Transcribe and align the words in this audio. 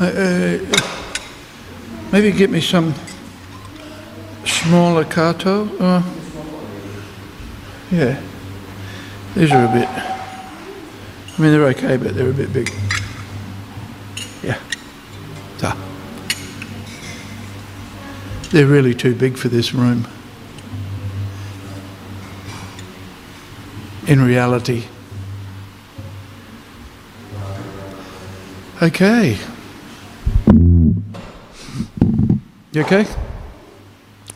Uh, 0.00 0.58
maybe 2.10 2.32
get 2.32 2.48
me 2.48 2.58
some 2.58 2.94
smaller 4.46 5.04
kato. 5.04 5.68
Uh, 5.78 6.02
yeah, 7.90 8.18
these 9.34 9.52
are 9.52 9.66
a 9.66 9.72
bit. 9.72 9.88
I 9.88 11.42
mean, 11.42 11.52
they're 11.52 11.66
okay, 11.66 11.98
but 11.98 12.14
they're 12.14 12.30
a 12.30 12.32
bit 12.32 12.50
big. 12.50 12.70
Yeah. 14.42 14.58
So. 15.58 15.72
They're 18.52 18.66
really 18.66 18.94
too 18.94 19.14
big 19.14 19.36
for 19.36 19.48
this 19.48 19.74
room. 19.74 20.08
In 24.06 24.24
reality. 24.24 24.86
Okay. 28.80 29.38
You 32.72 32.82
okay? 32.82 33.04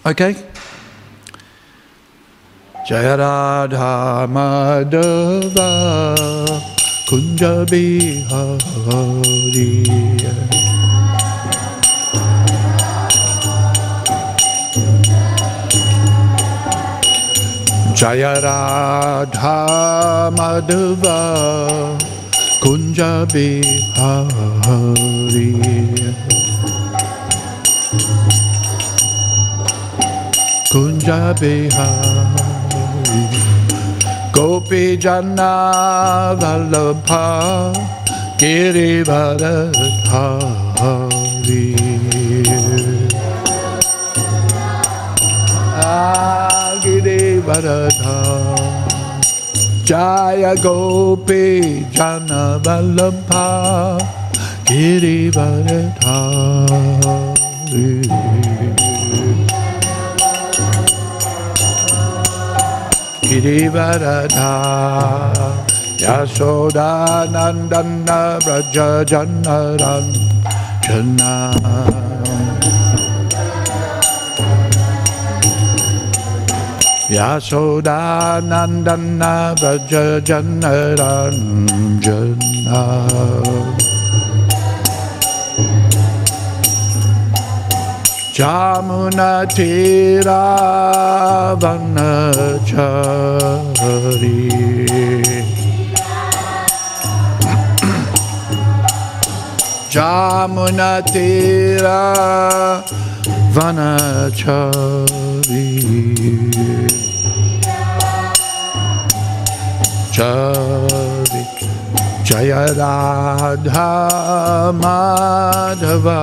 Okay? 0.04 0.34
Jaya 2.82 3.14
Radha 3.16 4.26
Madhava 4.26 5.70
Kunja 7.06 7.62
Bihari 7.70 8.26
Jaya 17.94 18.34
Radha 18.42 19.56
Madhava 20.34 21.22
Kunja 22.58 23.30
Bihari 23.30 24.74
Kunja 30.74 31.30
Bihari 31.38 33.22
Gopi 34.34 34.96
Jana 34.96 36.34
Vallabha 36.40 37.22
Girivardhari 38.36 39.90
Ah, 45.86 46.80
Girivardha 46.82 48.16
Jaya 49.84 50.54
Gopi 50.56 51.86
Jana 51.92 52.58
Vallabha 52.64 53.46
Girivardhari 54.66 55.94
Girivaradha 63.26 64.52
Yashoda 65.98 67.26
Nandana 67.32 68.38
Braja 68.44 69.04
Janaran 69.10 70.06
Jana. 70.84 72.44
Yashoda 77.08 78.40
Nandana 78.50 79.54
Braja 79.58 80.20
Janaran 80.20 82.00
Jana 82.00 83.93
जामन 88.36 89.20
थिरा 89.54 90.44
one 91.62 91.98
जामन 99.94 100.80
जय 112.26 112.52
Radha 112.80 113.88
Madhava. 114.82 116.18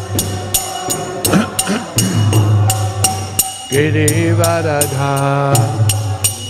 Girivaradha 3.71 5.13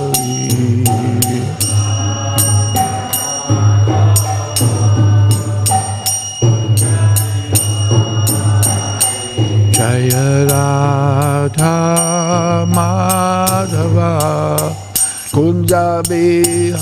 Jaya 10.10 10.50
Radha 10.50 12.66
Madhava 12.66 14.74
Kunda 15.30 16.02
Bihari 16.02 16.74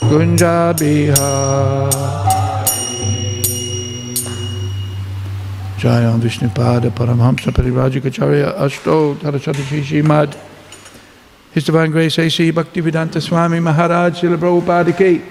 Kunja 0.00 0.74
Bihar 0.74 1.86
Jayam 5.78 6.18
Vishnupada 6.20 6.90
Paramhamsa 6.90 7.52
Parivrajikacharya 7.52 8.58
Ashto 8.58 9.14
Tarasati 9.16 9.84
Shimad 9.84 10.34
His 11.52 11.64
Divine 11.64 11.92
Grace 11.92 12.18
A.C. 12.18 12.50
Bhaktivedanta 12.50 13.20
Swami 13.22 13.60
Maharaj 13.60 14.20
Srila 14.20 14.36
Prabhupada 14.36 14.92
ki 14.96 15.22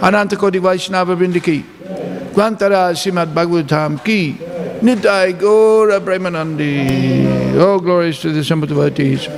Ananta 0.00 0.36
Koti 0.36 0.58
Vaishnava 0.58 1.16
Vrindiki 1.16 1.62
Grantaraj 2.32 2.96
Srimad 2.96 3.34
Bhagavatam 3.34 4.04
ki 4.04 4.38
Nidai 4.80 5.38
Gora 5.38 6.00
Brahmanandi 6.00 7.56
Oh 7.56 7.78
glories 7.80 8.20
to 8.20 8.32
the 8.32 8.42
devotees 8.66 9.28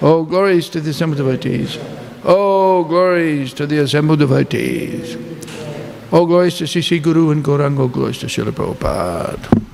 Oh 0.00 0.24
glories 0.24 0.68
to 0.70 0.80
the 0.80 0.92
devotees 0.92 1.78
Oh 2.24 2.84
glories 2.84 3.52
to 3.54 3.66
the 3.66 3.78
assembled 3.78 4.20
devotees 4.20 5.16
Oh 6.12 6.26
glories 6.26 6.58
to 6.58 6.64
Sisi 6.64 7.02
Guru 7.02 7.32
and 7.32 7.42
Gauranga, 7.42 7.80
oh, 7.80 7.88
glories 7.88 8.18
to 8.18 8.26
Srila 8.26 8.52
Prabhupada. 8.52 9.73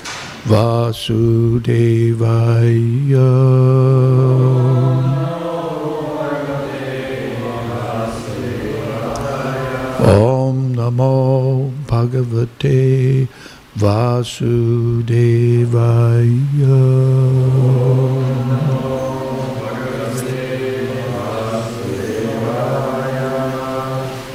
Vasudevaya. 0.51 1.71
Om 10.03 10.75
Namo 10.75 11.71
Bhagavate 11.87 13.29
Vasudevaya. 13.77 14.51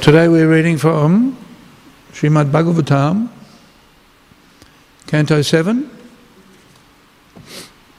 Today 0.01 0.27
we're 0.27 0.49
reading 0.49 0.77
from 0.79 1.37
Srimad 2.11 2.49
Bhagavatam, 2.49 3.29
Canto 5.05 5.43
7, 5.43 5.96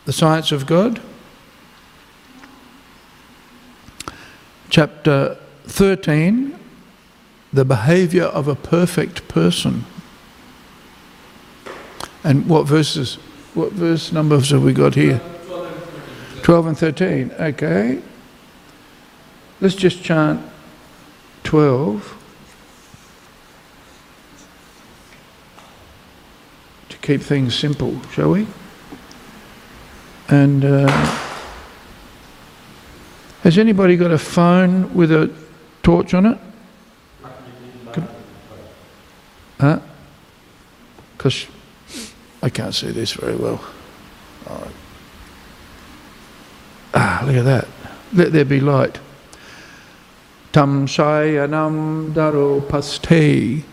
The 0.08 0.14
Science 0.14 0.52
of 0.52 0.64
God, 0.64 1.02
Chapter 4.70 5.36
13, 5.64 6.58
The 7.52 7.66
Behavior 7.66 8.24
of 8.24 8.48
a 8.48 8.54
Perfect 8.54 9.28
Person. 9.28 9.84
And 12.24 12.48
what 12.48 12.64
verses, 12.64 13.16
what 13.52 13.72
verse 13.72 14.10
numbers 14.10 14.48
have 14.48 14.64
we 14.64 14.72
got 14.72 14.94
here? 14.94 15.20
12 16.42 16.66
and 16.66 16.78
13. 16.78 17.30
Okay. 17.32 18.00
Let's 19.60 19.74
just 19.74 20.02
chant 20.02 20.40
12 21.44 22.16
to 26.88 26.96
keep 26.96 27.20
things 27.20 27.54
simple, 27.54 28.00
shall 28.12 28.30
we? 28.30 28.46
And 30.30 30.64
uh, 30.64 30.88
has 33.42 33.56
anybody 33.56 33.96
got 33.96 34.10
a 34.10 34.18
phone 34.18 34.94
with 34.94 35.10
a 35.10 35.34
torch 35.82 36.12
on 36.12 36.26
it? 36.26 36.38
Huh? 39.58 39.80
Because 41.16 41.46
I 42.42 42.50
can't 42.50 42.74
see 42.74 42.90
this 42.90 43.12
very 43.12 43.36
well. 43.36 43.64
Ah, 46.94 47.22
look 47.26 47.36
at 47.36 47.44
that. 47.44 47.68
Let 48.12 48.32
there 48.32 48.44
be 48.44 48.60
light. 48.60 49.00
Tam 50.52 50.86
shayanam 50.86 52.12
daro 52.12 52.60
paste. 52.68 53.64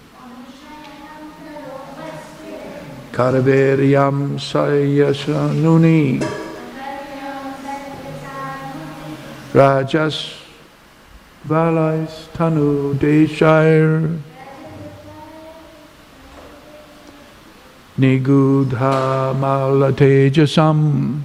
Karaveryam 3.11 4.39
sayasanuni. 4.39 6.44
Rajas 9.55 10.35
valais 11.47 12.27
tanu 12.33 12.93
deshire. 12.99 14.19
Nigudha 17.97 19.33
malatejasam 19.39 21.21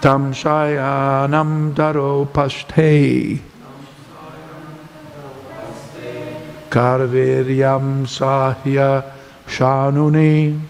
tam 0.00 0.32
shayanam 0.32 1.72
daro 1.74 2.26
paste 2.26 3.40
karveryam 6.70 8.02
sahya 8.02 9.04
shanuni 9.46 10.60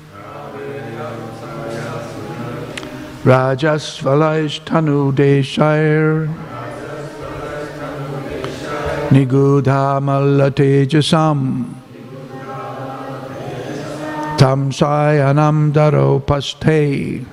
rajasvalaishtanu 3.29 5.13
deshair 5.13 6.29
nigudha 9.13 10.01
malatejasam 10.01 11.75
Tam 14.39 14.71
sayanam 14.71 15.73
daro 15.73 16.25
paste 16.25 17.27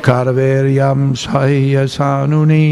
Karveryam 0.00 1.12
sayasanuni 1.12 2.70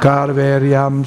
Karveryam 0.00 1.04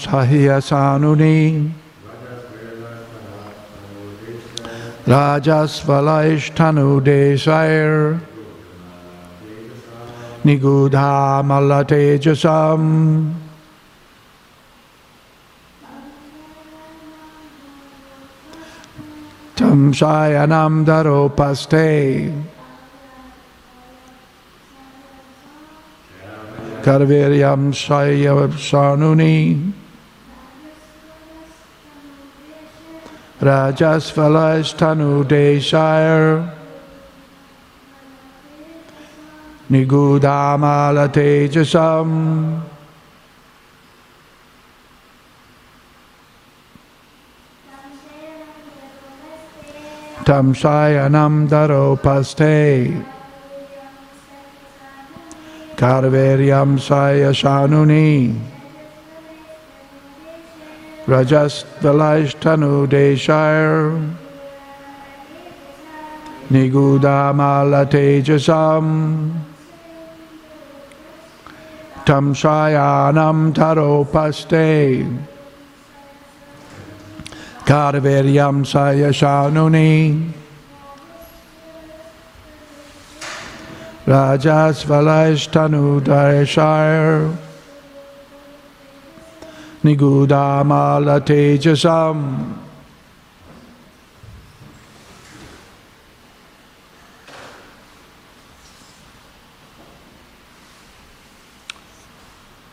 Tam 19.56 19.94
sayanam 19.94 20.84
daro 20.86 21.34
paste 21.34 22.28
Karveryam 26.84 27.74
Saya 27.74 28.36
Sarnuni 28.52 29.72
Rajasvalais 33.40 34.76
Tanu 34.76 35.24
Deshire 35.24 36.52
Nigudamala 39.72 41.08
Tejasam 41.08 42.75
Tam 50.26 50.56
Sayanam 50.56 51.48
Daropaste. 51.48 53.06
Karveryam 55.78 56.80
Saya 56.80 57.30
Shanuni 57.30 58.34
Tanu 61.06 62.88
Deshire 62.88 64.16
Nigudamala 66.50 67.86
Tejasam. 67.86 69.32
Tam 72.04 72.34
Shayanam 72.34 73.54
Taropaste 73.54 75.35
Karveryam 77.66 78.66
Saya 78.66 79.10
Shanuni 79.10 80.32
Rajasvaleshtanu 84.06 86.02
Dareshire 86.02 87.36
Nigudamala 89.84 91.20
Tejasam 91.22 92.62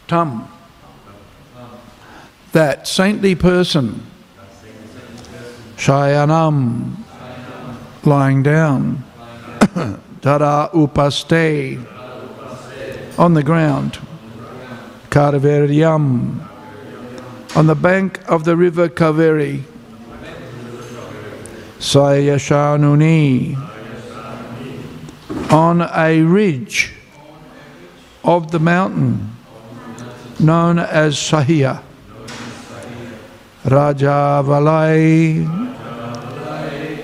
Tum. 0.07 0.47
That 2.53 2.87
saintly 2.87 3.35
person, 3.35 4.12
Shayanam, 5.83 6.95
lying 8.05 8.45
down. 8.45 9.03
Tara 10.23 10.71
upaste 10.73 11.85
on 13.19 13.35
the 13.35 13.43
ground. 13.43 13.99
Karaveryam 15.11 16.49
on 17.57 17.67
the 17.67 17.75
bank 17.75 18.21
of 18.31 18.45
the 18.45 18.57
river 18.57 18.89
Kaveri. 18.89 19.65
Sayashanuni 21.81 23.57
on 25.51 25.83
a 25.83 26.23
ridge 26.23 26.95
of 28.23 28.53
the 28.53 28.61
mountain 28.61 29.35
known 30.39 30.79
as 30.79 31.17
Sahya. 31.17 31.83
Rajavalai 33.65 35.62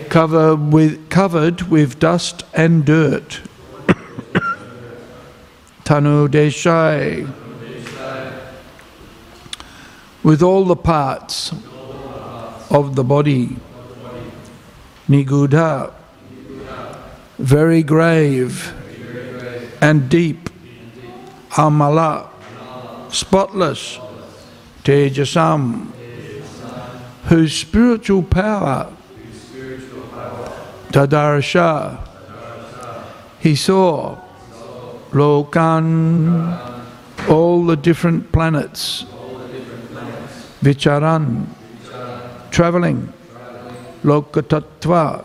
covered 0.08 0.72
with, 0.72 1.10
covered 1.10 1.62
with 1.62 1.98
dust 1.98 2.44
and 2.54 2.84
dirt. 2.84 3.40
Tanu 5.84 6.28
Deshai. 6.28 7.30
With 10.22 10.42
all 10.42 10.64
the 10.64 10.76
parts 10.76 11.52
of 12.70 12.96
the 12.96 13.04
body. 13.04 13.56
Niguda. 15.08 15.94
Very 17.38 17.82
grave 17.82 18.74
and 19.80 20.08
deep. 20.08 20.50
Amala. 21.50 22.28
Spotless. 23.10 23.98
Tejasam. 24.84 25.92
Whose 27.24 27.52
spiritual 27.54 28.22
power 28.22 28.92
Tadarsha. 30.92 32.06
He 33.40 33.54
saw 33.54 34.18
Lokan, 35.10 36.58
all 37.28 37.64
the 37.64 37.76
different 37.76 38.32
planets, 38.32 39.04
Vicharan, 40.62 41.46
traveling, 42.50 43.12
Lokatattva, 44.02 45.24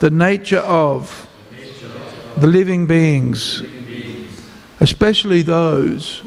the 0.00 0.10
nature 0.10 0.58
of 0.58 1.28
the 2.36 2.46
living 2.46 2.86
beings, 2.86 3.62
especially 4.80 5.42
those 5.42 6.22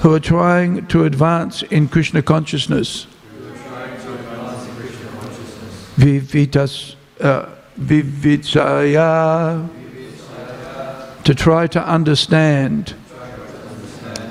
who 0.00 0.14
are 0.14 0.20
trying 0.20 0.86
to 0.86 1.04
advance 1.04 1.62
in 1.64 1.88
Krishna 1.88 2.22
consciousness 2.22 3.06
vivitas, 5.96 6.96
uh, 7.20 7.46
vivicaya, 7.78 9.68
to 11.24 11.34
try 11.34 11.66
to 11.66 11.86
understand. 11.86 12.94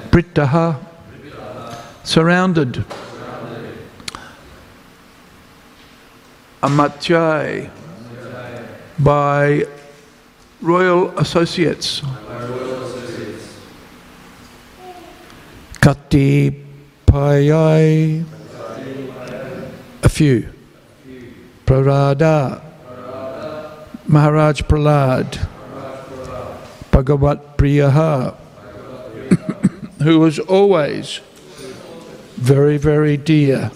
Brittaha, 0.10 0.78
surrounded. 2.04 2.84
Amatyai, 6.62 7.70
by 9.00 9.66
royal 10.62 11.18
associates. 11.18 12.02
Kati 15.82 16.64
Payai, 17.08 18.24
a 20.04 20.10
few. 20.10 20.61
Prarada, 21.72 22.62
Maharaj 24.06 24.62
Prahlad, 24.64 25.48
Bhagavat 26.92 27.56
Priyaha, 27.56 28.36
who 30.04 30.20
was 30.20 30.38
always 30.38 31.22
very, 32.36 32.76
very 32.76 33.16
dear 33.16 33.72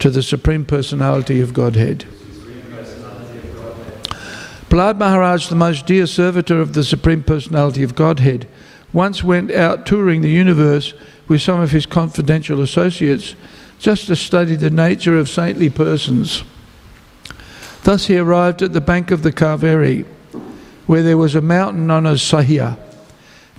to 0.00 0.10
the 0.10 0.20
Supreme 0.20 0.64
Personality 0.64 1.40
of 1.40 1.54
Godhead. 1.54 2.06
Prahlad 4.68 4.98
Maharaj, 4.98 5.46
the 5.46 5.54
most 5.54 5.86
dear 5.86 6.08
servitor 6.08 6.60
of 6.60 6.72
the 6.72 6.82
Supreme 6.82 7.22
Personality 7.22 7.84
of 7.84 7.94
Godhead, 7.94 8.48
once 8.92 9.22
went 9.22 9.52
out 9.52 9.86
touring 9.86 10.22
the 10.22 10.28
universe 10.28 10.92
with 11.28 11.40
some 11.40 11.60
of 11.60 11.70
his 11.70 11.86
confidential 11.86 12.60
associates 12.60 13.36
just 13.78 14.08
to 14.08 14.16
study 14.16 14.56
the 14.56 14.70
nature 14.70 15.16
of 15.16 15.28
saintly 15.28 15.70
persons. 15.70 16.42
Thus 17.84 18.06
he 18.06 18.16
arrived 18.16 18.62
at 18.62 18.72
the 18.72 18.80
bank 18.80 19.10
of 19.10 19.22
the 19.22 19.30
Kaveri, 19.30 20.06
where 20.86 21.02
there 21.02 21.18
was 21.18 21.34
a 21.34 21.42
mountain 21.42 21.86
known 21.86 22.06
as 22.06 22.22
Sahya. 22.22 22.78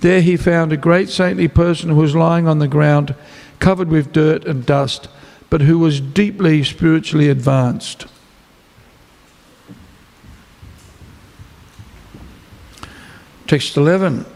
There 0.00 0.20
he 0.20 0.36
found 0.36 0.72
a 0.72 0.76
great 0.76 1.08
saintly 1.08 1.46
person 1.46 1.90
who 1.90 1.96
was 1.96 2.16
lying 2.16 2.48
on 2.48 2.58
the 2.58 2.66
ground, 2.66 3.14
covered 3.60 3.88
with 3.88 4.12
dirt 4.12 4.44
and 4.44 4.66
dust, 4.66 5.08
but 5.48 5.60
who 5.60 5.78
was 5.78 6.00
deeply 6.00 6.64
spiritually 6.64 7.28
advanced. 7.28 8.06
Text 13.46 13.76
11. 13.76 14.26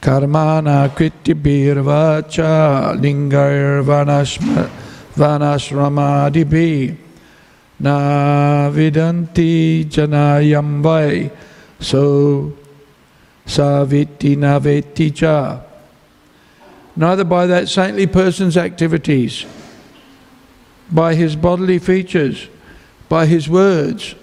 Karmana 0.00 0.88
kritibirvacha 0.88 2.96
lingar 2.96 3.82
vanasramadibi 5.16 7.03
na 7.84 8.70
vidanti 8.70 9.84
janayam 9.84 11.30
so 11.78 12.50
saviti 13.46 14.36
naveti 14.36 15.14
cha. 15.14 15.60
Neither 16.96 17.24
by 17.24 17.46
that 17.46 17.68
saintly 17.68 18.06
person's 18.06 18.56
activities, 18.56 19.44
by 20.90 21.14
his 21.14 21.36
bodily 21.36 21.78
features, 21.78 22.48
by 23.10 23.26
his 23.26 23.50
words, 23.50 24.14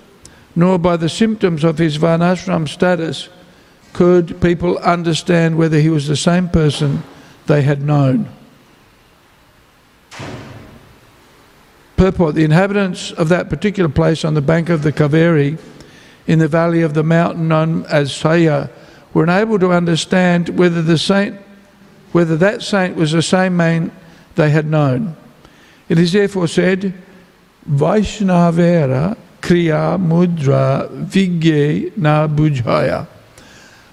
nor 0.56 0.80
by 0.80 0.98
the 0.98 1.10
symptoms 1.10 1.64
of 1.64 1.78
his 1.78 2.00
varnashram 2.00 2.68
status 2.68 3.30
could 3.94 4.42
people 4.42 4.80
understand 4.80 5.56
whether 5.56 5.80
he 5.80 5.90
was 5.90 6.08
the 6.08 6.16
same 6.16 6.50
person 6.50 7.04
they 7.46 7.62
had 7.62 7.84
known. 7.84 8.28
Purport 12.02 12.34
The 12.34 12.44
inhabitants 12.44 13.12
of 13.12 13.30
that 13.30 13.48
particular 13.48 13.88
place 13.88 14.26
on 14.26 14.34
the 14.34 14.42
bank 14.42 14.70
of 14.70 14.82
the 14.82 14.92
Kaveri 14.92 15.60
in 16.26 16.40
the 16.40 16.48
valley 16.48 16.82
of 16.82 16.96
the 16.96 17.04
mountain 17.04 17.48
known 17.48 17.86
as 17.86 18.12
Saya 18.12 18.70
were 19.14 19.26
unable 19.26 19.60
to 19.60 19.72
understand 19.72 20.58
whether 20.58 20.82
the 20.82 20.98
saint, 20.98 21.40
whether 22.12 22.36
that 22.38 22.64
saint 22.64 22.96
was 22.96 23.12
the 23.12 23.22
same 23.22 23.56
man 23.56 23.92
they 24.34 24.50
had 24.50 24.66
known. 24.66 25.16
It 25.90 26.00
is 26.00 26.12
therefore 26.12 26.48
said, 26.48 26.92
Vaishnavera 27.70 29.16
Kriya 29.40 30.02
Mudra 30.04 30.90
Vigye 31.06 31.96
Na 31.96 32.28
Bujaya. 32.28 33.06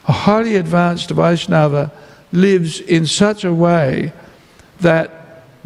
A 0.07 0.13
highly 0.13 0.57
advanced 0.57 1.11
Vaishnava 1.11 1.93
lives 2.33 2.81
in 2.81 3.05
such 3.05 3.45
a 3.45 3.53
way 3.53 4.15
that 4.81 5.18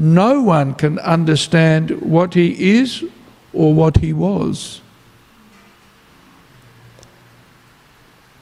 no 0.03 0.43
one 0.43 0.75
can 0.75 0.99
understand 0.99 2.03
what 2.03 2.35
he 2.35 2.81
is 2.81 3.05
or 3.53 3.73
what 3.73 3.99
he 3.99 4.13
was. 4.13 4.81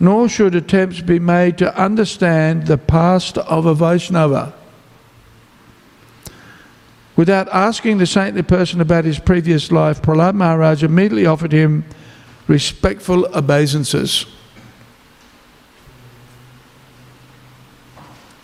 Nor 0.00 0.30
should 0.30 0.54
attempts 0.54 1.02
be 1.02 1.18
made 1.18 1.58
to 1.58 1.78
understand 1.78 2.66
the 2.66 2.78
past 2.78 3.36
of 3.36 3.66
a 3.66 3.74
Vaishnava. 3.74 4.54
Without 7.14 7.46
asking 7.48 7.98
the 7.98 8.06
saintly 8.06 8.40
person 8.40 8.80
about 8.80 9.04
his 9.04 9.18
previous 9.18 9.70
life, 9.70 10.00
Prahlad 10.00 10.34
Maharaj 10.34 10.82
immediately 10.82 11.26
offered 11.26 11.52
him 11.52 11.84
respectful 12.48 13.26
obeisances. 13.36 14.24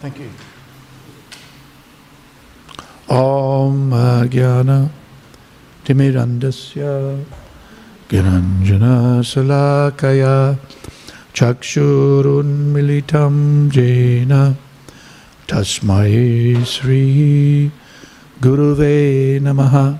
Thank 0.00 0.18
you. 0.18 0.30
Om 3.66 3.90
Jnana 4.30 4.78
Timirandasya 5.84 7.18
Giranjana 8.08 9.18
Salakaya 9.26 10.56
Chakshurunmilitam 11.34 13.68
Jena 13.68 14.54
Tasmai 15.48 16.64
Sri 16.64 17.72
Guruve 18.40 19.40
Namaha 19.40 19.98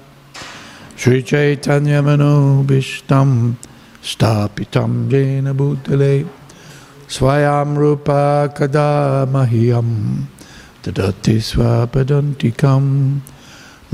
Sri 0.95 1.25
Chaitanya 1.25 2.03
Manobishtam 2.03 3.57
Stapitam 4.01 5.11
Jena 5.11 5.53
Bhutale 5.53 6.25
Swayam 7.09 7.77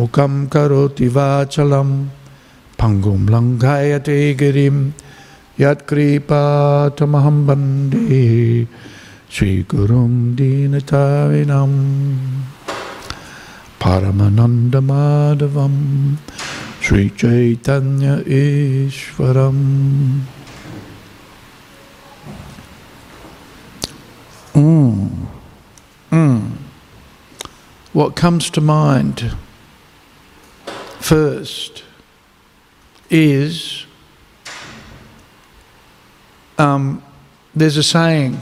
Mukam 0.03 0.49
Karoti 0.49 1.09
Vachalam 1.09 2.09
Pangum 2.77 3.29
Langayate 3.29 4.37
Girim 4.37 4.93
Gurum 9.63 10.35
Dinatavinam 10.35 12.43
Paramananda 13.79 14.83
Madhavam 14.83 16.17
Sri 16.81 17.09
Chaitanya 17.11 18.17
Ishwaram 18.25 20.23
mm. 24.53 25.11
Mm. 26.11 26.53
What 27.93 28.17
comes 28.17 28.51
to 28.51 28.61
mind 28.61 29.33
first 31.03 31.85
is 33.11 33.87
um, 36.59 37.03
there's 37.55 37.77
a 37.77 37.83
saying 37.83 38.41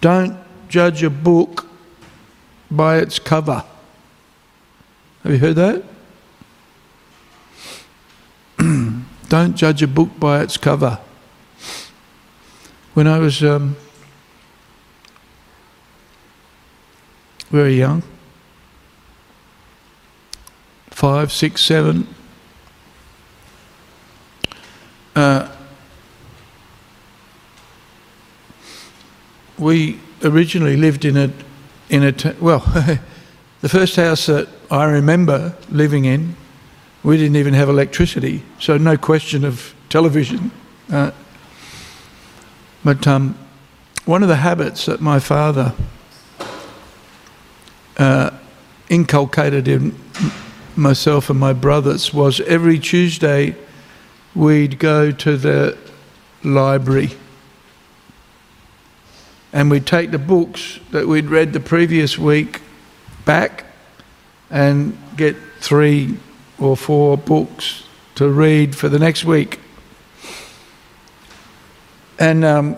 don't 0.00 0.38
judge 0.68 1.02
a 1.02 1.10
book 1.10 1.66
by 2.70 2.98
its 2.98 3.18
cover. 3.18 3.64
Have 5.22 5.32
you 5.32 5.38
heard 5.38 5.56
that? 5.56 5.82
Don't 9.28 9.56
judge 9.56 9.82
a 9.82 9.88
book 9.88 10.10
by 10.18 10.42
its 10.42 10.56
cover. 10.56 11.00
When 12.94 13.06
I 13.08 13.18
was 13.18 13.42
um, 13.42 13.76
very 17.50 17.76
young, 17.76 18.02
five, 20.96 21.30
six, 21.30 21.60
seven, 21.60 22.06
uh, 25.14 25.46
we 29.58 30.00
originally 30.24 30.74
lived 30.74 31.04
in 31.04 31.18
a 31.18 31.30
in 31.90 32.02
a 32.02 32.12
t- 32.12 32.32
well. 32.40 32.64
The 33.62 33.70
first 33.70 33.96
house 33.96 34.26
that 34.26 34.48
I 34.70 34.84
remember 34.84 35.56
living 35.70 36.04
in, 36.04 36.36
we 37.02 37.16
didn't 37.16 37.36
even 37.36 37.54
have 37.54 37.70
electricity, 37.70 38.42
so 38.60 38.76
no 38.76 38.96
question 38.98 39.44
of 39.44 39.74
television. 39.88 40.50
Uh, 40.92 41.10
but 42.84 43.06
um, 43.06 43.36
one 44.04 44.22
of 44.22 44.28
the 44.28 44.36
habits 44.36 44.86
that 44.86 45.00
my 45.00 45.18
father 45.18 45.74
uh, 47.96 48.30
inculcated 48.88 49.66
in 49.68 49.94
myself 50.76 51.30
and 51.30 51.38
my 51.38 51.52
brothers 51.52 52.12
was 52.12 52.40
every 52.40 52.78
Tuesday 52.78 53.54
we'd 54.34 54.78
go 54.78 55.10
to 55.10 55.36
the 55.36 55.76
library 56.44 57.10
and 59.52 59.70
we'd 59.70 59.86
take 59.86 60.10
the 60.10 60.18
books 60.18 60.78
that 60.90 61.06
we'd 61.06 61.26
read 61.26 61.52
the 61.52 61.60
previous 61.60 62.18
week 62.18 62.60
back 63.24 63.64
and 64.50 64.96
get 65.16 65.36
three 65.60 66.16
or 66.58 66.76
four 66.76 67.16
books 67.16 67.84
to 68.14 68.28
read 68.28 68.76
for 68.76 68.88
the 68.88 68.98
next 68.98 69.24
week. 69.24 69.60
And 72.18 72.44
um, 72.44 72.76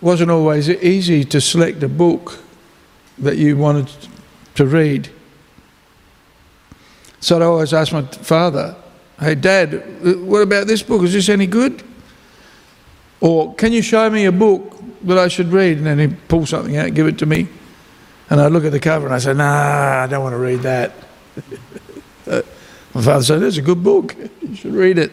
wasn't 0.00 0.30
always 0.30 0.68
easy 0.68 1.24
to 1.24 1.40
select 1.40 1.82
a 1.82 1.88
book 1.88 2.40
that 3.18 3.36
you 3.36 3.56
wanted 3.56 3.88
to 4.54 4.66
read. 4.66 5.10
So 7.20 7.40
I 7.40 7.44
always 7.44 7.72
asked 7.72 7.92
my 7.92 8.02
father, 8.02 8.74
"Hey, 9.20 9.34
Dad, 9.34 9.82
what 10.24 10.42
about 10.42 10.66
this 10.66 10.82
book? 10.82 11.02
Is 11.02 11.12
this 11.12 11.28
any 11.28 11.46
good?" 11.46 11.82
Or 13.22 13.54
can 13.54 13.72
you 13.72 13.82
show 13.82 14.10
me 14.10 14.24
a 14.24 14.32
book 14.32 14.82
that 15.04 15.16
I 15.16 15.28
should 15.28 15.52
read? 15.52 15.78
And 15.78 15.86
then 15.86 15.98
he'd 16.00 16.28
pull 16.28 16.44
something 16.44 16.76
out, 16.76 16.92
give 16.92 17.06
it 17.06 17.18
to 17.18 17.26
me. 17.26 17.46
And 18.28 18.40
I'd 18.40 18.50
look 18.50 18.64
at 18.64 18.72
the 18.72 18.80
cover 18.80 19.06
and 19.06 19.14
I 19.14 19.18
say, 19.18 19.32
Nah, 19.32 20.02
I 20.02 20.06
don't 20.08 20.24
want 20.24 20.32
to 20.34 20.38
read 20.38 20.60
that. 20.60 20.92
Uh, 22.24 22.40
my 22.94 23.02
father 23.02 23.24
said, 23.24 23.42
It's 23.42 23.56
a 23.56 23.62
good 23.62 23.82
book. 23.82 24.14
You 24.40 24.54
should 24.54 24.74
read 24.74 24.96
it. 24.96 25.10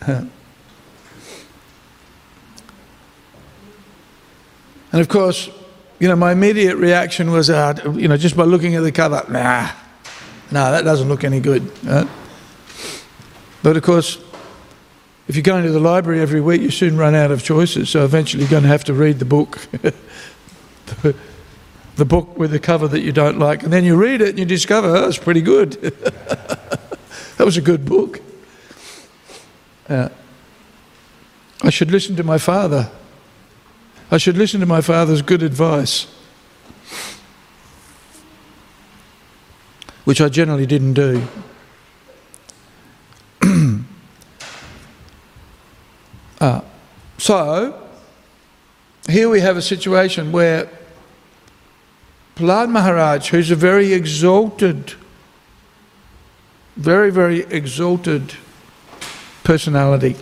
and 0.06 0.30
of 4.90 5.06
course, 5.06 5.50
you 6.00 6.08
know, 6.08 6.16
my 6.16 6.32
immediate 6.32 6.76
reaction 6.76 7.30
was, 7.30 7.50
uh, 7.50 7.74
you 7.94 8.08
know, 8.08 8.16
just 8.16 8.34
by 8.34 8.44
looking 8.44 8.74
at 8.74 8.82
the 8.82 8.90
cover, 8.90 9.22
nah, 9.28 9.70
nah, 10.50 10.70
that 10.70 10.82
doesn't 10.82 11.08
look 11.08 11.24
any 11.24 11.40
good. 11.40 11.70
Right? 11.84 12.08
But 13.62 13.76
of 13.76 13.82
course, 13.82 14.18
if 15.28 15.36
you're 15.36 15.42
going 15.42 15.62
to 15.64 15.70
the 15.70 15.78
library 15.78 16.20
every 16.20 16.40
week, 16.40 16.62
you 16.62 16.70
soon 16.70 16.96
run 16.96 17.14
out 17.14 17.30
of 17.30 17.44
choices. 17.44 17.90
So 17.90 18.02
eventually, 18.02 18.42
you're 18.42 18.50
going 18.50 18.62
to 18.62 18.68
have 18.70 18.84
to 18.84 18.94
read 18.94 19.18
the 19.18 19.26
book, 19.26 19.58
the, 19.82 19.94
the, 21.96 22.04
book 22.06 22.36
with 22.38 22.50
the 22.50 22.58
cover 22.58 22.88
that 22.88 23.02
you 23.02 23.12
don't 23.12 23.38
like, 23.38 23.62
and 23.62 23.70
then 23.70 23.84
you 23.84 23.94
read 23.94 24.22
it 24.22 24.30
and 24.30 24.38
you 24.38 24.46
discover 24.46 24.88
oh, 24.88 25.06
it's 25.06 25.18
pretty 25.18 25.42
good. 25.42 25.72
that 27.36 27.44
was 27.44 27.58
a 27.58 27.60
good 27.60 27.84
book. 27.84 28.22
Uh, 29.86 30.08
I 31.62 31.68
should 31.68 31.90
listen 31.90 32.16
to 32.16 32.24
my 32.24 32.38
father. 32.38 32.90
I 34.12 34.18
should 34.18 34.36
listen 34.36 34.58
to 34.58 34.66
my 34.66 34.80
father's 34.80 35.22
good 35.22 35.40
advice, 35.40 36.08
which 40.04 40.20
I 40.20 40.28
generally 40.28 40.66
didn't 40.66 40.94
do. 40.94 41.22
Uh, 46.40 46.60
so, 47.18 47.88
here 49.08 49.28
we 49.28 49.40
have 49.40 49.56
a 49.56 49.62
situation 49.62 50.32
where 50.32 50.68
Prahlad 52.34 52.68
Maharaj, 52.68 53.28
who's 53.28 53.52
a 53.52 53.56
very 53.56 53.92
exalted, 53.92 54.94
very, 56.76 57.12
very 57.12 57.42
exalted 57.42 58.34
personality, 59.44 60.16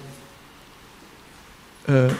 uh, 1.87 2.15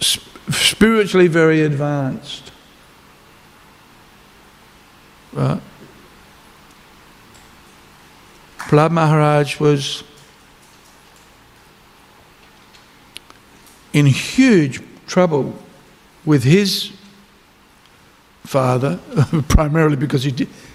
spiritually 0.00 1.28
very 1.28 1.62
advanced, 1.62 2.52
right? 5.32 5.60
Prahlad 8.58 8.90
Maharaj 8.92 9.58
was 9.58 10.04
in 13.92 14.06
huge 14.06 14.80
trouble 15.06 15.56
with 16.24 16.44
his 16.44 16.92
father, 18.44 19.00
primarily 19.48 19.96
because 19.96 20.24
he, 20.24 20.30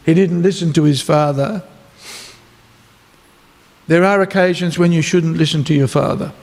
he 0.06 0.14
didn't 0.14 0.42
listen 0.42 0.74
to 0.74 0.84
his 0.84 1.02
father. 1.02 1.64
There 3.88 4.04
are 4.04 4.22
occasions 4.22 4.78
when 4.78 4.92
you 4.92 5.02
shouldn't 5.02 5.38
listen 5.38 5.64
to 5.66 5.74
your 5.74 5.88
father, 5.88 6.34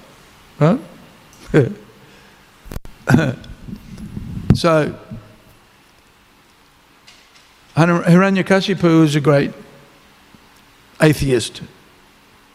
right? 0.59 0.81
so, 4.55 4.99
Hiranyakashipu 7.75 9.01
was 9.01 9.17
a 9.17 9.21
great 9.21 9.53
atheist, 11.01 11.63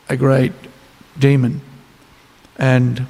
a 0.08 0.16
great 0.16 0.54
demon, 1.20 1.62
and 2.58 3.08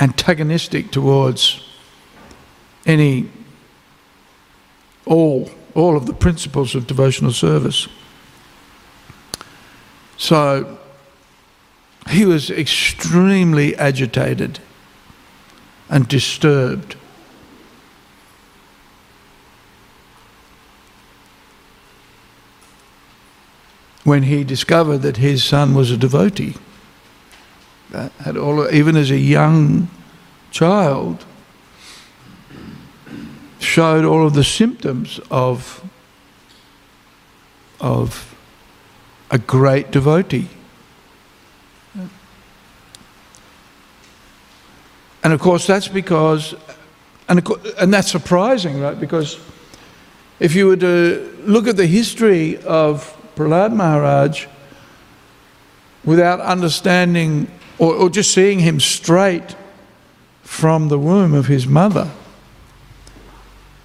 antagonistic 0.00 0.90
towards 0.90 1.68
any 2.86 3.28
all 5.04 5.50
all 5.74 5.96
of 5.96 6.06
the 6.06 6.14
principles 6.14 6.74
of 6.74 6.86
devotional 6.86 7.32
service. 7.32 7.88
So 10.16 10.78
he 12.10 12.24
was 12.26 12.50
extremely 12.50 13.74
agitated 13.76 14.60
and 15.92 16.08
disturbed. 16.08 16.96
When 24.02 24.22
he 24.22 24.42
discovered 24.42 24.98
that 25.02 25.18
his 25.18 25.44
son 25.44 25.74
was 25.74 25.90
a 25.90 25.98
devotee, 25.98 26.54
had 27.92 28.38
all, 28.38 28.68
even 28.72 28.96
as 28.96 29.10
a 29.10 29.18
young 29.18 29.90
child, 30.50 31.26
showed 33.60 34.06
all 34.06 34.26
of 34.26 34.32
the 34.32 34.42
symptoms 34.42 35.20
of, 35.30 35.84
of 37.80 38.34
a 39.30 39.38
great 39.38 39.90
devotee. 39.90 40.48
And 45.22 45.32
of 45.32 45.40
course, 45.40 45.66
that's 45.66 45.88
because, 45.88 46.54
and, 47.28 47.46
and 47.78 47.94
that's 47.94 48.10
surprising, 48.10 48.80
right? 48.80 48.98
Because 48.98 49.38
if 50.40 50.54
you 50.54 50.66
were 50.66 50.76
to 50.76 51.38
look 51.44 51.68
at 51.68 51.76
the 51.76 51.86
history 51.86 52.58
of 52.58 53.16
Prahlad 53.36 53.72
Maharaj 53.72 54.46
without 56.04 56.40
understanding 56.40 57.48
or, 57.78 57.94
or 57.94 58.10
just 58.10 58.32
seeing 58.32 58.58
him 58.58 58.80
straight 58.80 59.54
from 60.42 60.88
the 60.88 60.98
womb 60.98 61.34
of 61.34 61.46
his 61.46 61.66
mother, 61.66 62.10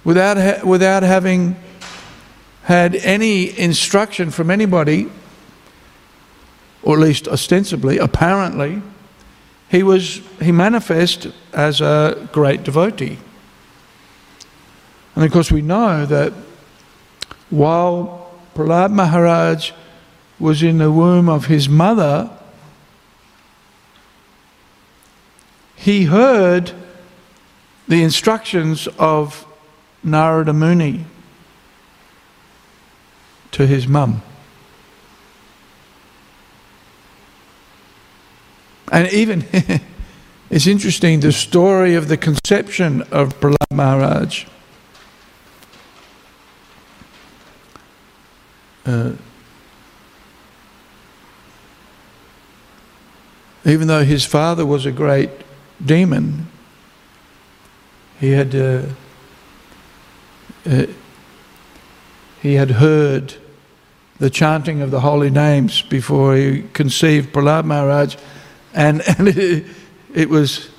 without, 0.04 0.36
ha- 0.36 0.66
without 0.66 1.02
having 1.02 1.56
had 2.64 2.96
any 2.96 3.56
instruction 3.58 4.30
from 4.30 4.50
anybody, 4.50 5.08
or 6.82 6.96
at 6.96 7.00
least 7.00 7.28
ostensibly, 7.28 7.98
apparently, 7.98 8.82
he 9.70 9.82
was 9.82 10.22
he 10.40 10.52
manifest 10.52 11.28
as 11.52 11.80
a 11.80 12.28
great 12.32 12.64
devotee. 12.64 13.18
And 15.14 15.24
of 15.24 15.32
course 15.32 15.52
we 15.52 15.62
know 15.62 16.06
that 16.06 16.32
while 17.50 18.32
Prahlad 18.54 18.92
Maharaj 18.92 19.72
was 20.38 20.62
in 20.62 20.78
the 20.78 20.92
womb 20.92 21.28
of 21.28 21.46
his 21.46 21.68
mother, 21.68 22.30
he 25.76 26.04
heard 26.04 26.72
the 27.86 28.02
instructions 28.02 28.86
of 28.98 29.46
Narada 30.02 30.52
Muni 30.52 31.04
to 33.52 33.66
his 33.66 33.88
mum. 33.88 34.22
And 38.90 39.12
even, 39.12 39.44
it's 40.50 40.66
interesting, 40.66 41.20
the 41.20 41.32
story 41.32 41.94
of 41.94 42.08
the 42.08 42.16
conception 42.16 43.02
of 43.10 43.38
Prahlad 43.40 43.70
Maharaj. 43.70 44.46
Uh, 48.86 49.12
even 53.64 53.86
though 53.86 54.04
his 54.04 54.24
father 54.24 54.64
was 54.64 54.86
a 54.86 54.92
great 54.92 55.30
demon, 55.84 56.46
he 58.18 58.30
had 58.30 58.54
uh, 58.54 58.82
uh, 60.66 60.86
he 62.40 62.54
had 62.54 62.72
heard 62.72 63.34
the 64.18 64.30
chanting 64.30 64.80
of 64.80 64.90
the 64.90 65.00
holy 65.00 65.30
names 65.30 65.82
before 65.82 66.34
he 66.34 66.62
conceived 66.72 67.32
Prahlad 67.32 67.64
Maharaj, 67.64 68.16
and, 68.78 69.02
and 69.18 69.28
it, 69.28 69.66
it 70.14 70.30
was 70.30 70.70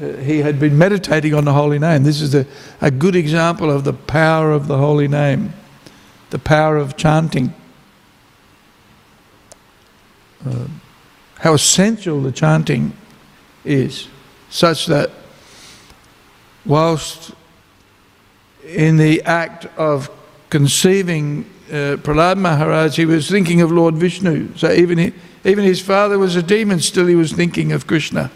uh, 0.00 0.16
he 0.16 0.38
had 0.38 0.58
been 0.58 0.76
meditating 0.76 1.34
on 1.34 1.44
the 1.44 1.52
holy 1.52 1.78
name. 1.78 2.02
This 2.02 2.20
is 2.20 2.34
a, 2.34 2.46
a 2.80 2.90
good 2.90 3.16
example 3.16 3.70
of 3.70 3.84
the 3.84 3.92
power 3.92 4.52
of 4.52 4.66
the 4.66 4.76
holy 4.76 5.08
name, 5.08 5.52
the 6.30 6.38
power 6.38 6.76
of 6.76 6.96
chanting. 6.96 7.54
Uh, 10.46 10.66
how 11.38 11.54
essential 11.54 12.20
the 12.22 12.32
chanting 12.32 12.92
is, 13.64 14.08
such 14.48 14.86
that 14.86 15.10
whilst 16.64 17.32
in 18.64 18.96
the 18.96 19.22
act 19.22 19.66
of 19.76 20.10
conceiving 20.50 21.44
uh, 21.68 21.96
Prahlad 21.98 22.38
Maharaj, 22.38 22.96
he 22.96 23.06
was 23.06 23.28
thinking 23.30 23.60
of 23.60 23.70
Lord 23.70 23.96
Vishnu. 23.96 24.56
So 24.56 24.72
even, 24.72 25.12
even 25.44 25.64
his 25.64 25.80
father 25.80 26.18
was 26.18 26.36
a 26.36 26.42
demon, 26.42 26.80
still 26.80 27.06
he 27.06 27.14
was 27.14 27.32
thinking 27.32 27.72
of 27.72 27.86
Krishna. 27.86 28.30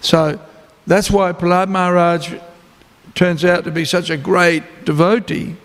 So 0.00 0.40
that's 0.86 1.10
why 1.10 1.32
Prahlad 1.32 1.68
Maharaj 1.68 2.34
turns 3.14 3.44
out 3.44 3.64
to 3.64 3.70
be 3.70 3.84
such 3.84 4.10
a 4.10 4.16
great 4.16 4.84
devotee. 4.84 5.56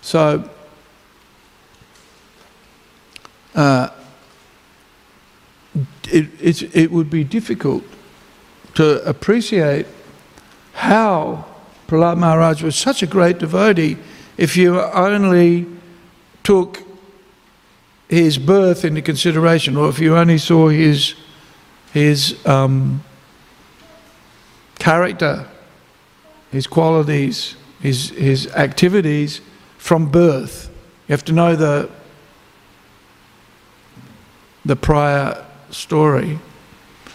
So 0.00 0.48
uh, 3.54 3.88
it, 6.04 6.28
it, 6.40 6.76
it 6.76 6.90
would 6.90 7.10
be 7.10 7.24
difficult 7.24 7.84
to 8.74 9.02
appreciate 9.08 9.86
how 10.74 11.46
Prahlad 11.88 12.18
Maharaj 12.18 12.62
was 12.62 12.76
such 12.76 13.02
a 13.02 13.06
great 13.06 13.38
devotee 13.38 13.96
if 14.36 14.56
you 14.56 14.80
only 14.80 15.66
took 16.42 16.82
his 18.08 18.38
birth 18.38 18.84
into 18.84 19.00
consideration 19.00 19.76
or 19.76 19.88
if 19.88 19.98
you 19.98 20.16
only 20.16 20.38
saw 20.38 20.68
his, 20.68 21.14
his 21.92 22.44
um, 22.46 23.02
character, 24.78 25.48
his 26.50 26.66
qualities, 26.66 27.56
his, 27.80 28.10
his 28.10 28.46
activities 28.48 29.40
from 29.78 30.10
birth. 30.10 30.70
You 31.08 31.12
have 31.12 31.24
to 31.24 31.32
know 31.32 31.56
the, 31.56 31.90
the 34.64 34.76
prior 34.76 35.44
story. 35.70 36.38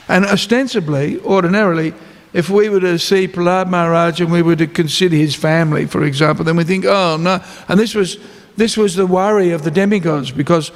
And 0.08 0.26
ostensibly, 0.26 1.20
ordinarily, 1.22 1.94
if 2.34 2.50
we 2.50 2.70
were 2.70 2.80
to 2.82 3.00
see 3.00 3.28
Prahlad 3.28 3.70
Maharaj 3.70 4.22
and 4.22 4.32
we 4.32 4.42
were 4.42 4.56
to 4.56 4.68
consider 4.68 5.16
his 5.16 5.36
family, 5.36 5.86
for 5.86 6.04
example, 6.04 6.44
then 6.44 6.56
we 6.56 6.63
think, 6.63 6.86
oh 6.86 7.18
no. 7.18 7.42
And 7.68 7.80
this 7.80 7.96
was, 7.96 8.18
this 8.56 8.78
was 8.78 8.96
the 8.96 9.08
worry 9.08 9.52
of 9.52 9.63
the 9.63 9.72
demigods 9.72 10.32
because 10.32 10.70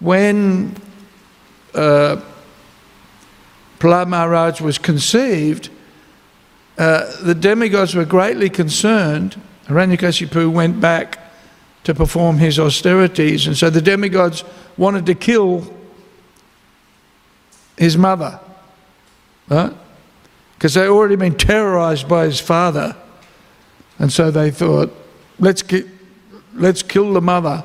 when 0.00 0.76
uh, 1.74 2.20
Prahlad 3.78 4.08
Maharaj 4.08 4.60
was 4.60 4.78
conceived, 4.78 5.68
uh, 6.78 7.22
the 7.22 7.34
demigods 7.34 7.94
were 7.94 8.04
greatly 8.04 8.50
concerned. 8.50 9.40
Hiranyakashipu 9.66 10.50
went 10.50 10.80
back 10.80 11.18
to 11.84 11.94
perform 11.94 12.38
his 12.38 12.58
austerities, 12.58 13.46
and 13.46 13.56
so 13.56 13.68
the 13.68 13.82
demigods 13.82 14.42
wanted 14.76 15.06
to 15.06 15.14
kill 15.14 15.72
his 17.76 17.96
mother, 17.96 18.40
right? 19.48 19.72
Because 20.54 20.74
they'd 20.74 20.88
already 20.88 21.16
been 21.16 21.36
terrorized 21.36 22.08
by 22.08 22.24
his 22.24 22.40
father. 22.40 22.96
And 23.98 24.12
so 24.12 24.30
they 24.30 24.50
thought, 24.50 24.94
let's, 25.38 25.62
ki- 25.62 25.88
let's 26.54 26.82
kill 26.82 27.12
the 27.12 27.20
mother, 27.20 27.64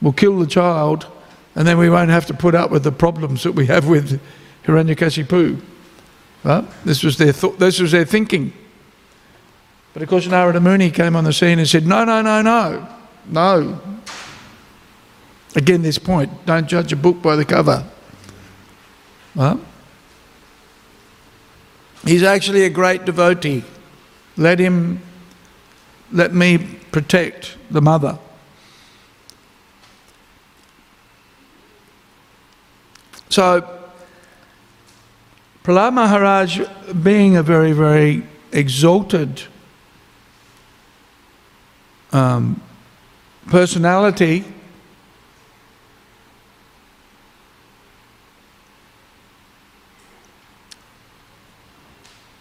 we'll 0.00 0.12
kill 0.12 0.38
the 0.38 0.46
child, 0.46 1.06
and 1.54 1.66
then 1.66 1.78
we 1.78 1.90
won't 1.90 2.10
have 2.10 2.26
to 2.26 2.34
put 2.34 2.54
up 2.54 2.70
with 2.70 2.84
the 2.84 2.92
problems 2.92 3.42
that 3.42 3.52
we 3.52 3.66
have 3.66 3.86
with 3.86 4.20
Hiranyakashipu. 4.64 5.60
Right? 6.44 6.64
This, 6.84 7.02
was 7.02 7.18
their 7.18 7.32
th- 7.32 7.56
this 7.56 7.80
was 7.80 7.92
their 7.92 8.04
thinking. 8.04 8.52
But 9.92 10.02
of 10.02 10.08
course, 10.08 10.26
Narada 10.26 10.60
Muni 10.60 10.90
came 10.90 11.16
on 11.16 11.24
the 11.24 11.32
scene 11.32 11.58
and 11.58 11.68
said, 11.68 11.86
No, 11.86 12.04
no, 12.04 12.22
no, 12.22 12.42
no, 12.42 12.88
no. 13.26 13.80
Again, 15.56 15.82
this 15.82 15.98
point 15.98 16.30
don't 16.46 16.68
judge 16.68 16.92
a 16.92 16.96
book 16.96 17.20
by 17.20 17.34
the 17.34 17.44
cover. 17.44 17.84
Well, 19.34 19.60
he's 22.08 22.22
actually 22.22 22.64
a 22.64 22.70
great 22.70 23.04
devotee. 23.04 23.62
Let 24.36 24.58
him, 24.58 25.02
let 26.10 26.32
me 26.32 26.58
protect 26.90 27.56
the 27.70 27.82
mother. 27.82 28.18
So, 33.28 33.78
Prahlad 35.62 35.92
Maharaj, 35.92 36.60
being 37.02 37.36
a 37.36 37.42
very, 37.42 37.72
very 37.72 38.22
exalted 38.52 39.42
um, 42.10 42.62
personality, 43.48 44.46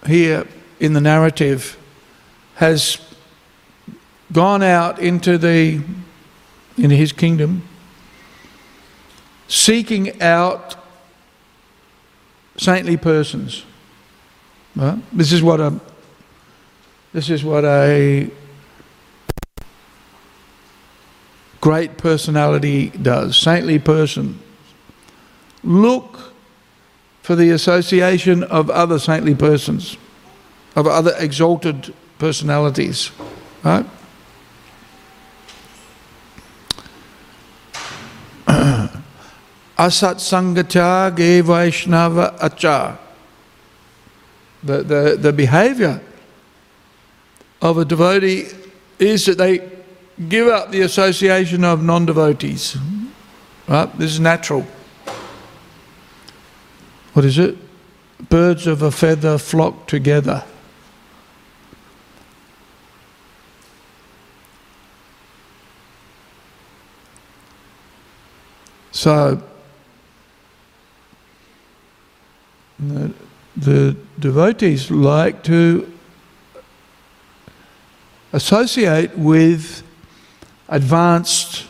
here 0.08 0.48
in 0.80 0.93
the 0.93 1.02
narrative 1.02 1.78
has 2.56 3.00
gone 4.32 4.63
out 4.63 5.00
into 5.00 5.38
the 5.38 5.82
into 6.78 6.96
his 6.96 7.12
kingdom 7.12 7.63
seeking 9.48 10.22
out 10.22 10.76
saintly 12.58 12.98
persons. 12.98 13.63
This 15.12 15.32
is 15.32 15.41
what 15.41 15.60
a 15.60 15.80
this 17.13 17.30
is 17.30 17.43
what 17.43 17.65
a 17.65 18.30
great 21.62 21.98
personality 21.98 22.89
does. 22.89 23.36
Saintly 23.36 23.80
person. 23.80 24.39
Look 25.63 26.26
for 27.27 27.35
the 27.35 27.49
association 27.49 28.41
of 28.43 28.69
other 28.69 28.97
saintly 28.97 29.35
persons, 29.35 29.97
of 30.77 30.87
other 30.87 31.13
exalted 31.19 31.93
personalities. 32.19 33.11
Right? 33.65 33.85
Asat 39.77 40.21
Sangacha 40.23 41.11
Ge 41.17 41.43
Vaishnava 41.45 42.33
Acha. 42.39 42.97
The, 44.63 44.83
the, 44.83 45.17
the 45.19 45.33
behavior 45.33 45.99
of 47.61 47.77
a 47.77 47.83
devotee 47.83 48.47
is 48.99 49.25
that 49.25 49.37
they 49.37 49.69
give 50.29 50.47
up 50.47 50.71
the 50.71 50.79
association 50.79 51.65
of 51.65 51.83
non 51.83 52.05
devotees. 52.05 52.77
Right? 53.67 53.99
This 53.99 54.11
is 54.11 54.21
natural. 54.21 54.65
What 57.17 57.25
is 57.25 57.39
it? 57.39 57.58
Birds 58.30 58.67
of 58.67 58.84
a 58.84 58.91
feather 58.91 59.39
flock 59.39 59.88
together. 59.88 60.43
So, 68.91 69.41
the, 72.77 73.12
the 73.56 73.97
devotees 74.19 74.91
like 74.91 75.41
to 75.45 75.91
associate 78.32 79.17
with 79.17 79.82
advanced 80.69 81.65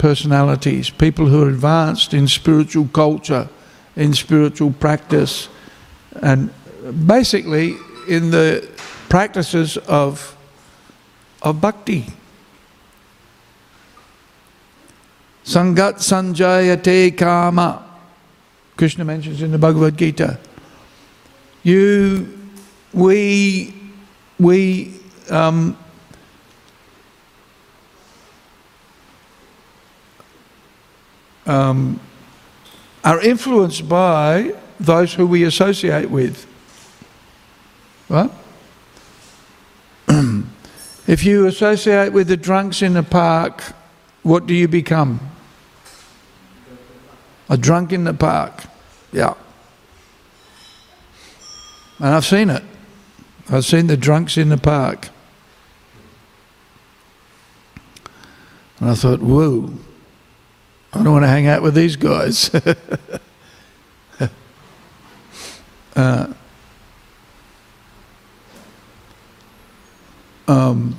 personalities, 0.00 0.88
people 0.88 1.26
who 1.26 1.44
are 1.44 1.52
advanced 1.52 2.14
in 2.14 2.26
spiritual 2.26 2.88
culture, 2.88 3.48
in 3.96 4.14
spiritual 4.14 4.72
practice, 4.72 5.52
and 6.22 6.48
basically 7.06 7.76
in 8.08 8.30
the 8.32 8.66
practices 9.10 9.76
of, 9.84 10.34
of 11.42 11.60
bhakti. 11.60 12.08
Sangat 15.44 16.00
sanjayate 16.00 17.12
kama. 17.12 17.84
Krishna 18.80 19.04
mentions 19.04 19.42
in 19.42 19.52
the 19.52 19.58
Bhagavad 19.58 19.98
Gita. 19.98 20.40
You, 21.62 22.24
we, 22.94 23.74
we 24.38 24.96
um, 25.28 25.76
um, 31.50 32.00
are 33.02 33.20
influenced 33.20 33.88
by 33.88 34.54
those 34.78 35.14
who 35.14 35.26
we 35.26 35.44
associate 35.44 36.08
with. 36.08 36.46
Right? 38.08 38.30
if 41.06 41.24
you 41.24 41.46
associate 41.46 42.12
with 42.12 42.28
the 42.28 42.36
drunks 42.36 42.82
in 42.82 42.94
the 42.94 43.02
park, 43.02 43.62
what 44.22 44.46
do 44.46 44.54
you 44.54 44.68
become? 44.68 45.20
A 47.48 47.56
drunk 47.56 47.92
in 47.92 48.04
the 48.04 48.14
park. 48.14 48.64
Yeah. 49.12 49.34
And 51.98 52.14
I've 52.14 52.24
seen 52.24 52.48
it. 52.48 52.62
I've 53.50 53.64
seen 53.64 53.88
the 53.88 53.96
drunks 53.96 54.36
in 54.36 54.50
the 54.50 54.56
park. 54.56 55.08
And 58.78 58.90
I 58.90 58.94
thought, 58.94 59.20
whoa, 59.20 59.74
I 60.92 61.02
don't 61.02 61.12
want 61.12 61.24
to 61.24 61.28
hang 61.28 61.46
out 61.46 61.62
with 61.62 61.74
these 61.74 61.96
guys. 61.96 62.50
uh, 65.96 66.32
um, 70.48 70.98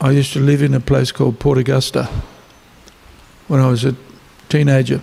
I 0.00 0.10
used 0.10 0.32
to 0.32 0.40
live 0.40 0.62
in 0.62 0.74
a 0.74 0.80
place 0.80 1.12
called 1.12 1.38
Port 1.38 1.58
Augusta 1.58 2.08
when 3.46 3.60
I 3.60 3.68
was 3.68 3.84
a 3.84 3.94
teenager, 4.48 5.00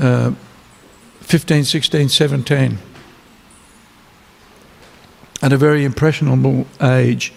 uh, 0.00 0.32
15, 1.20 1.64
16, 1.64 2.08
17, 2.08 2.78
at 5.44 5.52
a 5.52 5.58
very 5.58 5.84
impressionable 5.84 6.66
age. 6.80 7.30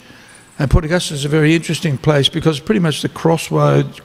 And 0.57 0.71
Port 0.71 0.85
Augusta 0.85 1.13
is 1.13 1.25
a 1.25 1.27
very 1.27 1.53
interesting 1.53 1.97
place 1.97 2.29
because 2.29 2.57
pretty 2.57 2.79
much 2.79 3.01
the 3.01 3.09
crossroads, 3.09 3.99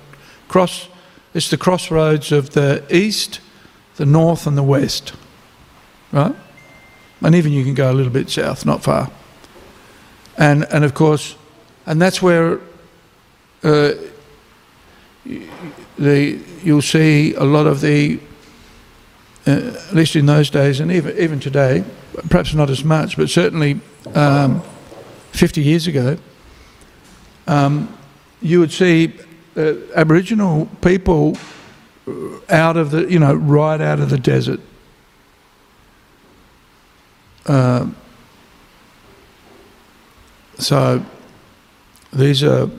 cross, 0.49 0.88
it's 1.35 1.51
the 1.51 1.57
crossroads 1.57 2.33
of 2.33 2.51
the 2.51 2.85
east, 2.91 3.41
the 3.95 4.05
north, 4.05 4.45
and 4.49 4.59
the 4.59 4.62
west, 4.65 5.12
right? 6.11 6.35
And 7.21 7.35
even 7.37 7.53
you 7.53 7.62
can 7.62 7.75
go 7.75 7.93
a 7.93 7.95
little 7.95 8.12
bit 8.12 8.29
south, 8.29 8.67
not 8.67 8.83
far. 8.83 9.09
And, 10.37 10.65
and 10.73 10.85
of 10.85 10.95
course, 10.95 11.37
and 11.87 12.03
that's 12.03 12.21
where 12.21 12.59
uh, 13.62 13.93
the, 15.97 16.41
you'll 16.65 16.83
see 16.83 17.35
a 17.35 17.45
lot 17.45 17.69
of 17.69 17.81
the, 17.81 18.19
uh, 19.47 19.77
at 19.88 19.95
least 19.95 20.17
in 20.17 20.27
those 20.27 20.51
days 20.51 20.81
and 20.81 20.91
even, 20.91 21.17
even 21.17 21.38
today, 21.38 21.85
perhaps 22.29 22.53
not 22.53 22.69
as 22.69 22.83
much, 22.83 23.17
but 23.17 23.31
certainly 23.31 23.81
um, 24.15 24.62
50 25.33 25.62
years 25.62 25.87
ago, 25.87 26.19
um, 27.47 27.97
you 28.41 28.61
would 28.61 28.73
see 28.73 29.15
uh, 29.57 29.75
Aboriginal 29.95 30.67
people 30.81 31.37
out 32.49 32.77
of 32.77 32.91
the, 32.91 33.11
you 33.11 33.19
know, 33.19 33.35
right 33.35 33.81
out 33.81 34.01
of 34.01 34.11
the 34.11 34.19
desert. 34.19 34.61
Uh, 37.47 37.87
so 40.59 41.05
these 42.12 42.43
are 42.45 42.71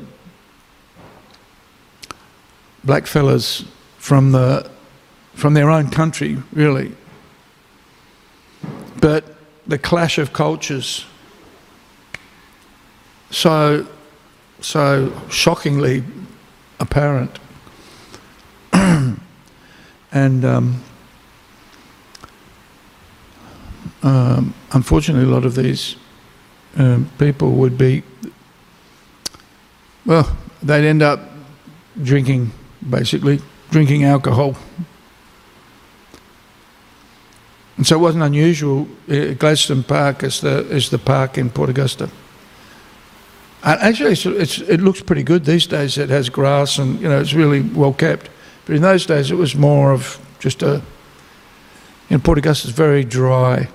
black 2.83 3.05
fellas 3.07 3.65
from 3.97 4.31
the 4.31 4.69
from 5.33 5.55
their 5.55 5.69
own 5.69 5.89
country, 5.89 6.37
really. 6.51 6.95
But 9.01 9.35
the 9.65 9.79
clash 9.79 10.17
of 10.17 10.31
cultures 10.31 11.05
so 13.33 13.87
so 14.61 15.11
shockingly 15.29 16.03
apparent. 16.79 17.39
and 18.73 20.45
um, 20.45 20.83
um, 24.03 24.53
unfortunately, 24.71 25.29
a 25.29 25.33
lot 25.33 25.45
of 25.45 25.55
these 25.55 25.95
um, 26.77 27.09
people 27.17 27.51
would 27.51 27.77
be 27.77 28.03
well, 30.05 30.37
they'd 30.61 30.87
end 30.87 31.01
up 31.01 31.19
drinking, 32.01 32.51
basically, 32.89 33.39
drinking 33.71 34.03
alcohol 34.03 34.55
And 37.77 37.87
so 37.87 37.95
it 37.95 37.99
wasn't 37.99 38.23
unusual. 38.23 38.87
Uh, 39.09 39.33
Gladstone 39.33 39.83
Park 39.83 40.23
is 40.23 40.41
the, 40.41 40.59
is 40.69 40.89
the 40.89 40.99
park 40.99 41.37
in 41.37 41.49
Port 41.49 41.69
Augusta. 41.69 42.09
And 43.63 43.79
actually, 43.79 44.11
it's, 44.11 44.25
it's, 44.25 44.59
it 44.59 44.81
looks 44.81 45.01
pretty 45.01 45.23
good 45.23 45.45
these 45.45 45.65
days. 45.65 45.97
It 45.97 46.09
has 46.09 46.29
grass 46.29 46.77
and, 46.79 46.99
you 46.99 47.07
know, 47.07 47.19
it's 47.19 47.33
really 47.33 47.61
well 47.61 47.93
kept. 47.93 48.29
But 48.65 48.75
in 48.75 48.81
those 48.81 49.05
days, 49.05 49.31
it 49.31 49.35
was 49.35 49.55
more 49.55 49.93
of 49.93 50.19
just 50.39 50.61
a, 50.63 50.81
you 52.09 52.17
know, 52.17 52.19
Port 52.19 52.37
Augusta 52.37 52.71
very 52.71 53.05
dry, 53.05 53.69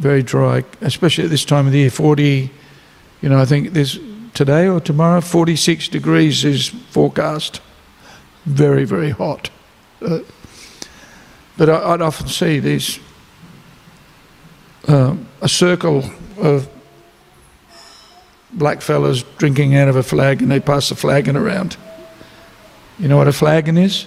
very 0.00 0.24
dry, 0.24 0.64
especially 0.80 1.24
at 1.24 1.30
this 1.30 1.44
time 1.44 1.66
of 1.66 1.72
the 1.72 1.78
year. 1.78 1.90
40, 1.90 2.50
you 3.20 3.28
know, 3.28 3.38
I 3.38 3.44
think 3.44 3.72
there's 3.74 3.98
today 4.34 4.66
or 4.66 4.80
tomorrow, 4.80 5.20
46 5.20 5.88
degrees 5.88 6.44
is 6.44 6.68
forecast. 6.68 7.60
Very, 8.44 8.84
very 8.84 9.10
hot. 9.10 9.50
Uh, 10.02 10.20
but 11.56 11.68
I, 11.68 11.90
would 11.90 12.02
often 12.02 12.26
see 12.26 12.58
these, 12.58 12.98
uh, 14.88 15.14
a 15.42 15.48
circle 15.48 16.10
of 16.38 16.68
black 18.52 18.82
fellas 18.82 19.22
drinking 19.38 19.74
out 19.74 19.88
of 19.88 19.96
a 19.96 20.02
flagon 20.02 20.44
and 20.44 20.52
they 20.52 20.60
pass 20.60 20.88
the 20.88 20.94
flagon 20.94 21.36
around. 21.36 21.76
You 22.98 23.08
know 23.08 23.16
what 23.16 23.28
a 23.28 23.32
flagon 23.32 23.78
is? 23.78 24.06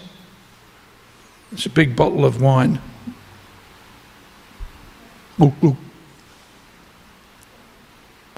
It's 1.51 1.65
a 1.65 1.69
big 1.69 1.95
bottle 1.95 2.25
of 2.25 2.41
wine. 2.41 2.79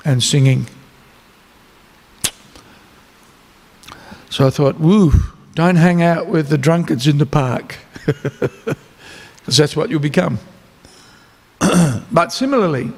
And 0.03 0.21
singing. 0.21 0.67
So 4.29 4.47
I 4.47 4.49
thought, 4.49 4.79
woo, 4.79 5.11
don't 5.55 5.77
hang 5.77 6.01
out 6.01 6.27
with 6.27 6.49
the 6.49 6.57
drunkards 6.57 7.07
in 7.07 7.17
the 7.17 7.25
park, 7.25 7.77
because 8.05 8.75
that's 9.57 9.75
what 9.75 9.89
you'll 9.89 10.01
become. 10.01 10.39
but 12.11 12.33
similarly, 12.33 12.91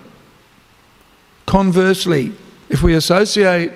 conversely, 1.45 2.33
if 2.69 2.83
we 2.83 2.93
associate 2.95 3.71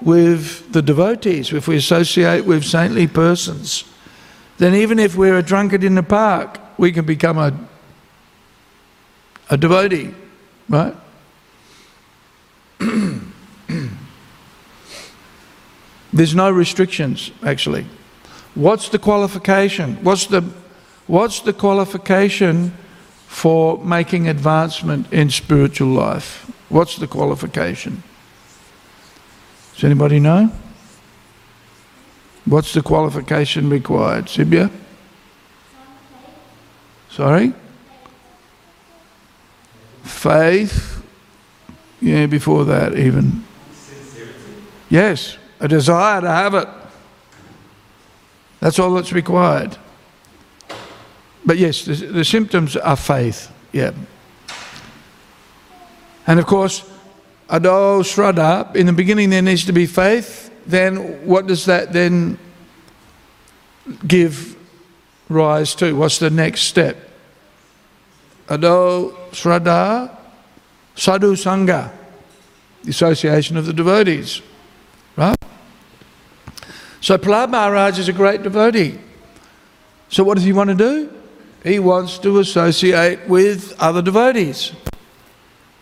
with 0.00 0.72
the 0.72 0.82
devotees, 0.82 1.52
if 1.52 1.68
we 1.68 1.76
associate 1.76 2.44
with 2.46 2.64
saintly 2.64 3.06
persons, 3.06 3.84
then 4.58 4.74
even 4.74 4.98
if 4.98 5.16
we're 5.16 5.38
a 5.38 5.42
drunkard 5.42 5.84
in 5.84 5.94
the 5.94 6.02
park, 6.02 6.58
we 6.78 6.92
can 6.92 7.04
become 7.04 7.38
a, 7.38 7.52
a 9.50 9.56
devotee, 9.56 10.14
right? 10.68 10.94
There's 16.12 16.34
no 16.34 16.50
restrictions, 16.50 17.30
actually. 17.44 17.86
What's 18.54 18.88
the 18.88 18.98
qualification? 18.98 20.02
What's 20.02 20.26
the, 20.26 20.42
what's 21.06 21.40
the 21.40 21.52
qualification 21.52 22.72
for 23.28 23.78
making 23.84 24.28
advancement 24.28 25.12
in 25.12 25.30
spiritual 25.30 25.88
life? 25.88 26.49
What's 26.70 26.96
the 26.96 27.08
qualification? 27.08 28.02
Does 29.74 29.84
anybody 29.84 30.20
know? 30.20 30.52
What's 32.44 32.72
the 32.72 32.80
qualification 32.80 33.68
required? 33.68 34.26
Sibya? 34.26 34.70
Sorry? 37.10 37.52
Faith? 40.04 41.02
Yeah, 42.00 42.26
before 42.26 42.64
that, 42.64 42.96
even. 42.96 43.44
Yes, 44.88 45.36
a 45.58 45.68
desire 45.68 46.20
to 46.20 46.28
have 46.30 46.54
it. 46.54 46.68
That's 48.60 48.78
all 48.78 48.94
that's 48.94 49.12
required. 49.12 49.76
But 51.44 51.58
yes, 51.58 51.84
the, 51.84 51.94
the 51.94 52.24
symptoms 52.24 52.76
are 52.76 52.96
faith, 52.96 53.52
yeah. 53.72 53.92
And 56.30 56.38
of 56.38 56.46
course, 56.46 56.88
Ado 57.48 58.04
Shraddha, 58.04 58.76
in 58.76 58.86
the 58.86 58.92
beginning 58.92 59.30
there 59.30 59.42
needs 59.42 59.64
to 59.64 59.72
be 59.72 59.84
faith. 59.84 60.48
Then 60.64 61.26
what 61.26 61.48
does 61.48 61.64
that 61.64 61.92
then 61.92 62.38
give 64.06 64.54
rise 65.28 65.74
to? 65.74 65.92
What's 65.96 66.20
the 66.20 66.30
next 66.30 66.60
step? 66.60 66.96
Ado 68.48 69.16
Shraddha 69.32 70.16
Sadhu 70.94 71.34
Sangha, 71.34 71.90
the 72.84 72.90
association 72.90 73.56
of 73.56 73.66
the 73.66 73.72
devotees. 73.72 74.40
Right? 75.16 75.36
So 77.00 77.18
Prahlad 77.18 77.50
Maharaj 77.50 77.98
is 77.98 78.08
a 78.08 78.12
great 78.12 78.44
devotee. 78.44 79.00
So 80.10 80.22
what 80.22 80.36
does 80.36 80.44
he 80.44 80.52
want 80.52 80.70
to 80.70 80.76
do? 80.76 81.12
He 81.64 81.80
wants 81.80 82.18
to 82.18 82.38
associate 82.38 83.28
with 83.28 83.74
other 83.80 84.00
devotees. 84.00 84.70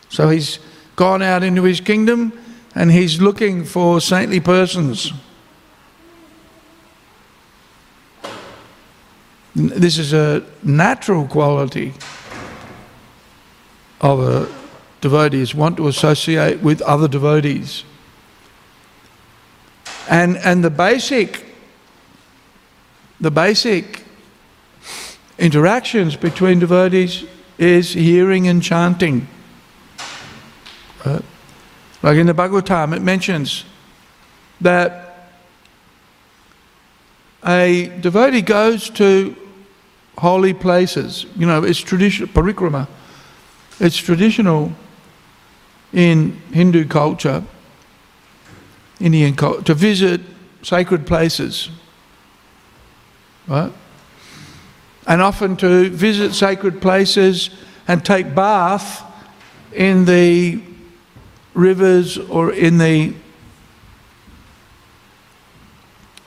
So 0.08 0.28
he's 0.28 0.58
gone 0.96 1.22
out 1.22 1.42
into 1.42 1.62
his 1.62 1.80
kingdom 1.80 2.32
and 2.74 2.90
he's 2.90 3.20
looking 3.20 3.64
for 3.64 4.00
saintly 4.00 4.40
persons. 4.40 5.12
This 9.54 9.98
is 9.98 10.12
a 10.12 10.44
natural 10.62 11.26
quality 11.26 11.94
of 14.00 14.20
a 14.20 14.48
devotee 15.00 15.40
is 15.40 15.54
want 15.54 15.76
to 15.76 15.88
associate 15.88 16.60
with 16.62 16.80
other 16.82 17.08
devotees. 17.08 17.84
And 20.08 20.36
and 20.38 20.64
the 20.64 20.70
basic 20.70 21.44
the 23.20 23.30
basic 23.30 24.04
interactions 25.38 26.16
between 26.16 26.60
devotees 26.60 27.24
is 27.58 27.92
hearing 27.92 28.46
and 28.46 28.62
chanting. 28.62 29.26
Uh, 31.04 31.20
like 32.02 32.16
in 32.16 32.26
the 32.26 32.32
Bhagavatam, 32.34 32.94
it 32.96 33.02
mentions 33.02 33.64
that 34.60 35.30
a 37.46 37.88
devotee 38.00 38.42
goes 38.42 38.90
to 38.90 39.36
holy 40.18 40.54
places. 40.54 41.26
You 41.36 41.46
know, 41.46 41.62
it's 41.62 41.78
traditional, 41.78 42.28
parikrama. 42.28 42.88
It's 43.80 43.96
traditional 43.96 44.72
in 45.92 46.32
Hindu 46.52 46.86
culture, 46.86 47.44
Indian 49.00 49.34
culture, 49.34 49.62
to 49.62 49.74
visit 49.74 50.20
sacred 50.62 51.06
places. 51.06 51.70
Right? 53.46 53.72
And 55.06 55.22
often 55.22 55.56
to 55.56 55.88
visit 55.88 56.34
sacred 56.34 56.82
places 56.82 57.50
and 57.86 58.04
take 58.04 58.34
bath 58.34 59.02
in 59.72 60.04
the 60.04 60.60
rivers 61.58 62.16
or 62.16 62.52
in 62.52 62.78
the 62.78 63.14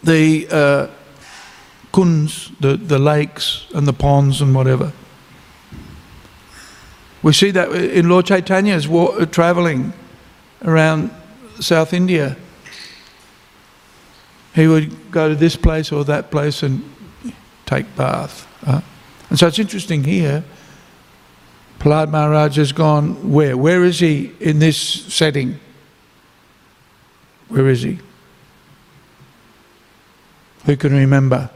the 0.04 0.48
uh, 0.50 0.88
kunds, 1.94 2.52
the, 2.60 2.76
the 2.76 2.98
lakes 2.98 3.68
and 3.74 3.88
the 3.88 3.94
ponds 3.94 4.42
and 4.42 4.54
whatever. 4.56 4.92
We 7.22 7.34
see 7.34 7.52
that 7.52 7.72
in 7.72 8.10
Lord 8.10 8.26
Chaitanya's 8.26 8.88
wa- 8.88 9.26
travelling 9.26 9.94
around 10.64 11.12
South 11.60 11.94
India. 11.94 12.36
He 14.56 14.68
would 14.68 15.12
go 15.12 15.30
to 15.30 15.36
this 15.36 15.56
place 15.56 15.92
or 15.92 16.04
that 16.06 16.32
place 16.32 16.64
and 16.64 16.84
take 17.68 17.96
bath. 17.96 18.48
Uh, 18.66 18.82
and 19.30 19.38
so 19.38 19.48
it's 19.48 19.60
interesting 19.60 20.04
here 20.04 20.44
Prahlad 21.82 22.12
Maharaj 22.12 22.58
has 22.58 22.72
gone 22.72 23.32
where? 23.32 23.58
Where 23.58 23.84
is 23.84 23.98
he 23.98 24.32
in 24.40 24.60
this 24.60 24.78
setting? 24.78 25.60
Where 27.48 27.68
is 27.70 27.82
he? 27.82 27.98
Who 30.66 30.78
can 30.78 30.94
remember? 30.94 31.50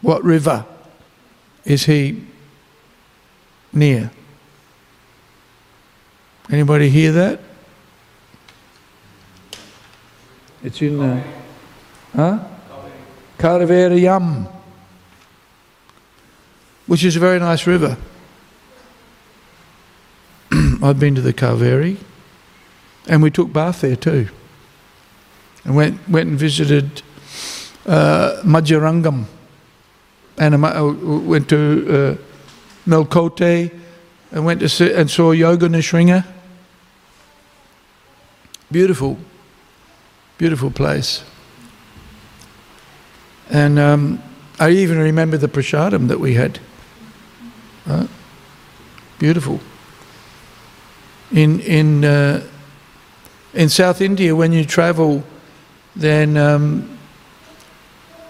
What 0.00 0.24
river 0.24 0.66
is 1.64 1.84
he 1.84 2.26
near? 3.72 4.10
Anybody 6.50 6.90
hear 6.90 7.12
that? 7.12 7.40
It's 10.64 10.82
in 10.82 10.98
the. 10.98 11.22
Huh? 12.12 12.40
Yam, 13.94 14.48
which 16.88 17.04
is 17.04 17.14
a 17.14 17.20
very 17.20 17.38
nice 17.38 17.68
river. 17.68 17.96
I've 20.84 21.00
been 21.00 21.14
to 21.14 21.22
the 21.22 21.32
Kaveri, 21.32 21.96
and 23.08 23.22
we 23.22 23.30
took 23.30 23.50
bath 23.50 23.80
there 23.80 23.96
too. 23.96 24.28
And 25.64 25.74
went 25.74 26.06
went 26.06 26.28
and 26.28 26.38
visited 26.38 27.00
uh, 27.86 28.42
and 30.36 30.54
uh, 30.64 30.94
went 31.24 31.48
to 31.48 31.56
uh, 31.88 32.16
Melkote, 32.86 33.72
and 34.30 34.44
went 34.44 34.60
to 34.60 34.68
see, 34.68 34.92
and 34.92 35.10
saw 35.10 35.30
Yoga. 35.30 36.24
Beautiful, 38.70 39.16
beautiful 40.36 40.70
place. 40.70 41.24
And 43.48 43.78
um, 43.78 44.22
I 44.60 44.68
even 44.68 44.98
remember 44.98 45.38
the 45.38 45.48
prasadam 45.48 46.08
that 46.08 46.20
we 46.20 46.34
had. 46.34 46.58
Beautiful. 49.18 49.60
In 51.34 51.60
in 51.60 52.04
uh, 52.04 52.46
in 53.52 53.68
South 53.68 54.00
India, 54.00 54.34
when 54.34 54.52
you 54.52 54.64
travel, 54.64 55.22
then 55.96 56.36
um, 56.36 56.94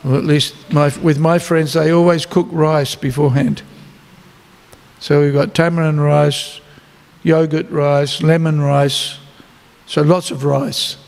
well, 0.04 0.16
at 0.16 0.24
least 0.24 0.54
my, 0.70 0.92
with 1.02 1.18
my 1.18 1.38
friends, 1.38 1.72
they 1.72 1.90
always 1.90 2.26
cook 2.26 2.46
rice 2.50 2.94
beforehand. 2.94 3.62
So 5.00 5.20
we've 5.20 5.32
got 5.32 5.54
tamarind 5.54 6.02
rice, 6.02 6.60
yogurt 7.22 7.70
rice, 7.70 8.22
lemon 8.22 8.60
rice, 8.60 9.18
so 9.86 10.02
lots 10.02 10.30
of 10.30 10.44
rice. 10.44 10.98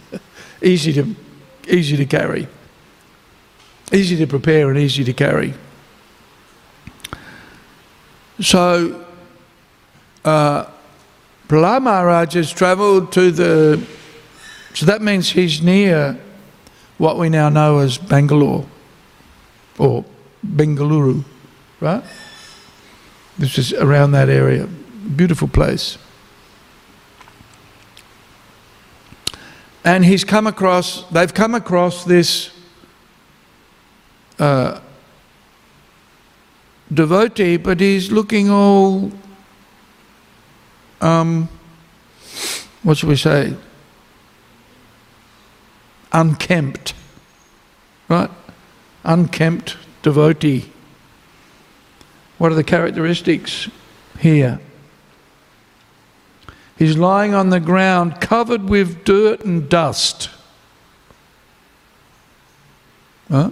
easy 0.62 0.92
to 0.92 1.16
easy 1.68 1.96
to 1.96 2.04
carry. 2.04 2.48
Easy 3.92 4.16
to 4.16 4.26
prepare 4.26 4.68
and 4.70 4.78
easy 4.78 5.04
to 5.04 5.12
carry. 5.12 5.54
So 8.40 9.06
uh, 10.24 10.66
Prahlad 11.48 11.82
Maharaj 11.82 12.34
has 12.34 12.50
travelled 12.50 13.12
to 13.12 13.30
the 13.30 13.86
so 14.74 14.86
that 14.86 15.00
means 15.00 15.30
he's 15.30 15.62
near 15.62 16.18
what 16.98 17.16
we 17.16 17.28
now 17.28 17.48
know 17.48 17.78
as 17.78 17.96
Bangalore 17.96 18.66
or 19.78 20.04
Bengaluru, 20.44 21.24
right? 21.80 22.02
This 23.38 23.56
is 23.56 23.72
around 23.72 24.12
that 24.12 24.28
area. 24.28 24.66
Beautiful 24.66 25.46
place. 25.46 25.96
And 29.84 30.04
he's 30.04 30.24
come 30.24 30.46
across, 30.46 31.04
they've 31.10 31.32
come 31.32 31.54
across 31.54 32.04
this 32.04 32.50
uh, 34.40 34.80
devotee, 36.92 37.58
but 37.58 37.78
he's 37.78 38.10
looking 38.10 38.50
all, 38.50 39.12
um, 41.04 41.48
what 42.82 42.96
should 42.96 43.10
we 43.10 43.16
say? 43.16 43.54
Unkempt, 46.12 46.94
right? 48.08 48.30
Unkempt 49.04 49.76
devotee. 50.02 50.72
What 52.38 52.52
are 52.52 52.54
the 52.54 52.64
characteristics 52.64 53.68
here? 54.18 54.60
He's 56.78 56.96
lying 56.96 57.34
on 57.34 57.50
the 57.50 57.60
ground 57.60 58.20
covered 58.20 58.64
with 58.64 59.04
dirt 59.04 59.44
and 59.44 59.68
dust. 59.68 60.30
Huh? 63.30 63.50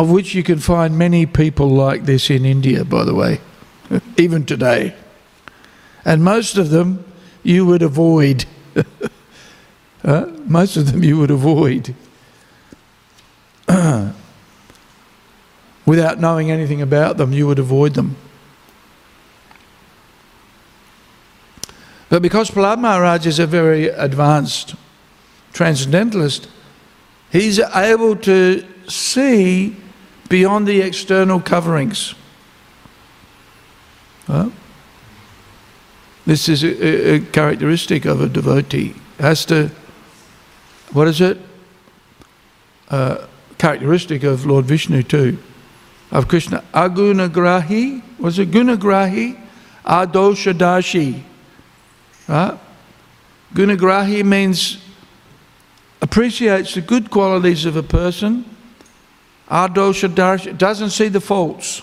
Of 0.00 0.10
which 0.10 0.34
you 0.34 0.42
can 0.42 0.58
find 0.60 0.96
many 0.96 1.26
people 1.26 1.68
like 1.68 2.06
this 2.06 2.30
in 2.30 2.46
India, 2.46 2.86
by 2.86 3.04
the 3.04 3.14
way, 3.14 3.38
even 4.16 4.46
today. 4.46 4.94
And 6.06 6.24
most 6.24 6.56
of 6.56 6.70
them 6.70 7.04
you 7.42 7.66
would 7.66 7.82
avoid. 7.82 8.46
huh? 10.02 10.28
Most 10.46 10.78
of 10.78 10.90
them 10.90 11.04
you 11.04 11.18
would 11.18 11.30
avoid. 11.30 11.94
Without 15.84 16.18
knowing 16.18 16.50
anything 16.50 16.80
about 16.80 17.18
them, 17.18 17.34
you 17.34 17.46
would 17.46 17.58
avoid 17.58 17.92
them. 17.92 18.16
But 22.08 22.22
because 22.22 22.50
Prahlad 22.50 22.80
Maharaj 22.80 23.26
is 23.26 23.38
a 23.38 23.46
very 23.46 23.88
advanced 23.88 24.76
transcendentalist, 25.52 26.48
he's 27.30 27.58
able 27.60 28.16
to 28.16 28.64
see 28.88 29.76
beyond 30.30 30.66
the 30.66 30.80
external 30.80 31.40
coverings. 31.40 32.14
This 36.26 36.48
is 36.48 36.62
a, 36.62 37.14
a, 37.14 37.20
characteristic 37.20 38.04
of 38.04 38.20
a 38.20 38.28
devotee. 38.28 38.94
Has 39.18 39.44
to, 39.46 39.70
what 40.92 41.08
is 41.08 41.20
it? 41.20 41.38
Uh, 42.88 43.26
characteristic 43.58 44.22
of 44.22 44.46
Lord 44.46 44.64
Vishnu 44.64 45.02
too, 45.02 45.38
of 46.12 46.28
Krishna. 46.28 46.62
Agunagrahi, 46.72 48.02
was 48.18 48.38
it 48.38 48.52
Gunagrahi? 48.52 49.40
Adoshadashi. 49.84 51.22
Right? 52.28 52.58
Gunagrahi 53.52 54.24
means 54.24 54.78
appreciates 56.00 56.74
the 56.74 56.80
good 56.80 57.10
qualities 57.10 57.64
of 57.64 57.76
a 57.76 57.82
person. 57.82 58.49
Ardosha 59.50 60.56
doesn't 60.56 60.90
see 60.90 61.08
the 61.08 61.20
faults. 61.20 61.82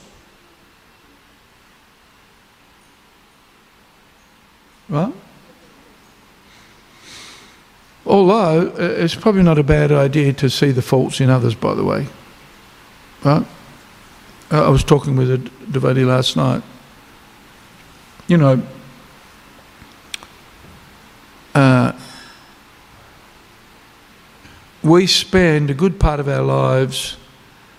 Right? 4.88 5.14
Although 8.06 8.70
uh, 8.70 8.74
it's 8.78 9.16
probably 9.16 9.44
not 9.44 9.60
a 9.60 9.64
bad 9.64 9.92
idea 9.92 10.32
to 10.34 10.50
see 10.50 10.72
the 10.72 10.82
faults 10.82 11.20
in 11.20 11.30
others, 11.30 11.56
by 11.56 11.74
the 11.74 11.84
way. 11.84 12.08
Right? 13.26 13.46
I 14.50 14.70
was 14.70 14.86
talking 14.86 15.18
with 15.18 15.30
a 15.30 15.38
devotee 15.70 16.06
last 16.06 16.38
night. 16.38 16.64
You 18.30 18.38
know, 18.38 18.64
uh, 21.54 21.92
we 24.84 25.06
spend 25.06 25.70
a 25.70 25.74
good 25.74 26.00
part 26.00 26.22
of 26.22 26.30
our 26.30 26.44
lives 26.44 27.18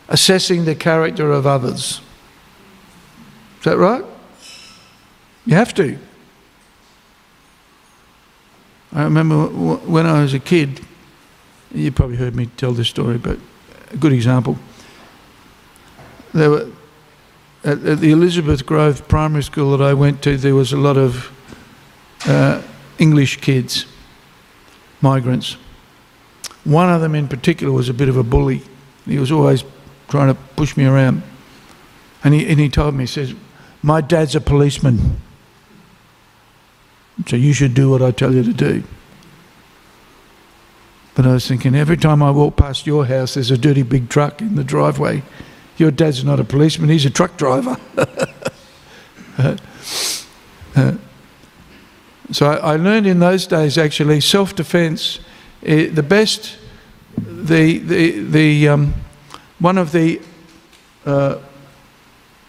assessing 0.09 0.64
the 0.64 0.74
character 0.74 1.30
of 1.30 1.46
others. 1.46 2.00
Is 3.59 3.64
that 3.64 3.76
right? 3.76 4.04
You 5.46 5.54
have 5.54 5.74
to. 5.74 5.98
I 8.92 9.02
remember 9.02 9.46
when 9.46 10.06
I 10.06 10.22
was 10.22 10.32
a 10.32 10.38
kid, 10.38 10.80
you 11.74 11.92
probably 11.92 12.16
heard 12.16 12.34
me 12.34 12.46
tell 12.56 12.72
this 12.72 12.88
story, 12.88 13.18
but 13.18 13.38
a 13.90 13.96
good 13.96 14.12
example. 14.12 14.59
There 16.32 16.50
were, 16.50 16.70
at, 17.64 17.84
at 17.84 18.00
the 18.00 18.11
Elizabeth 18.11 18.64
Grove 18.64 19.06
Primary 19.09 19.42
School 19.42 19.76
that 19.76 19.84
I 19.84 19.92
went 19.92 20.22
to, 20.22 20.36
there 20.36 20.54
was 20.54 20.72
a 20.72 20.78
lot 20.78 20.96
of 20.96 21.30
uh, 22.26 22.62
English 22.98 23.40
kids, 23.40 23.86
migrants. 25.00 25.56
One 26.64 26.90
of 26.90 27.00
them 27.00 27.14
in 27.14 27.28
particular 27.28 27.72
was 27.72 27.88
a 27.88 27.94
bit 27.94 28.09
of 28.09 28.16
a 28.16 28.22
bully. 28.22 28.62
He 29.04 29.18
was 29.18 29.30
always 29.30 29.64
trying 30.09 30.28
to 30.28 30.40
push 30.56 30.76
me 30.76 30.84
around. 30.84 31.22
And 32.24 32.34
he, 32.34 32.46
and 32.46 32.59
he 32.59 32.68
told 32.68 32.94
me, 32.94 33.04
he 33.04 33.06
says, 33.06 33.34
My 33.82 34.00
dad's 34.00 34.34
a 34.34 34.40
policeman. 34.40 35.20
So 37.26 37.36
you 37.36 37.52
should 37.52 37.74
do 37.74 37.90
what 37.90 38.02
I 38.02 38.11
tell 38.11 38.34
you 38.34 38.42
to 38.42 38.52
do. 38.52 38.84
But 41.14 41.26
I 41.26 41.32
was 41.32 41.48
thinking, 41.48 41.74
every 41.74 41.96
time 41.96 42.22
I 42.22 42.30
walk 42.30 42.56
past 42.56 42.86
your 42.86 43.04
house, 43.04 43.34
there's 43.34 43.50
a 43.50 43.59
dirty 43.59 43.82
big 43.82 44.09
truck 44.09 44.40
in 44.40 44.54
the 44.54 44.62
driveway. 44.62 45.22
Your 45.76 45.90
dad's 45.90 46.24
not 46.24 46.38
a 46.38 46.44
policeman, 46.44 46.90
he's 46.90 47.06
a 47.06 47.11
truck 47.11 47.36
driver. 47.36 47.76
uh, 49.38 49.56
uh, 50.76 50.92
so 52.30 52.46
I, 52.46 52.74
I, 52.74 52.76
learned 52.76 53.06
in 53.06 53.18
those 53.18 53.48
days 53.48 53.78
actually 53.78 54.20
self 54.20 54.54
defense, 54.54 55.18
eh, 55.64 55.88
the 55.90 56.04
best, 56.04 56.56
the, 57.16 57.78
the, 57.78 58.20
the, 58.20 58.68
um, 58.68 58.94
one 59.59 59.78
of 59.78 59.92
the 59.92 60.20
uh, 61.04 61.38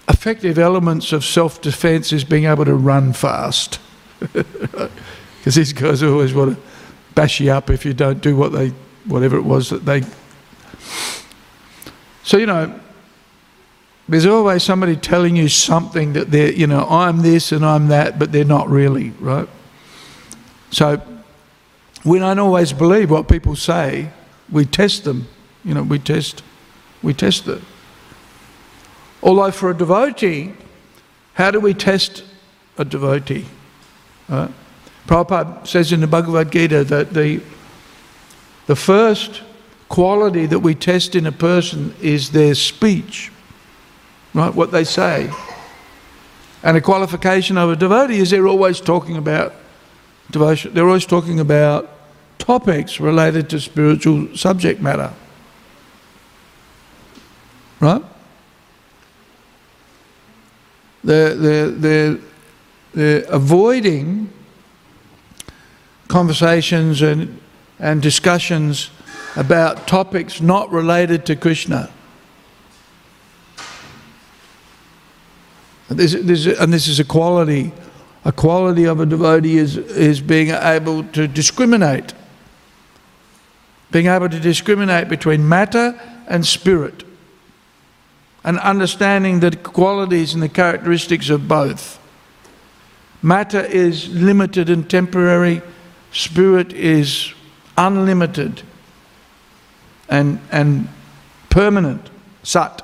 effective 0.07 0.57
elements 0.57 1.11
of 1.11 1.23
self 1.23 1.61
defense 1.61 2.11
is 2.11 2.23
being 2.23 2.45
able 2.45 2.65
to 2.65 2.75
run 2.75 3.13
fast. 3.13 3.79
Because 5.39 5.55
these 5.55 5.71
guys 5.71 6.03
always 6.03 6.33
want 6.33 6.55
to 6.55 6.61
bash 7.15 7.39
you 7.39 7.51
up 7.51 7.69
if 7.69 7.85
you 7.85 7.93
don't 7.93 8.21
do 8.21 8.35
what 8.35 8.51
they, 8.51 8.69
whatever 9.05 9.37
it 9.37 9.43
was 9.43 9.69
that 9.69 9.85
they. 9.85 10.03
So, 12.23 12.37
you 12.37 12.45
know, 12.45 12.77
there's 14.07 14.25
always 14.25 14.63
somebody 14.63 14.95
telling 14.95 15.35
you 15.35 15.47
something 15.47 16.13
that 16.13 16.29
they're, 16.29 16.51
you 16.51 16.67
know, 16.67 16.85
I'm 16.89 17.21
this 17.21 17.51
and 17.51 17.65
I'm 17.65 17.87
that, 17.87 18.19
but 18.19 18.31
they're 18.31 18.43
not 18.43 18.69
really, 18.69 19.11
right? 19.19 19.47
So 20.71 21.01
we 22.03 22.19
don't 22.19 22.39
always 22.39 22.73
believe 22.73 23.09
what 23.09 23.27
people 23.27 23.55
say. 23.55 24.11
We 24.51 24.65
test 24.65 25.03
them. 25.03 25.27
You 25.63 25.73
know, 25.73 25.83
we 25.83 25.99
test, 25.99 26.43
we 27.01 27.13
test 27.13 27.47
it. 27.47 27.61
Although 29.21 29.51
for 29.51 29.71
a 29.71 29.77
devotee, 29.77 30.53
how 31.33 31.51
do 31.51 31.59
we 31.59 31.73
test 31.73 32.23
a 32.77 32.85
devotee? 32.85 33.45
Uh, 34.27 34.49
Prabhupada 35.07 35.65
says 35.65 35.91
in 35.91 36.01
the 36.01 36.07
Bhagavad 36.07 36.51
Gita 36.51 36.83
that 36.83 37.13
the, 37.13 37.41
the 38.67 38.75
first 38.75 39.41
quality 39.89 40.45
that 40.45 40.59
we 40.59 40.75
test 40.75 41.15
in 41.15 41.25
a 41.25 41.31
person 41.31 41.95
is 42.01 42.31
their 42.31 42.53
speech, 42.53 43.31
right? 44.33 44.53
What 44.53 44.71
they 44.71 44.83
say. 44.83 45.31
And 46.61 46.77
a 46.77 46.81
qualification 46.81 47.57
of 47.57 47.71
a 47.71 47.75
devotee 47.75 48.19
is 48.19 48.29
they're 48.29 48.47
always 48.47 48.79
talking 48.81 49.17
about 49.17 49.53
devotion, 50.29 50.73
they're 50.73 50.87
always 50.87 51.05
talking 51.05 51.39
about 51.39 51.89
topics 52.37 52.99
related 52.99 53.49
to 53.49 53.59
spiritual 53.59 54.35
subject 54.35 54.81
matter. 54.81 55.13
Right? 57.79 58.03
They're, 61.03 61.35
they're, 61.35 61.69
they're, 61.69 62.17
they're 62.93 63.25
avoiding 63.29 64.31
conversations 66.07 67.01
and, 67.01 67.39
and 67.79 68.01
discussions 68.01 68.91
about 69.35 69.87
topics 69.87 70.41
not 70.41 70.71
related 70.71 71.25
to 71.27 71.35
Krishna. 71.35 71.89
This, 75.87 76.13
this, 76.13 76.45
and 76.45 76.71
this 76.71 76.87
is 76.87 76.99
a 76.99 77.03
quality. 77.03 77.71
A 78.25 78.31
quality 78.31 78.85
of 78.85 78.99
a 78.99 79.05
devotee 79.05 79.57
is, 79.57 79.77
is 79.77 80.19
being 80.19 80.49
able 80.49 81.03
to 81.05 81.27
discriminate. 81.27 82.13
Being 83.91 84.07
able 84.07 84.29
to 84.29 84.39
discriminate 84.39 85.07
between 85.07 85.47
matter 85.47 85.99
and 86.27 86.45
spirit. 86.45 87.03
And 88.43 88.57
understanding 88.59 89.41
the 89.41 89.51
qualities 89.51 90.33
and 90.33 90.41
the 90.41 90.49
characteristics 90.49 91.29
of 91.29 91.47
both. 91.47 91.99
Matter 93.21 93.59
is 93.59 94.07
limited 94.09 94.69
and 94.69 94.89
temporary, 94.89 95.61
spirit 96.11 96.71
is 96.71 97.33
unlimited 97.77 98.61
and, 100.07 100.39
and 100.51 100.87
permanent, 101.49 102.09
sat. 102.43 102.81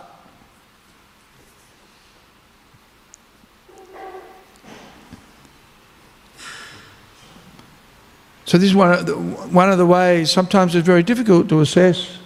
So 8.45 8.59
this 8.59 8.69
is 8.69 8.75
one 8.75 8.91
of, 8.91 9.05
the, 9.05 9.13
one 9.15 9.71
of 9.71 9.77
the 9.77 9.85
ways, 9.85 10.31
sometimes 10.31 10.75
it's 10.75 10.85
very 10.85 11.01
difficult 11.01 11.49
to 11.49 11.61
assess 11.61 12.19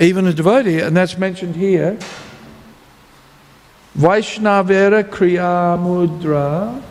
even 0.00 0.26
a 0.26 0.32
devotee, 0.32 0.80
and 0.80 0.96
that's 0.96 1.18
mentioned 1.18 1.54
here. 1.54 1.98
Vaishnavera 3.96 5.04
Kriya 5.04 5.78
Mudra 5.78 6.82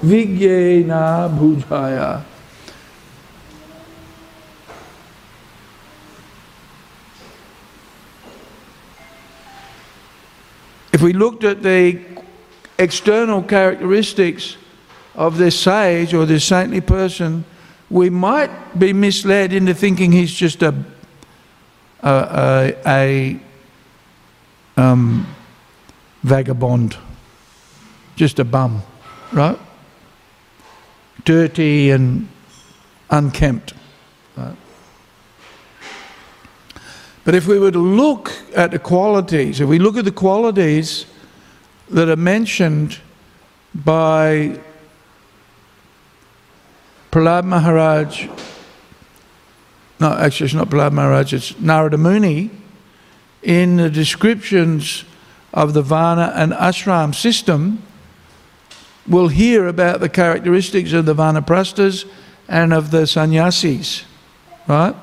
Vigyena 0.00 1.28
Bhujaya. 1.36 2.24
If 10.92 11.00
we 11.00 11.12
looked 11.12 11.42
at 11.42 11.62
the 11.62 12.00
external 12.78 13.42
characteristics 13.42 14.56
of 15.16 15.36
this 15.36 15.58
sage 15.58 16.14
or 16.14 16.26
this 16.26 16.44
saintly 16.44 16.80
person, 16.80 17.44
we 17.90 18.08
might 18.08 18.78
be 18.78 18.92
misled 18.92 19.52
into 19.52 19.74
thinking 19.74 20.12
he's 20.12 20.32
just 20.32 20.62
a, 20.62 20.74
a, 22.02 22.74
a, 22.86 23.40
um, 24.76 25.26
vagabond, 26.22 26.96
just 28.16 28.38
a 28.38 28.44
bum, 28.44 28.82
right? 29.32 29.58
Dirty 31.24 31.90
and 31.90 32.28
unkempt. 33.10 33.74
Right? 34.36 34.56
But 37.24 37.34
if 37.34 37.46
we 37.46 37.58
were 37.58 37.70
to 37.70 37.78
look 37.78 38.32
at 38.54 38.72
the 38.72 38.78
qualities, 38.78 39.60
if 39.60 39.68
we 39.68 39.78
look 39.78 39.96
at 39.96 40.04
the 40.04 40.12
qualities 40.12 41.06
that 41.90 42.08
are 42.08 42.16
mentioned 42.16 42.98
by 43.74 44.58
Prahlad 47.10 47.44
Maharaj, 47.44 48.28
no, 50.02 50.12
actually, 50.12 50.46
it's 50.46 50.54
not 50.54 50.68
Prahlad 50.68 50.92
Maharaj, 50.92 51.32
it's 51.32 51.58
Narada 51.60 51.96
Muni, 51.96 52.50
in 53.44 53.76
the 53.76 53.88
descriptions 53.88 55.04
of 55.54 55.74
the 55.74 55.82
Varna 55.82 56.32
and 56.34 56.52
Ashram 56.52 57.14
system, 57.14 57.80
we'll 59.06 59.28
hear 59.28 59.68
about 59.68 60.00
the 60.00 60.08
characteristics 60.08 60.92
of 60.92 61.06
the 61.06 61.14
Vanaprasthas 61.14 62.04
and 62.48 62.72
of 62.72 62.90
the 62.90 63.06
sannyasis, 63.06 64.04
right? 64.66 64.96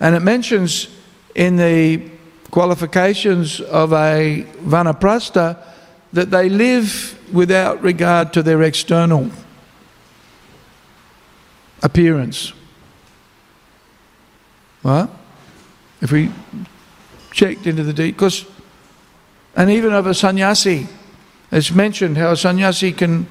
And 0.00 0.16
it 0.16 0.20
mentions 0.20 0.88
in 1.36 1.56
the 1.56 2.10
qualifications 2.50 3.60
of 3.60 3.92
a 3.92 4.44
Vanaprastha 4.64 5.62
that 6.12 6.32
they 6.32 6.48
live 6.48 7.16
without 7.32 7.80
regard 7.82 8.32
to 8.32 8.42
their 8.42 8.62
external 8.62 9.30
appearance. 11.84 12.52
Well, 14.86 15.10
if 16.00 16.12
we 16.12 16.30
checked 17.32 17.66
into 17.66 17.82
the 17.82 17.92
deep, 17.92 18.14
because, 18.14 18.46
and 19.56 19.68
even 19.68 19.92
of 19.92 20.06
a 20.06 20.14
sannyasi, 20.14 20.86
it's 21.50 21.72
mentioned 21.72 22.16
how 22.16 22.30
a 22.30 22.36
sannyasi 22.36 22.92
can 22.92 23.26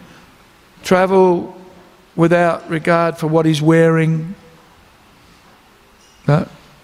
travel 0.83 1.55
without 2.13 2.69
regard 2.69 3.17
for 3.17 3.27
what 3.27 3.45
he's 3.45 3.61
wearing, 3.61 4.35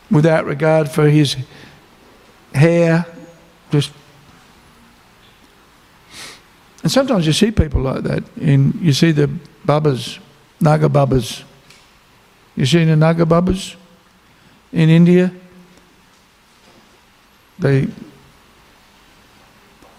without 0.10 0.46
regard 0.46 0.90
for 0.90 1.10
his 1.10 1.36
hair, 2.56 3.06
just. 3.72 3.92
And 6.82 6.90
sometimes 6.90 7.28
you 7.28 7.34
see 7.34 7.52
people 7.52 7.82
like 7.82 8.04
that. 8.04 8.24
In 8.38 8.80
you 8.82 8.94
see 8.94 9.12
the 9.12 9.28
babas, 9.66 10.18
naga 10.62 10.88
babas. 10.88 11.44
You 12.56 12.66
seen 12.66 12.88
the 12.88 12.96
Naga 12.96 13.26
Babas 13.26 13.76
in 14.74 14.90
India? 14.90 15.32
They 17.60 17.88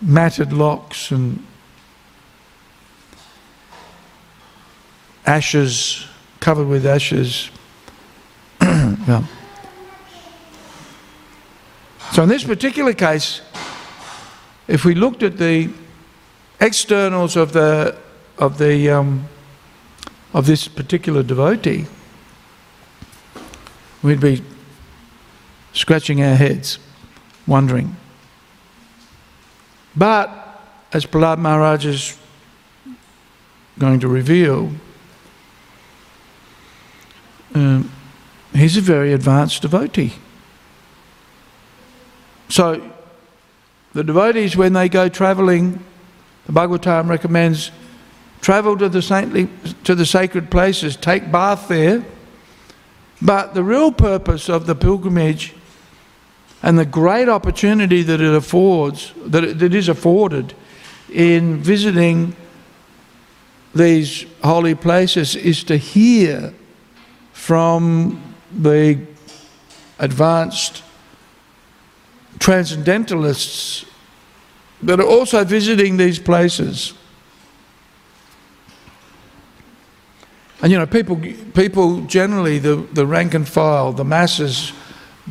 matted 0.01 0.53
locks 0.53 1.11
and 1.11 1.45
ashes, 5.25 6.07
covered 6.41 6.67
with 6.67 6.85
ashes. 6.87 7.51
yeah. 8.61 9.25
So 12.13 12.25
in 12.25 12.29
this 12.29 12.45
particular 12.45 12.93
case, 12.93 13.41
if 14.69 14.85
we 14.85 14.95
looked 14.95 15.23
at 15.23 15.39
the 15.39 15.71
externals 16.61 17.37
of 17.37 17.53
the 17.53 17.97
of 18.39 18.59
the 18.59 18.91
um, 18.91 19.29
of 20.35 20.47
this 20.47 20.69
particular 20.69 21.23
devotee, 21.23 21.87
we'd 24.03 24.21
be 24.21 24.43
scratching 25.73 26.23
our 26.23 26.35
heads, 26.35 26.79
wondering. 27.47 27.97
But, 29.97 30.31
as 30.93 31.07
Prahlad 31.07 31.39
Maharaj 31.39 31.87
is 31.87 32.19
going 33.79 34.01
to 34.01 34.09
reveal, 34.09 34.73
um, 37.55 37.91
he's 38.55 38.77
a 38.77 38.81
very 38.81 39.13
advanced 39.13 39.63
devotee. 39.63 40.15
So, 42.49 42.91
the 43.93 44.05
devotees, 44.05 44.57
when 44.57 44.73
they 44.73 44.89
go 44.89 45.09
travelling, 45.09 45.85
the 46.47 46.53
Bhagavatam 46.53 47.09
recommends 47.09 47.71
travel 48.41 48.77
to 48.77 48.89
the 48.89 49.03
saintly, 49.03 49.49
to 49.85 49.95
the 49.95 50.07
sacred 50.07 50.51
places, 50.51 50.97
take 50.97 51.31
bath 51.31 51.69
there, 51.69 52.05
but 53.21 53.55
the 53.55 53.63
real 53.63 53.93
purpose 53.93 54.49
of 54.49 54.67
the 54.67 54.75
pilgrimage 54.75 55.55
and 56.63 56.79
the 56.79 56.87
great 56.87 57.29
opportunity 57.29 58.03
that 58.03 58.21
it 58.21 58.35
affords, 58.35 59.13
that 59.27 59.43
it 59.45 59.75
is 59.75 59.89
afforded 59.89 60.55
in 61.11 61.59
visiting 61.59 62.37
these 63.75 64.27
holy 64.45 64.75
places 64.75 65.35
is 65.35 65.65
to 65.65 65.77
hear 65.77 66.55
from 67.33 68.23
the 68.53 68.99
advanced 69.99 70.83
transcendentalists 72.39 73.85
that 74.83 75.01
are 75.01 75.07
also 75.07 75.45
visiting 75.45 75.97
these 75.97 76.19
places. 76.19 76.95
And 80.61 80.71
you 80.71 80.79
know, 80.79 80.87
people, 80.87 81.21
people 81.55 82.03
generally, 82.03 82.59
the, 82.59 82.77
the 82.93 83.07
rank 83.07 83.35
and 83.35 83.49
file, 83.49 83.93
the 83.93 84.05
masses, 84.05 84.73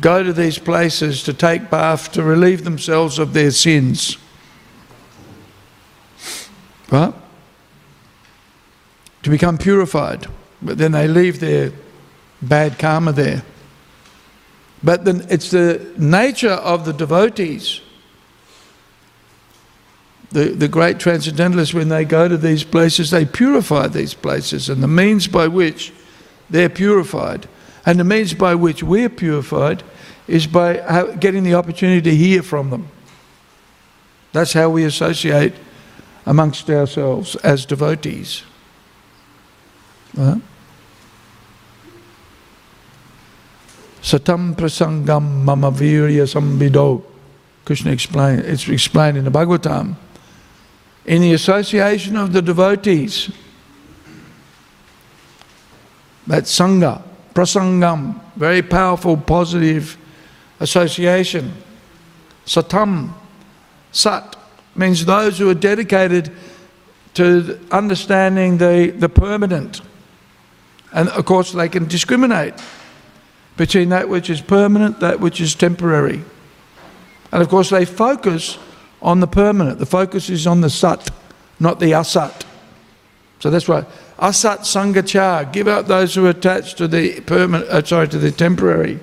go 0.00 0.22
to 0.22 0.32
these 0.32 0.58
places 0.58 1.22
to 1.24 1.32
take 1.32 1.70
bath 1.70 2.12
to 2.12 2.22
relieve 2.22 2.64
themselves 2.64 3.18
of 3.18 3.32
their 3.32 3.50
sins. 3.50 4.16
Right? 6.90 7.14
To 9.22 9.30
become 9.30 9.58
purified. 9.58 10.26
But 10.60 10.78
then 10.78 10.92
they 10.92 11.08
leave 11.08 11.40
their 11.40 11.72
bad 12.40 12.78
karma 12.78 13.12
there. 13.12 13.42
But 14.82 15.04
then 15.04 15.26
it's 15.30 15.50
the 15.50 15.92
nature 15.96 16.50
of 16.50 16.84
the 16.84 16.92
devotees 16.92 17.80
the, 20.32 20.44
the 20.44 20.68
great 20.68 20.98
transcendentalists, 20.98 21.74
when 21.74 21.88
they 21.88 22.04
go 22.04 22.26
to 22.26 22.36
these 22.36 22.64
places, 22.64 23.10
they 23.10 23.24
purify 23.24 23.86
these 23.86 24.14
places, 24.14 24.68
and 24.68 24.82
the 24.82 24.88
means 24.88 25.28
by 25.28 25.46
which 25.46 25.92
they're 26.48 26.70
purified 26.70 27.46
And 27.84 27.98
the 27.98 28.04
means 28.04 28.34
by 28.34 28.54
which 28.54 28.82
we're 28.82 29.08
purified 29.08 29.82
is 30.28 30.46
by 30.46 31.14
getting 31.18 31.42
the 31.42 31.54
opportunity 31.54 32.00
to 32.02 32.14
hear 32.14 32.42
from 32.42 32.70
them. 32.70 32.88
That's 34.32 34.52
how 34.52 34.70
we 34.70 34.84
associate 34.84 35.54
amongst 36.24 36.70
ourselves 36.70 37.36
as 37.36 37.66
devotees. 37.66 38.44
Right? 40.14 40.40
Satam 44.00 44.54
prasangam 44.54 45.44
mama 45.44 45.70
virya 45.70 46.26
sambido. 46.26 47.02
Krishna 47.64 47.92
explained, 47.92 48.40
it's 48.40 48.68
explained 48.68 49.16
in 49.16 49.24
the 49.24 49.30
Bhagavatam. 49.30 49.96
In 51.04 51.22
the 51.22 51.32
association 51.32 52.16
of 52.16 52.32
the 52.32 52.42
devotees, 52.42 53.30
that 56.26 56.44
sangha, 56.44 57.02
prasangam, 57.34 58.20
very 58.36 58.62
powerful 58.62 59.16
positive 59.16 59.96
association. 60.60 61.52
Satam, 62.46 63.12
sat, 63.92 64.36
means 64.74 65.04
those 65.04 65.38
who 65.38 65.48
are 65.50 65.54
dedicated 65.54 66.32
to 67.14 67.58
understanding 67.70 68.58
the, 68.58 68.94
the 68.96 69.08
permanent. 69.08 69.80
And 70.92 71.08
of 71.10 71.24
course, 71.24 71.52
they 71.52 71.68
can 71.68 71.86
discriminate 71.86 72.54
between 73.56 73.90
that 73.90 74.08
which 74.08 74.30
is 74.30 74.40
permanent, 74.40 75.00
that 75.00 75.20
which 75.20 75.40
is 75.40 75.54
temporary. 75.54 76.24
And 77.30 77.42
of 77.42 77.48
course, 77.48 77.70
they 77.70 77.84
focus 77.84 78.58
on 79.00 79.20
the 79.20 79.26
permanent. 79.26 79.78
The 79.78 79.86
focus 79.86 80.30
is 80.30 80.46
on 80.46 80.60
the 80.60 80.70
sat, 80.70 81.10
not 81.58 81.80
the 81.80 81.92
asat. 81.92 82.44
So 83.40 83.50
that's 83.50 83.68
why 83.68 83.84
asat 84.22 84.60
sangachar, 84.60 85.52
give 85.52 85.66
up 85.66 85.88
those 85.88 86.14
who 86.14 86.24
are 86.26 86.30
attached 86.30 86.78
to 86.78 86.86
the 86.86 87.20
permanent, 87.22 87.68
uh, 87.68 87.82
sorry, 87.82 88.06
to 88.06 88.18
the 88.18 88.30
temporary, 88.30 89.00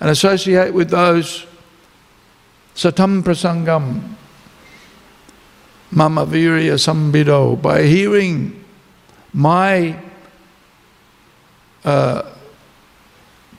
and 0.00 0.08
associate 0.08 0.72
with 0.72 0.88
those 0.88 1.44
satam 2.74 3.22
prasangam, 3.22 4.14
mama 5.90 6.24
virya 6.24 6.78
sambido, 6.78 7.60
by 7.60 7.82
hearing 7.82 8.64
my 9.34 10.02
uh, 11.84 12.22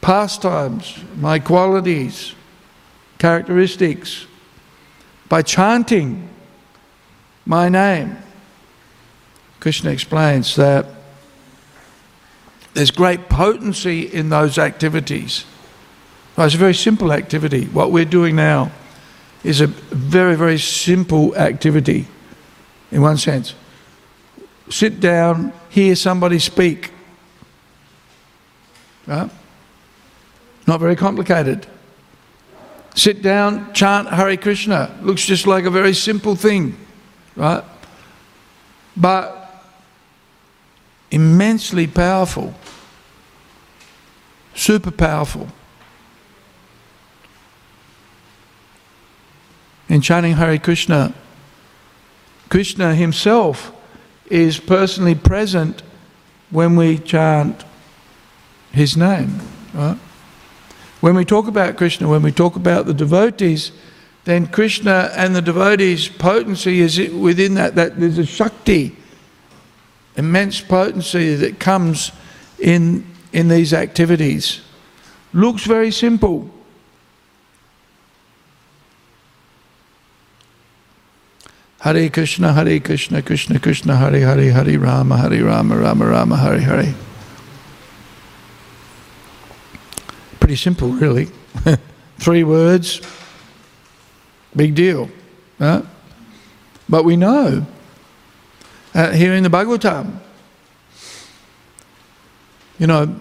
pastimes, 0.02 0.98
my 1.18 1.38
qualities, 1.38 2.34
characteristics, 3.20 4.26
by 5.30 5.44
chanting 5.44 6.28
my 7.46 7.70
name. 7.70 8.18
Krishna 9.60 9.92
explains 9.92 10.56
that 10.56 10.86
there's 12.74 12.92
great 12.92 13.28
potency 13.28 14.02
in 14.02 14.30
those 14.30 14.58
activities. 14.58 15.46
Well, 16.36 16.46
it's 16.46 16.56
a 16.56 16.60
very 16.60 16.76
simple 16.76 17.12
activity. 17.12 17.66
What 17.66 17.92
we're 17.92 18.06
doing 18.06 18.36
now 18.36 18.72
is 19.44 19.62
a 19.62 19.68
very, 19.68 20.36
very 20.36 20.60
simple 20.60 21.36
activity 21.36 22.06
in 22.92 23.02
one 23.02 23.18
sense. 23.18 23.56
Sit 24.70 25.00
down, 25.00 25.54
hear 25.70 25.96
somebody 25.96 26.40
speak. 26.40 26.92
Right? 29.08 29.32
Not 30.68 30.80
very 30.80 30.96
complicated. 30.96 31.66
Sit 32.94 33.22
down, 33.22 33.74
chant 33.74 34.10
Hare 34.10 34.36
Krishna. 34.38 34.96
Looks 35.02 35.26
just 35.26 35.48
like 35.48 35.66
a 35.66 35.70
very 35.70 35.94
simple 35.94 36.36
thing, 36.36 36.76
right? 37.36 37.64
But 38.96 39.37
immensely 41.12 41.88
powerful, 41.88 42.54
super 44.54 44.92
powerful. 44.92 45.48
In 49.90 50.02
chanting 50.02 50.34
Hare 50.34 50.58
Krishna, 50.58 51.14
Krishna 52.50 52.94
himself 52.94 53.72
is 54.30 54.60
personally 54.60 55.16
present 55.16 55.82
when 56.50 56.76
we 56.76 56.98
chant 56.98 57.64
his 58.72 58.98
name. 58.98 59.40
Right? 59.74 59.98
When 61.00 61.16
we 61.16 61.26
talk 61.26 61.48
about 61.48 61.78
Krishna, 61.78 62.08
when 62.08 62.22
we 62.22 62.32
talk 62.32 62.56
about 62.56 62.86
the 62.86 62.94
devotees, 62.94 63.72
then 64.26 64.48
Krishna 64.48 65.12
and 65.16 65.36
the 65.36 65.42
devotees' 65.42 66.10
potency 66.10 66.82
is 66.82 66.98
within 67.12 67.54
that, 67.54 67.76
that 67.76 68.00
there's 68.00 68.18
a 68.18 68.26
Shakti, 68.26 68.96
immense 70.18 70.60
potency 70.60 71.36
that 71.36 71.60
comes 71.60 72.12
in, 72.60 73.06
in 73.32 73.48
these 73.48 73.74
activities. 73.74 74.62
Looks 75.32 75.64
very 75.66 75.92
simple. 75.92 76.50
Hare 81.80 82.10
Krishna, 82.10 82.52
Hare 82.52 82.80
Krishna, 82.80 83.22
Krishna 83.22 83.60
Krishna, 83.60 83.96
Hare 83.96 84.20
Hare, 84.20 84.52
Hare 84.52 84.80
Rama, 84.80 85.18
Hare 85.18 85.44
Rama, 85.44 85.78
Rama 85.78 86.06
Rama, 86.08 86.36
Hare 86.36 86.60
Hare. 86.60 86.96
Pretty 90.40 90.56
simple, 90.56 90.90
really. 90.90 91.30
Three 92.18 92.44
words, 92.44 93.02
big 94.56 94.74
deal. 94.74 95.10
Right? 95.60 95.86
But 96.90 97.06
we 97.06 97.16
know, 97.16 97.66
uh, 98.98 99.12
here 99.12 99.34
in 99.36 99.44
the 99.44 99.50
Bhagavatam, 99.50 100.20
you 102.80 102.88
know, 102.88 103.16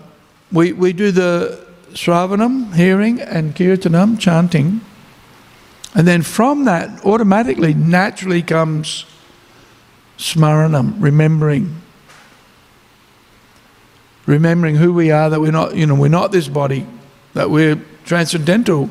we, 0.50 0.72
we 0.72 0.94
do 0.94 1.10
the 1.10 1.66
Sravanam, 1.90 2.74
hearing, 2.74 3.20
and 3.20 3.54
Kirtanam, 3.54 4.18
chanting. 4.18 4.80
And 5.94 6.08
then 6.08 6.22
from 6.22 6.64
that, 6.64 7.04
automatically, 7.04 7.74
naturally 7.74 8.42
comes 8.42 9.04
Smaranam, 10.16 10.94
remembering. 10.98 11.82
Remembering 14.24 14.76
who 14.76 14.94
we 14.94 15.10
are, 15.10 15.28
that 15.28 15.40
we're 15.40 15.52
not, 15.52 15.76
you 15.76 15.86
know, 15.86 15.94
we're 15.94 16.08
not 16.08 16.32
this 16.32 16.48
body, 16.48 16.86
that 17.34 17.50
we're 17.50 17.76
transcendental 18.06 18.88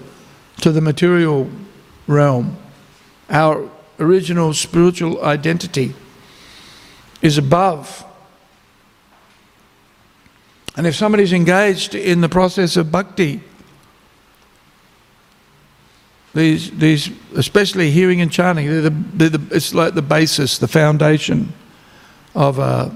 to 0.62 0.72
the 0.72 0.82
material 0.82 1.50
realm. 2.06 2.58
Our 3.32 3.72
original 4.00 4.54
spiritual 4.54 5.24
identity 5.24 5.96
is 7.26 7.40
above. 7.40 8.06
And 10.78 10.86
if 10.86 10.96
somebody's 10.96 11.34
engaged 11.34 11.96
in 11.96 12.22
the 12.22 12.30
process 12.30 12.78
of 12.78 12.92
bhakti, 12.92 13.42
these, 16.36 16.70
these 16.70 17.10
especially 17.36 17.90
hearing 17.90 18.22
and 18.22 18.32
chanting, 18.32 18.68
they're 18.68 18.82
the, 18.82 18.90
they're 18.90 19.30
the, 19.30 19.56
it's 19.56 19.74
like 19.74 19.96
the 19.96 20.04
basis, 20.04 20.60
the 20.60 20.68
foundation 20.68 21.52
of, 22.36 22.60
uh, 22.60 22.92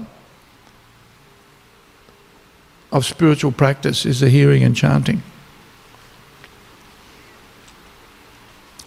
of 2.92 3.04
spiritual 3.04 3.50
practice 3.50 4.06
is 4.06 4.20
the 4.20 4.30
hearing 4.30 4.62
and 4.62 4.76
chanting. 4.76 5.24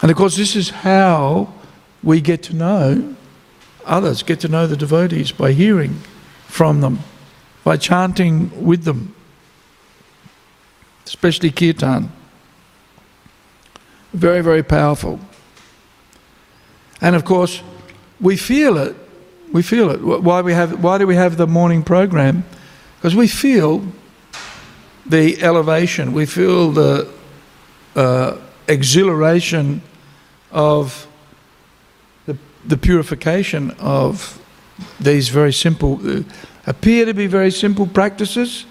And 0.02 0.10
of 0.10 0.16
course, 0.16 0.38
this 0.38 0.56
is 0.56 0.70
how 0.70 1.54
we 2.02 2.22
get 2.22 2.44
to 2.44 2.56
know 2.56 3.16
others, 3.86 4.24
get 4.24 4.40
to 4.42 4.48
know 4.48 4.68
the 4.68 4.78
devotees 4.78 5.32
by 5.32 5.52
hearing 5.52 6.00
from 6.48 6.82
them, 6.82 7.00
by 7.64 7.78
chanting 7.78 8.66
with 8.66 8.84
them, 8.84 9.16
especially 11.06 11.52
kirtan. 11.52 12.12
Very, 14.14 14.42
very 14.42 14.64
powerful. 14.64 15.20
And 17.02 17.16
of 17.16 17.26
course, 17.26 17.62
we 18.22 18.38
feel 18.38 18.78
it. 18.78 18.96
We 19.52 19.62
feel 19.62 19.90
it. 19.90 20.02
Why, 20.02 20.42
we 20.42 20.54
have, 20.54 20.84
why 20.84 20.98
do 20.98 21.06
we 21.06 21.16
have 21.16 21.38
the 21.38 21.48
morning 21.48 21.84
program? 21.84 22.46
Because 22.98 23.16
we 23.16 23.28
feel 23.28 23.84
the 25.06 25.42
elevation, 25.44 26.14
we 26.14 26.26
feel 26.26 26.72
the 26.72 27.12
uh, 27.96 28.38
exhilaration 28.68 29.82
of 30.52 31.08
the, 32.66 32.78
purification 32.78 33.72
of 33.80 34.40
these 35.00 35.30
very 35.30 35.54
simple, 35.54 36.00
uh, 36.04 36.24
appear 36.66 37.06
to 37.06 37.14
be 37.14 37.28
very 37.28 37.52
simple 37.52 37.88
practices, 37.88 38.66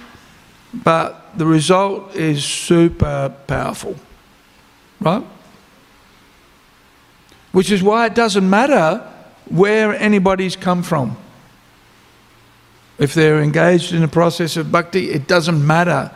but 0.73 1.37
the 1.37 1.47
result 1.47 2.15
is 2.15 2.45
super 2.45 3.35
powerful. 3.47 3.97
Right? 5.01 5.25
Which 7.53 7.71
is 7.71 7.83
why 7.83 8.07
it 8.07 8.15
doesn't 8.15 8.49
matter 8.49 9.07
where 9.49 9.95
anybody's 9.95 10.57
come 10.57 10.83
from. 10.83 11.17
If 12.99 13.15
they're 13.15 13.43
engaged 13.43 13.93
in 13.93 14.01
the 14.01 14.09
process 14.09 14.57
of 14.57 14.71
bhakti, 14.71 15.11
it 15.11 15.27
doesn't 15.27 15.67
matter 15.67 16.11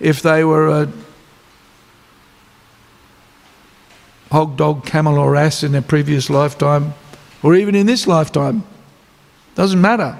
if 0.00 0.22
they 0.22 0.44
were 0.44 0.68
a 0.68 0.92
hog, 4.32 4.56
dog, 4.56 4.84
camel, 4.84 5.18
or 5.18 5.36
ass 5.36 5.62
in 5.62 5.72
their 5.72 5.82
previous 5.82 6.30
lifetime, 6.30 6.94
or 7.42 7.54
even 7.54 7.74
in 7.74 7.86
this 7.86 8.06
lifetime. 8.06 8.64
Doesn't 9.54 9.80
matter. 9.80 10.18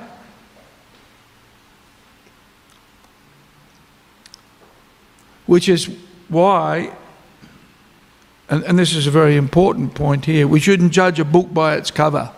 which 5.53 5.69
is 5.69 5.91
why, 6.29 6.91
and, 8.49 8.63
and 8.65 8.79
this 8.79 8.95
is 8.95 9.07
a 9.07 9.11
very 9.11 9.37
important 9.37 9.95
point 9.95 10.25
here, 10.25 10.49
we 10.49 10.59
shouldn't 10.59 10.93
judge 10.93 11.21
a 11.21 11.25
book 11.27 11.53
by 11.53 11.77
its 11.77 11.91
cover. 11.91 12.31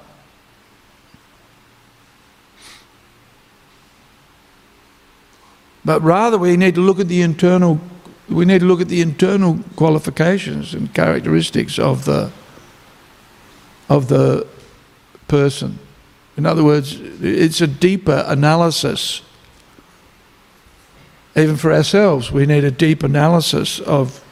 But 5.85 6.03
rather, 6.03 6.39
we 6.39 6.57
need 6.57 6.75
to 6.75 6.81
look 6.81 6.99
at 6.99 7.07
the 7.07 7.23
internal. 7.23 7.79
We 8.29 8.47
need 8.47 8.61
to 8.61 8.65
look 8.65 8.81
at 8.81 8.89
the 8.89 9.01
internal 9.01 9.61
qualifications 9.77 10.75
and 10.75 10.93
characteristics 10.93 11.79
of 11.79 12.07
the 12.07 12.33
of 13.89 14.09
the 14.09 14.45
person. 15.29 15.79
In 16.37 16.47
other 16.47 16.65
words, 16.65 16.99
it's 17.21 17.61
a 17.61 17.67
deeper 17.67 18.25
analysis. 18.27 19.23
Even 21.37 21.57
for 21.57 21.73
ourselves, 21.73 22.31
we 22.31 22.47
need 22.47 22.65
a 22.65 22.71
deep 22.71 23.03
analysis 23.03 23.81
of 23.81 24.25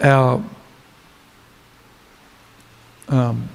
our 0.00 0.42
um, 3.08 3.48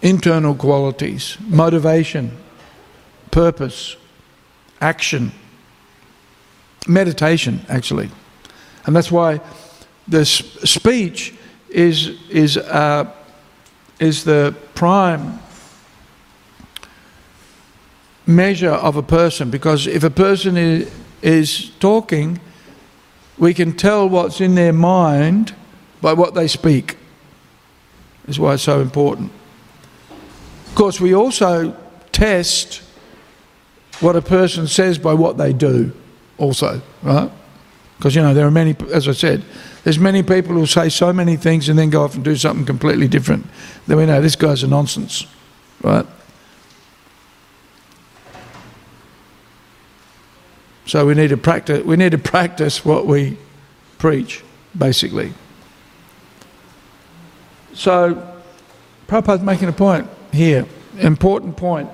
internal 0.00 0.54
qualities, 0.54 1.36
motivation, 1.40 2.36
purpose, 3.30 3.96
action, 4.80 5.32
meditation, 6.88 7.64
actually. 7.68 8.10
And 8.84 8.96
that's 8.96 9.12
why 9.12 9.40
this 10.08 10.30
speech 10.64 11.34
is, 11.68 12.08
is, 12.28 12.56
uh, 12.56 13.12
is 14.02 14.24
the 14.24 14.52
prime 14.74 15.38
measure 18.26 18.72
of 18.72 18.96
a 18.96 19.02
person 19.02 19.48
because 19.48 19.86
if 19.86 20.02
a 20.02 20.10
person 20.10 20.56
is, 20.56 20.92
is 21.22 21.70
talking, 21.78 22.40
we 23.38 23.54
can 23.54 23.76
tell 23.76 24.08
what's 24.08 24.40
in 24.40 24.56
their 24.56 24.72
mind 24.72 25.54
by 26.00 26.12
what 26.12 26.34
they 26.34 26.48
speak. 26.48 26.96
Is 28.26 28.40
why 28.40 28.54
it's 28.54 28.64
so 28.64 28.80
important. 28.80 29.30
Of 30.66 30.74
course, 30.74 31.00
we 31.00 31.14
also 31.14 31.76
test 32.10 32.82
what 34.00 34.16
a 34.16 34.22
person 34.22 34.66
says 34.66 34.98
by 34.98 35.14
what 35.14 35.38
they 35.38 35.52
do, 35.52 35.92
also, 36.38 36.82
right? 37.02 37.30
Because, 37.98 38.16
you 38.16 38.22
know, 38.22 38.34
there 38.34 38.46
are 38.46 38.50
many, 38.50 38.74
as 38.92 39.06
I 39.06 39.12
said, 39.12 39.44
there's 39.84 39.98
many 39.98 40.22
people 40.22 40.54
who 40.54 40.66
say 40.66 40.88
so 40.88 41.12
many 41.12 41.36
things 41.36 41.68
and 41.68 41.78
then 41.78 41.90
go 41.90 42.04
off 42.04 42.14
and 42.14 42.24
do 42.24 42.36
something 42.36 42.64
completely 42.64 43.08
different. 43.08 43.46
Then 43.86 43.96
we 43.96 44.06
know 44.06 44.20
this 44.20 44.36
guy's 44.36 44.62
a 44.62 44.68
nonsense, 44.68 45.26
right? 45.82 46.06
So 50.86 51.06
we 51.06 51.14
need 51.14 51.28
to 51.28 51.36
practice. 51.36 51.84
We 51.84 51.96
need 51.96 52.12
to 52.12 52.18
practice 52.18 52.84
what 52.84 53.06
we 53.06 53.38
preach, 53.98 54.42
basically. 54.76 55.32
So, 57.74 58.28
Prabhupada's 59.08 59.42
making 59.42 59.68
a 59.68 59.72
point 59.72 60.08
here, 60.32 60.66
important 60.98 61.56
point. 61.56 61.88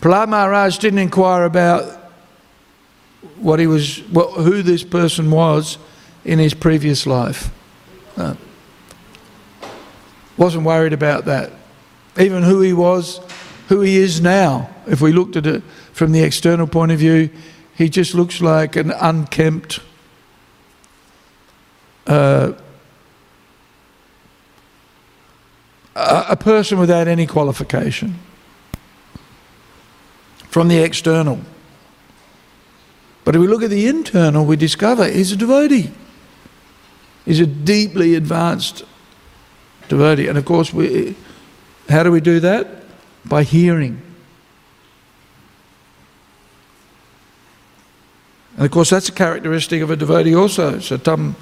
Prahlad 0.00 0.28
Maharaj 0.28 0.78
didn't 0.78 1.00
inquire 1.00 1.44
about 1.44 1.95
what 3.36 3.58
he 3.58 3.66
was, 3.66 3.98
who 3.98 4.62
this 4.62 4.82
person 4.82 5.30
was 5.30 5.78
in 6.24 6.38
his 6.38 6.54
previous 6.54 7.06
life. 7.06 7.50
No. 8.16 8.36
Wasn't 10.36 10.64
worried 10.64 10.92
about 10.92 11.24
that. 11.26 11.52
Even 12.18 12.42
who 12.42 12.60
he 12.60 12.72
was, 12.72 13.20
who 13.68 13.80
he 13.80 13.96
is 13.96 14.20
now. 14.20 14.70
If 14.86 15.00
we 15.00 15.12
looked 15.12 15.36
at 15.36 15.46
it 15.46 15.62
from 15.92 16.12
the 16.12 16.22
external 16.22 16.66
point 16.66 16.92
of 16.92 16.98
view, 16.98 17.30
he 17.74 17.88
just 17.88 18.14
looks 18.14 18.40
like 18.40 18.76
an 18.76 18.90
unkempt, 18.90 19.80
uh, 22.06 22.52
a 25.94 26.36
person 26.36 26.78
without 26.78 27.08
any 27.08 27.26
qualification 27.26 28.18
from 30.48 30.68
the 30.68 30.78
external. 30.78 31.40
But 33.26 33.34
if 33.34 33.40
we 33.40 33.48
look 33.48 33.64
at 33.64 33.70
the 33.70 33.88
internal, 33.88 34.44
we 34.44 34.54
discover 34.54 35.10
he's 35.10 35.32
a 35.32 35.36
devotee. 35.36 35.90
He's 37.24 37.40
a 37.40 37.46
deeply 37.46 38.14
advanced 38.14 38.84
devotee. 39.88 40.28
And 40.28 40.38
of 40.38 40.44
course, 40.44 40.72
we, 40.72 41.16
how 41.88 42.04
do 42.04 42.12
we 42.12 42.20
do 42.20 42.38
that? 42.38 42.84
By 43.24 43.42
hearing. 43.42 44.00
And 48.56 48.64
of 48.64 48.70
course, 48.70 48.90
that's 48.90 49.08
a 49.08 49.12
characteristic 49.12 49.82
of 49.82 49.90
a 49.90 49.96
devotee 49.96 50.36
also. 50.36 50.78
So, 50.78 50.96
tam, 50.96 51.34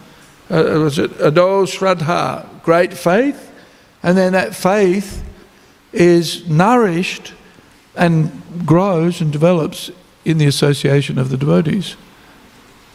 uh, 0.49 0.63
was 0.79 0.99
it 0.99 1.11
ado 1.21 1.67
shraddha, 1.67 2.63
great 2.63 2.95
faith, 2.95 3.53
and 4.03 4.17
then 4.17 4.33
that 4.33 4.55
faith 4.55 5.23
is 5.93 6.49
nourished 6.49 7.35
and 7.95 8.65
grows 8.65 9.21
and 9.21 9.31
develops 9.31 9.91
in 10.25 10.39
the 10.39 10.47
association 10.47 11.19
of 11.19 11.29
the 11.29 11.37
devotees. 11.37 11.97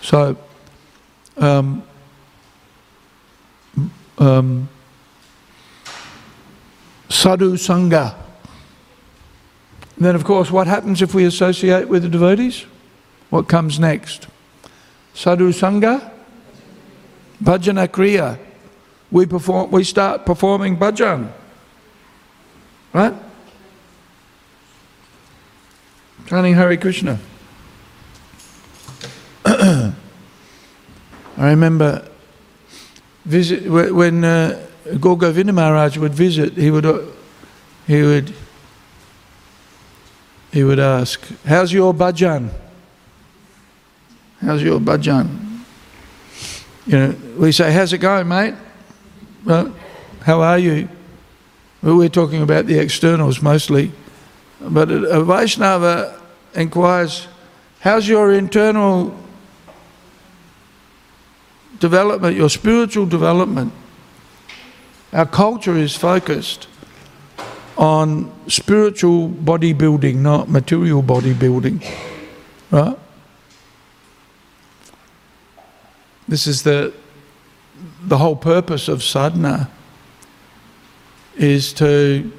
So, 0.02 0.38
um, 1.38 1.84
um, 4.18 4.70
sadhu 7.10 7.56
sangha. 7.56 8.16
And 9.96 10.06
then, 10.06 10.16
of 10.16 10.24
course, 10.24 10.50
what 10.50 10.68
happens 10.68 11.02
if 11.02 11.14
we 11.14 11.26
associate 11.26 11.88
with 11.90 12.04
the 12.04 12.10
devotees? 12.10 12.66
What 13.30 13.48
comes 13.48 13.80
next? 13.80 14.28
Sadhu 15.14 15.52
sangha, 15.52 16.12
bhajana 17.44 17.88
kriya. 17.88 18.40
We 19.12 19.26
perform. 19.26 19.72
We 19.72 19.84
start 19.84 20.26
performing 20.26 20.78
bhajan. 20.78 21.32
Right? 22.94 23.14
Chanting 26.28 26.54
Hare 26.56 26.78
Krishna. 26.78 27.20
I 29.46 29.94
remember 31.38 32.08
visit 33.26 33.70
when 33.70 34.24
uh, 34.24 34.68
Gaur 35.00 35.16
Maharaj 35.16 35.98
would 35.98 36.14
visit, 36.14 36.54
he 36.54 36.72
would 36.72 36.86
uh, 36.86 37.02
he 37.88 38.02
would 38.02 38.34
he 40.52 40.64
would 40.64 40.80
ask, 40.80 41.22
"How's 41.46 41.72
your 41.72 41.94
bhajan? 41.94 42.50
How's 44.42 44.64
your 44.64 44.80
bhajan?" 44.80 45.64
You 46.88 46.98
know, 46.98 47.16
we 47.38 47.52
say, 47.52 47.72
"How's 47.72 47.94
it 47.94 48.00
going, 48.00 48.28
mate?" 48.28 48.56
Well, 49.46 49.74
how 50.22 50.42
are 50.42 50.60
you? 50.60 50.90
Well, 51.82 51.98
we're 51.98 52.10
talking 52.10 52.42
about 52.42 52.66
the 52.66 52.78
externals 52.80 53.42
mostly, 53.42 53.92
but 54.62 54.92
a 54.92 55.24
Vaishnava 55.24 56.20
inquires, 56.54 57.28
How's 57.82 58.08
your 58.08 58.34
internal 58.34 59.18
development, 61.80 62.36
your 62.36 62.50
spiritual 62.50 63.06
development? 63.06 63.72
Our 65.14 65.26
culture 65.26 65.78
is 65.78 65.96
focused 65.96 66.68
on 67.78 68.32
spiritual 68.48 69.30
bodybuilding, 69.30 70.16
not 70.16 70.50
material 70.50 71.02
bodybuilding. 71.02 71.84
Right? 72.72 73.00
This 76.28 76.46
is 76.46 76.64
the 76.64 76.94
the 78.04 78.18
whole 78.18 78.36
purpose 78.36 78.88
of 78.88 79.02
sadhana 79.04 79.70
is 81.38 81.72
to 81.74 82.30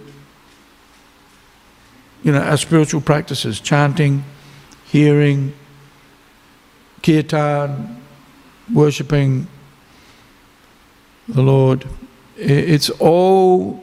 you 2.23 2.33
know, 2.33 2.41
our 2.41 2.57
spiritual 2.57 3.01
practices, 3.01 3.61
chanting, 3.61 4.25
hearing, 4.85 5.55
kirtan, 7.03 8.03
worshipping 8.73 9.47
the 11.29 11.43
Lord. 11.43 11.87
It's 12.37 12.91
all 12.91 13.83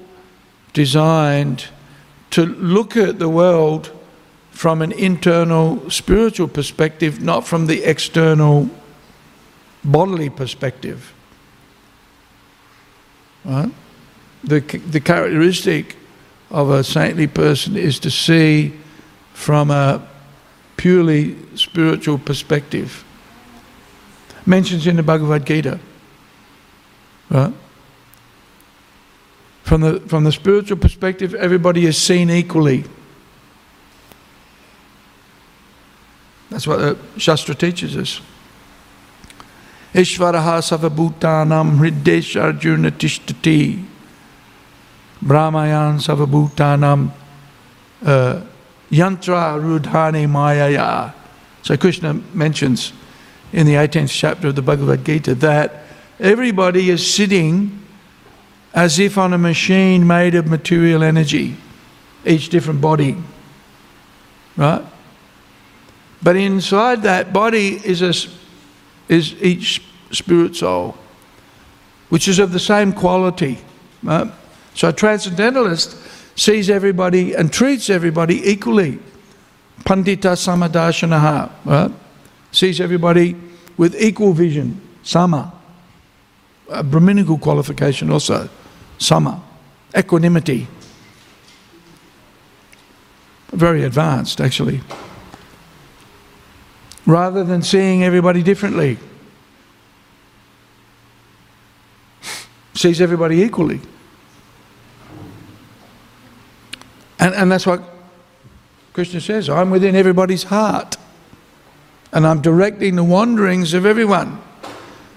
designed 0.73 1.65
to 2.31 2.45
look 2.45 2.95
at 2.97 3.19
the 3.19 3.29
world 3.29 3.91
from 4.51 4.81
an 4.81 4.91
internal 4.91 5.89
spiritual 5.89 6.47
perspective, 6.47 7.21
not 7.21 7.47
from 7.47 7.67
the 7.67 7.83
external 7.83 8.69
bodily 9.83 10.29
perspective. 10.29 11.13
Right? 13.45 13.71
The, 14.43 14.59
the 14.59 14.99
characteristic 14.99 15.95
of 16.49 16.69
a 16.69 16.83
saintly 16.83 17.27
person 17.27 17.75
is 17.75 17.99
to 17.99 18.11
see 18.11 18.73
from 19.33 19.71
a 19.71 20.07
purely 20.77 21.35
spiritual 21.55 22.17
perspective. 22.17 23.03
Mentions 24.45 24.87
in 24.87 24.95
the 24.95 25.03
Bhagavad 25.03 25.45
Gita. 25.45 25.79
Right? 27.29 27.53
From 29.63 29.81
the, 29.81 29.99
from 30.01 30.23
the 30.23 30.31
spiritual 30.31 30.77
perspective, 30.77 31.35
everybody 31.35 31.85
is 31.85 31.97
seen 31.97 32.29
equally. 32.29 32.85
That's 36.49 36.65
what 36.65 36.79
the 36.79 36.97
Shastra 37.19 37.53
teaches 37.53 37.97
us. 37.97 38.21
Ishvaraha 39.93 40.61
savabhutanam 40.61 41.77
hridesh 41.77 42.41
arjuna 42.41 42.91
tishtati. 42.91 43.83
Brahmayan 45.21 45.99
savabhutanam 45.99 47.11
uh, 48.05 48.41
yantra 48.91 49.59
rudhani 49.59 50.27
mayaya. 50.27 51.13
So 51.63 51.75
Krishna 51.77 52.13
mentions 52.33 52.93
in 53.51 53.65
the 53.65 53.73
18th 53.73 54.09
chapter 54.09 54.49
of 54.49 54.55
the 54.55 54.61
Bhagavad 54.61 55.03
Gita 55.03 55.35
that 55.35 55.83
everybody 56.19 56.89
is 56.89 57.05
sitting 57.05 57.83
as 58.73 58.99
if 58.99 59.17
on 59.17 59.33
a 59.33 59.37
machine 59.37 60.05
made 60.05 60.35
of 60.35 60.47
material 60.47 61.03
energy, 61.03 61.57
each 62.25 62.49
different 62.49 62.79
body. 62.79 63.17
Right? 64.55 64.83
But 66.21 66.35
inside 66.35 67.03
that 67.03 67.33
body 67.33 67.81
is, 67.83 68.01
a, 68.01 68.13
is 69.11 69.33
each 69.41 69.83
spirit 70.11 70.55
soul, 70.55 70.97
which 72.09 72.27
is 72.27 72.39
of 72.39 72.51
the 72.51 72.59
same 72.59 72.93
quality. 72.93 73.59
Right? 74.03 74.31
So 74.77 74.89
a 74.89 74.93
transcendentalist 74.93 75.97
sees 76.35 76.69
everybody 76.69 77.33
and 77.33 77.51
treats 77.51 77.89
everybody 77.89 78.47
equally. 78.47 78.99
Pandita 79.79 80.37
samadashanaha, 80.37 81.49
right? 81.65 81.91
Sees 82.51 82.79
everybody 82.79 83.35
with 83.75 83.99
equal 83.99 84.33
vision, 84.33 84.79
sama. 85.01 85.51
A 86.69 86.83
Brahminical 86.83 87.39
qualification 87.39 88.11
also, 88.11 88.47
sama. 88.99 89.41
Equanimity. 89.97 90.67
Very 93.51 93.83
advanced, 93.83 94.39
actually. 94.39 94.81
Rather 97.07 97.43
than 97.43 97.63
seeing 97.63 98.03
everybody 98.03 98.43
differently, 98.43 98.99
sees 102.75 103.01
everybody 103.01 103.41
equally. 103.41 103.81
And, 107.19 107.33
and 107.33 107.51
that's 107.51 107.65
what 107.65 107.81
Krishna 108.93 109.21
says 109.21 109.49
I'm 109.49 109.69
within 109.69 109.95
everybody's 109.95 110.43
heart, 110.43 110.97
and 112.11 112.25
I'm 112.25 112.41
directing 112.41 112.95
the 112.95 113.03
wanderings 113.03 113.73
of 113.73 113.85
everyone. 113.85 114.41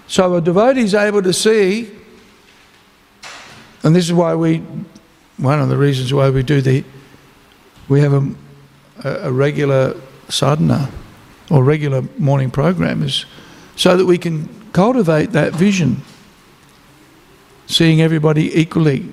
So 0.07 0.35
a 0.35 0.41
devotee 0.41 0.81
is 0.81 0.95
able 0.95 1.23
to 1.23 1.33
see, 1.33 1.91
and 3.83 3.95
this 3.95 4.07
is 4.07 4.13
why 4.13 4.35
we, 4.35 4.59
one 5.37 5.61
of 5.61 5.69
the 5.69 5.77
reasons 5.77 6.13
why 6.13 6.31
we 6.31 6.43
do 6.43 6.61
the, 6.61 6.85
we 7.89 8.01
have 8.01 8.13
a, 8.13 8.35
a 9.05 9.33
regular 9.33 9.95
sadhana 10.29 10.91
or 11.51 11.65
regular 11.65 12.03
morning 12.19 12.51
program 12.51 13.03
is 13.03 13.25
so 13.77 13.97
that 13.97 14.05
we 14.05 14.19
can 14.19 14.49
cultivate 14.73 15.33
that 15.33 15.55
vision, 15.55 16.03
seeing 17.67 18.01
everybody 18.01 18.61
equally, 18.61 19.13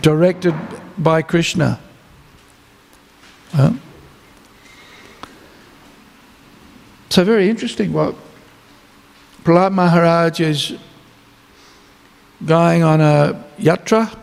directed 0.00 0.54
by 0.96 1.22
Krishna. 1.22 1.80
Huh? 3.52 3.72
So 7.10 7.24
very 7.24 7.50
interesting 7.50 7.92
what 7.92 8.14
Prahlad 9.42 9.72
Maharaj 9.72 10.40
is 10.40 10.78
going 12.44 12.82
on 12.82 13.00
a 13.00 13.44
yatra 13.58 14.16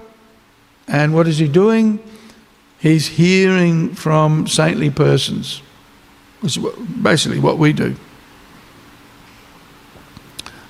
and 0.87 1.13
what 1.13 1.27
is 1.27 1.37
he 1.37 1.49
doing? 1.49 1.99
He's 2.79 3.07
hearing 3.07 3.93
from 3.93 4.47
saintly 4.47 4.89
persons. 4.89 5.61
Is 6.43 6.57
basically 7.01 7.39
what 7.39 7.57
we 7.57 7.73
do. 7.73 7.95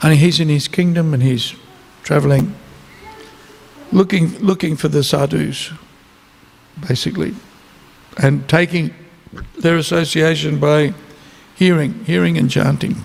And 0.02 0.16
he's 0.16 0.40
in 0.40 0.50
his 0.50 0.68
kingdom 0.68 1.14
and 1.14 1.22
he's 1.22 1.54
travelling, 2.04 2.56
looking, 3.92 4.40
looking 4.40 4.76
for 4.76 4.88
the 4.88 5.04
sadhus, 5.04 5.72
basically 6.80 7.36
and 8.18 8.48
taking 8.50 8.94
their 9.60 9.78
association 9.78 10.60
by 10.60 10.94
hearing, 11.56 12.04
hearing 12.06 12.38
and 12.38 12.50
chanting, 12.50 13.04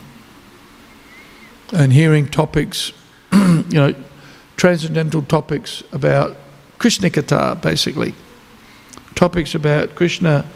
and 1.72 1.92
hearing 1.92 2.26
topics, 2.26 2.92
you 3.32 3.64
know, 3.72 3.94
transcendental 4.56 5.22
topics 5.22 5.82
about 5.92 6.36
Krishna 6.78 7.10
Katha, 7.10 7.60
basically, 7.60 8.14
topics 9.14 9.54
about 9.54 9.94
Krishna 9.94 10.46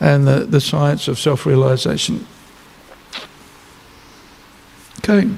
and 0.00 0.26
the, 0.26 0.40
the 0.40 0.60
science 0.60 1.08
of 1.08 1.18
self 1.18 1.46
realization. 1.46 2.26
Okay. 4.98 5.28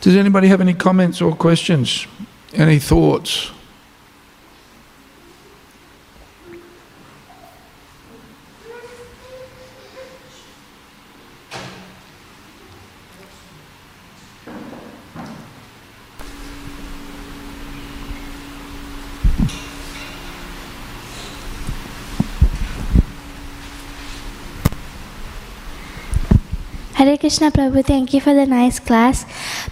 Does 0.00 0.16
anybody 0.16 0.48
have 0.48 0.60
any 0.60 0.74
comments 0.74 1.20
or 1.20 1.34
questions? 1.34 2.06
Any 2.52 2.78
thoughts? 2.78 3.50
Hare 26.98 27.16
Krishna 27.16 27.52
Prabhu, 27.52 27.84
thank 27.84 28.12
you 28.12 28.20
for 28.20 28.34
the 28.34 28.44
nice 28.44 28.80
class. 28.80 29.24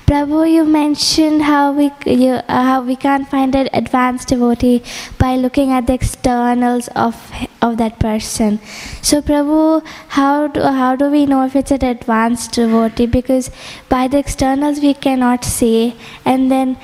Prabhu, 0.07 0.49
you 0.49 0.65
mentioned 0.65 1.43
how 1.43 1.73
we 1.73 1.91
you, 2.07 2.35
uh, 2.35 2.63
how 2.67 2.83
we 2.83 2.95
can't 2.95 3.29
find 3.29 3.57
an 3.57 3.69
advanced 3.73 4.29
devotee 4.29 4.85
by 5.19 5.35
looking 5.35 5.73
at 5.73 5.89
the 5.89 5.95
externals 5.95 6.87
of 6.95 7.17
of 7.61 7.79
that 7.79 7.99
person. 7.99 8.61
So 9.03 9.21
Prabhu, 9.23 9.85
how 10.19 10.47
do, 10.47 10.63
how 10.63 10.95
do 10.95 11.11
we 11.11 11.27
know 11.27 11.45
if 11.45 11.57
it's 11.57 11.73
an 11.73 11.85
advanced 11.85 12.53
devotee? 12.53 13.07
Because 13.07 13.51
by 13.89 14.07
the 14.07 14.19
externals 14.19 14.79
we 14.79 14.95
cannot 14.95 15.45
see, 15.45 15.97
and 16.25 16.49
then 16.49 16.79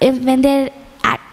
if, 0.00 0.20
when 0.24 0.42
they're 0.42 0.70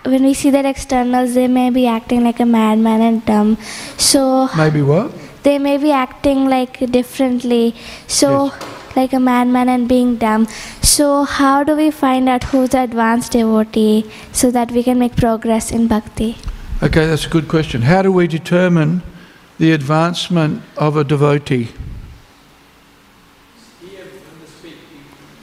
when 0.06 0.22
we 0.22 0.36
see 0.36 0.52
their 0.52 0.68
externals, 0.68 1.34
they 1.34 1.48
may 1.48 1.72
be 1.72 1.88
acting 1.88 2.24
like 2.24 2.40
a 2.40 2.46
madman 2.46 3.02
and 3.02 3.26
dumb. 3.26 3.58
So 3.98 4.50
maybe 4.56 4.84
what? 4.84 5.23
They 5.44 5.58
may 5.60 5.78
be 5.78 5.92
acting 5.92 6.46
like 6.50 6.80
differently 6.92 7.76
so 8.08 8.30
Yes. 8.46 8.96
like 8.96 9.14
a 9.14 9.20
madman 9.20 9.70
and 9.76 9.88
being 9.88 10.16
dumb 10.24 10.48
so 10.82 11.24
how 11.24 11.64
do 11.64 11.76
we 11.76 11.90
find 11.92 12.30
out 12.30 12.44
who's 12.52 12.70
the 12.70 12.82
advanced 12.82 13.32
devotee 13.38 14.06
so 14.32 14.52
that 14.58 14.72
we 14.72 14.84
can 14.90 15.00
make 15.06 15.16
progress 15.16 15.72
in 15.72 15.88
bhakti 15.88 16.36
Okay, 16.86 17.06
that's 17.08 17.26
a 17.26 17.30
good 17.30 17.48
question. 17.48 17.84
How 17.84 18.02
do 18.02 18.12
we 18.12 18.28
determine 18.28 19.04
the 19.58 19.72
advancement 19.72 20.62
of 20.76 20.98
a 20.98 21.04
devotee? 21.06 21.70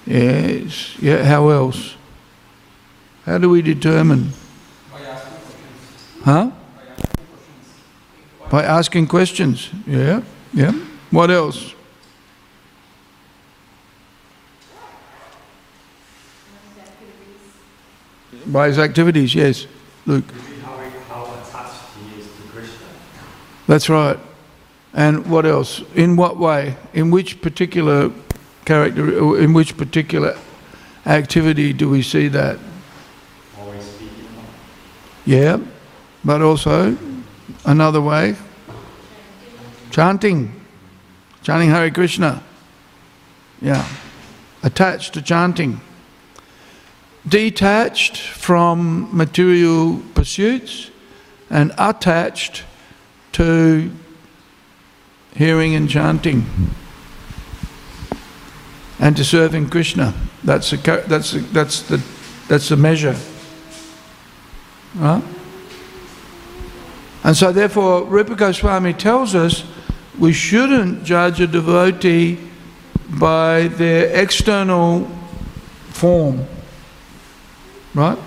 Yes. 0.07 0.97
Yeah. 1.01 1.25
How 1.25 1.49
else? 1.49 1.95
How 3.25 3.39
do 3.39 3.49
we 3.49 3.63
determine? 3.63 4.33
Huh? 6.25 6.51
By 8.51 8.65
asking 8.65 9.07
questions. 9.07 9.71
Yeah. 9.87 10.23
Yeah. 10.53 10.73
What 11.13 11.31
else? 11.31 11.73
By 18.47 18.67
his 18.67 18.79
activities. 18.79 19.35
Yes. 19.37 19.67
Luke. 20.05 20.25
how, 20.63 20.77
how 21.09 21.25
attached 21.35 21.75
he 22.03 22.21
is 22.21 22.27
to 22.27 22.43
Krishna. 22.53 22.87
That's 23.69 23.89
right. 23.89 24.19
And 24.95 25.31
what 25.31 25.47
else? 25.47 25.83
In 25.95 26.17
what 26.17 26.37
way? 26.37 26.77
In 26.93 27.13
which 27.13 27.41
particular 27.41 28.11
character, 28.65 29.39
in 29.39 29.53
which 29.53 29.77
particular 29.77 30.37
activity 31.07 31.73
do 31.73 31.89
we 31.89 32.03
see 32.03 32.27
that? 32.27 32.59
Always 33.61 33.85
speaking. 33.85 34.27
Yeah, 35.25 35.59
but 36.25 36.43
also 36.43 36.97
another 37.65 38.01
way 38.01 38.37
chanting, 39.91 40.53
chanting 41.43 41.71
Hare 41.71 41.91
Krishna. 41.91 42.43
Yeah, 43.61 43.87
attached 44.63 45.15
to 45.15 45.23
chanting. 45.23 45.81
Detached 47.29 48.17
from 48.17 49.15
material 49.15 50.01
pursuits 50.15 50.91
and 51.51 51.73
attached 51.77 52.65
to 53.33 53.91
hearing 55.37 55.75
and 55.75 55.89
chanting 55.89 56.47
and 58.99 59.17
to 59.17 59.25
serving 59.25 59.69
Krishna. 59.69 60.15
That's, 60.45 60.73
a, 60.73 60.77
that's, 60.79 61.35
a, 61.35 61.41
that's, 61.41 61.83
the, 61.83 62.03
that's 62.49 62.71
the 62.71 62.77
measure. 62.77 63.17
Right? 64.95 65.23
And 67.23 67.37
so, 67.37 67.53
therefore, 67.53 68.05
Rupa 68.05 68.35
Goswami 68.35 68.95
tells 68.95 69.35
us 69.35 69.65
we 70.19 70.33
shouldn't 70.33 71.05
judge 71.05 71.41
a 71.41 71.47
devotee 71.47 72.39
by 73.09 73.69
their 73.69 74.07
external 74.23 75.07
form, 75.89 76.47
right? 77.95 78.19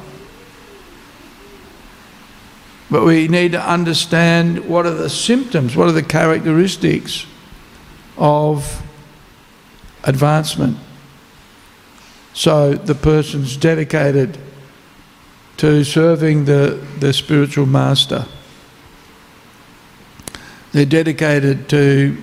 But 2.92 3.06
we 3.06 3.28
need 3.28 3.54
to 3.54 3.62
understand 3.62 4.68
what 4.70 4.86
are 4.86 4.94
the 4.94 5.10
symptoms, 5.10 5.76
what 5.76 5.88
are 5.88 5.94
the 5.94 6.04
characteristics 6.04 7.26
of 8.18 8.84
advancement. 10.04 10.78
So 12.34 12.74
the 12.74 12.96
person's 12.96 13.58
dedicated 13.58 14.38
to 15.58 15.84
serving 15.84 16.46
the, 16.46 16.86
the 17.00 17.14
spiritual 17.14 17.66
master. 17.66 18.26
They're 20.74 20.86
dedicated 20.86 21.70
to 21.70 22.18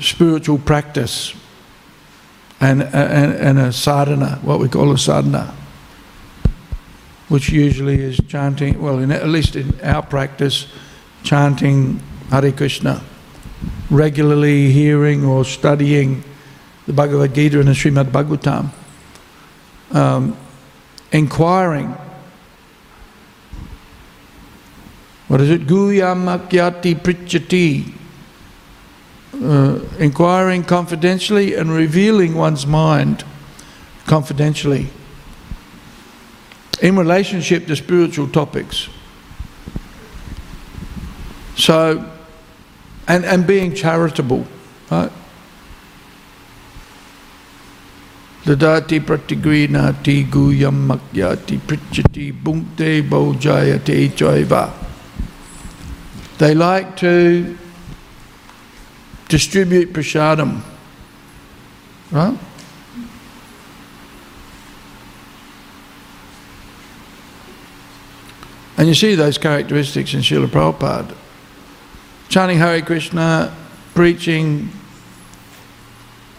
spiritual 0.00 0.58
practice 0.58 1.34
and, 2.60 2.82
and, 2.82 3.34
and 3.34 3.58
a 3.58 3.72
sadhana, 3.72 4.38
what 4.42 4.60
we 4.60 4.68
call 4.68 4.92
a 4.92 4.98
sadhana, 4.98 5.54
which 7.28 7.50
usually 7.50 8.00
is 8.00 8.20
chanting, 8.28 8.80
well, 8.80 9.00
in, 9.00 9.10
at 9.10 9.28
least 9.28 9.56
in 9.56 9.78
our 9.82 10.02
practice, 10.02 10.68
chanting 11.24 12.00
Hare 12.30 12.52
Krishna, 12.52 13.02
regularly 13.90 14.70
hearing 14.70 15.24
or 15.24 15.44
studying 15.44 16.22
the 16.86 16.92
Bhagavad 16.92 17.34
Gita 17.34 17.58
and 17.58 17.68
the 17.68 17.72
Srimad 17.72 18.06
Bhagavatam, 18.06 18.70
um, 19.96 20.36
inquiring. 21.10 21.96
What 25.28 25.40
is 25.40 25.50
it? 25.50 25.66
Guyamakyati 25.66 26.94
Prichati. 26.96 27.92
Uh, 29.34 29.80
inquiring 29.98 30.62
confidentially 30.62 31.54
and 31.54 31.70
revealing 31.70 32.34
one's 32.34 32.66
mind 32.66 33.24
confidentially 34.06 34.88
in 36.80 36.96
relationship 36.96 37.66
to 37.66 37.74
spiritual 37.74 38.28
topics. 38.28 38.88
So, 41.56 42.08
and, 43.08 43.24
and 43.24 43.46
being 43.46 43.74
charitable, 43.74 44.46
right? 44.90 45.10
Dadati 48.44 49.00
pratigrinati 49.00 50.28
guyam 50.30 50.88
prichati 51.66 52.32
bhunkte 52.32 53.08
bhojayate 53.08 54.10
chaiva. 54.10 54.83
They 56.38 56.54
like 56.54 56.96
to 56.96 57.56
distribute 59.28 59.92
prasadam. 59.92 60.62
Right? 62.10 62.38
And 68.76 68.88
you 68.88 68.94
see 68.94 69.14
those 69.14 69.38
characteristics 69.38 70.14
in 70.14 70.20
Srila 70.20 70.46
Prabhupada. 70.48 71.16
Chanting 72.28 72.58
Hare 72.58 72.82
Krishna, 72.82 73.54
preaching, 73.94 74.70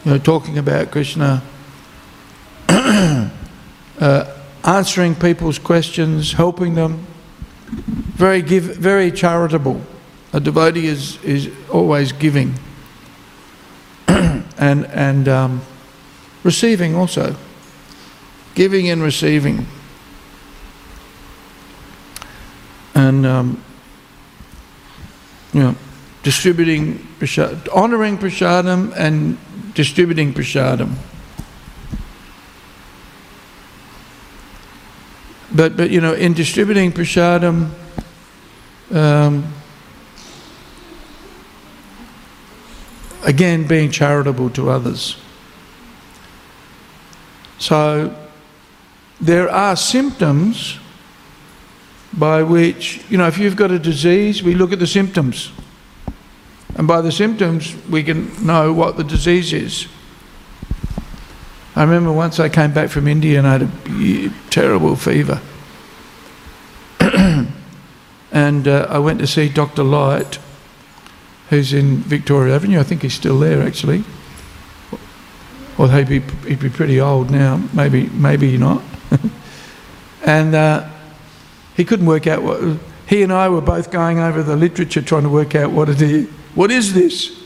you 0.03 0.11
know, 0.11 0.17
talking 0.17 0.57
about 0.57 0.91
Krishna, 0.91 1.41
uh, 2.69 3.31
answering 4.65 5.15
people's 5.15 5.57
questions, 5.57 6.33
helping 6.33 6.75
them, 6.75 7.07
very 7.76 8.41
give, 8.41 8.63
very 8.63 9.11
charitable. 9.11 9.82
A 10.34 10.39
devotee 10.39 10.88
is, 10.88 11.21
is 11.23 11.49
always 11.69 12.11
giving 12.11 12.53
and, 14.07 14.86
and 14.86 15.28
um, 15.28 15.61
receiving 16.43 16.95
also. 16.95 17.36
Giving 18.53 18.89
and 18.89 19.01
receiving. 19.01 19.65
And, 22.93 23.26
um, 23.26 23.63
you 25.53 25.59
know, 25.59 25.76
distributing, 26.23 27.07
prashad, 27.19 27.67
honouring 27.69 28.17
prasadam 28.17 28.93
and 28.95 29.38
distributing 29.73 30.34
prasadam. 30.34 30.95
But, 35.55 35.77
but 35.77 35.89
you 35.89 36.01
know, 36.01 36.13
in 36.13 36.33
distributing 36.33 36.91
prasadam, 36.91 37.69
um, 38.91 39.53
again, 43.23 43.65
being 43.65 43.89
charitable 43.89 44.49
to 44.49 44.69
others. 44.69 45.15
So, 47.57 48.13
there 49.21 49.49
are 49.49 49.77
symptoms 49.77 50.77
by 52.11 52.43
which, 52.43 53.03
you 53.09 53.17
know, 53.17 53.27
if 53.27 53.37
you've 53.37 53.55
got 53.55 53.71
a 53.71 53.79
disease, 53.79 54.43
we 54.43 54.55
look 54.55 54.73
at 54.73 54.79
the 54.79 54.87
symptoms. 54.87 55.53
And 56.75 56.85
by 56.85 56.99
the 56.99 57.13
symptoms, 57.13 57.73
we 57.89 58.03
can 58.03 58.45
know 58.45 58.73
what 58.73 58.97
the 58.97 59.05
disease 59.05 59.53
is. 59.53 59.87
I 61.76 61.84
remember 61.84 62.11
once 62.13 62.39
I 62.39 62.47
came 62.47 62.73
back 62.73 62.89
from 62.89 63.07
India 63.07 63.38
and 63.38 63.45
I 63.45 63.57
had 63.57 63.61
a 63.63 64.34
terrible 64.49 64.95
fever. 64.95 65.41
and 68.32 68.67
uh, 68.67 68.88
I 68.89 68.99
went 68.99 69.19
to 69.19 69.28
see 69.28 69.49
Dr. 69.49 69.84
Light, 69.84 70.39
who's 71.49 71.73
in 71.73 71.97
Victoria 71.97 72.55
Avenue. 72.55 72.80
I 72.80 72.84
think 72.84 73.01
he's 73.01 73.13
still 73.13 73.39
there 73.39 73.61
actually. 73.61 74.05
Or 75.78 75.91
he'd 75.91 76.07
be, 76.07 76.21
he'd 76.47 76.61
be 76.61 76.69
pretty 76.69 77.01
old 77.01 77.30
now, 77.30 77.61
maybe, 77.73 78.07
maybe 78.07 78.57
not. 78.57 78.82
and 80.26 80.55
uh, 80.55 80.89
he 81.76 81.84
couldn't 81.84 82.05
work 82.05 82.26
out 82.28 82.41
what. 82.41 82.80
He 83.07 83.21
and 83.21 83.32
I 83.32 83.49
were 83.49 83.61
both 83.61 83.91
going 83.91 84.19
over 84.19 84.41
the 84.41 84.55
literature 84.55 85.01
trying 85.01 85.23
to 85.23 85.30
work 85.30 85.53
out 85.53 85.71
what 85.71 85.89
it 85.89 86.01
is. 86.01 86.28
What 86.55 86.71
is 86.71 86.93
this? 86.93 87.38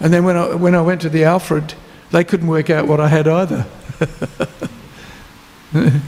And 0.00 0.12
then 0.12 0.24
when 0.24 0.36
I, 0.36 0.54
when 0.54 0.74
I 0.74 0.82
went 0.82 1.00
to 1.02 1.08
the 1.08 1.24
Alfred, 1.24 1.74
they 2.14 2.22
couldn't 2.22 2.46
work 2.46 2.70
out 2.70 2.86
what 2.86 3.00
I 3.00 3.08
had 3.08 3.26
either. 3.26 3.66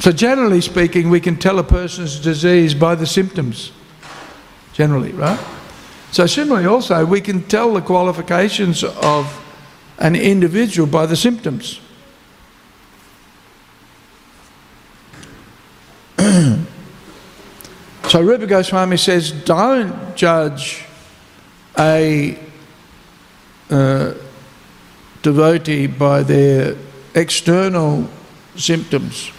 so, 0.00 0.12
generally 0.12 0.60
speaking, 0.60 1.08
we 1.08 1.18
can 1.18 1.38
tell 1.38 1.58
a 1.58 1.64
person's 1.64 2.20
disease 2.20 2.74
by 2.74 2.94
the 2.94 3.06
symptoms. 3.06 3.72
Generally, 4.74 5.12
right? 5.12 5.40
So, 6.12 6.26
similarly, 6.26 6.66
also, 6.66 7.06
we 7.06 7.22
can 7.22 7.42
tell 7.44 7.72
the 7.72 7.80
qualifications 7.80 8.84
of 8.84 9.42
an 9.98 10.14
individual 10.14 10.86
by 10.86 11.06
the 11.06 11.16
symptoms. 11.16 11.80
so, 16.18 16.66
Rupa 18.20 18.46
Goswami 18.46 18.98
says, 18.98 19.32
don't 19.32 20.14
judge 20.14 20.84
a 21.78 22.38
uh, 23.70 24.14
devotee 25.22 25.86
by 25.86 26.22
their 26.22 26.76
external 27.14 28.08
symptoms. 28.56 29.30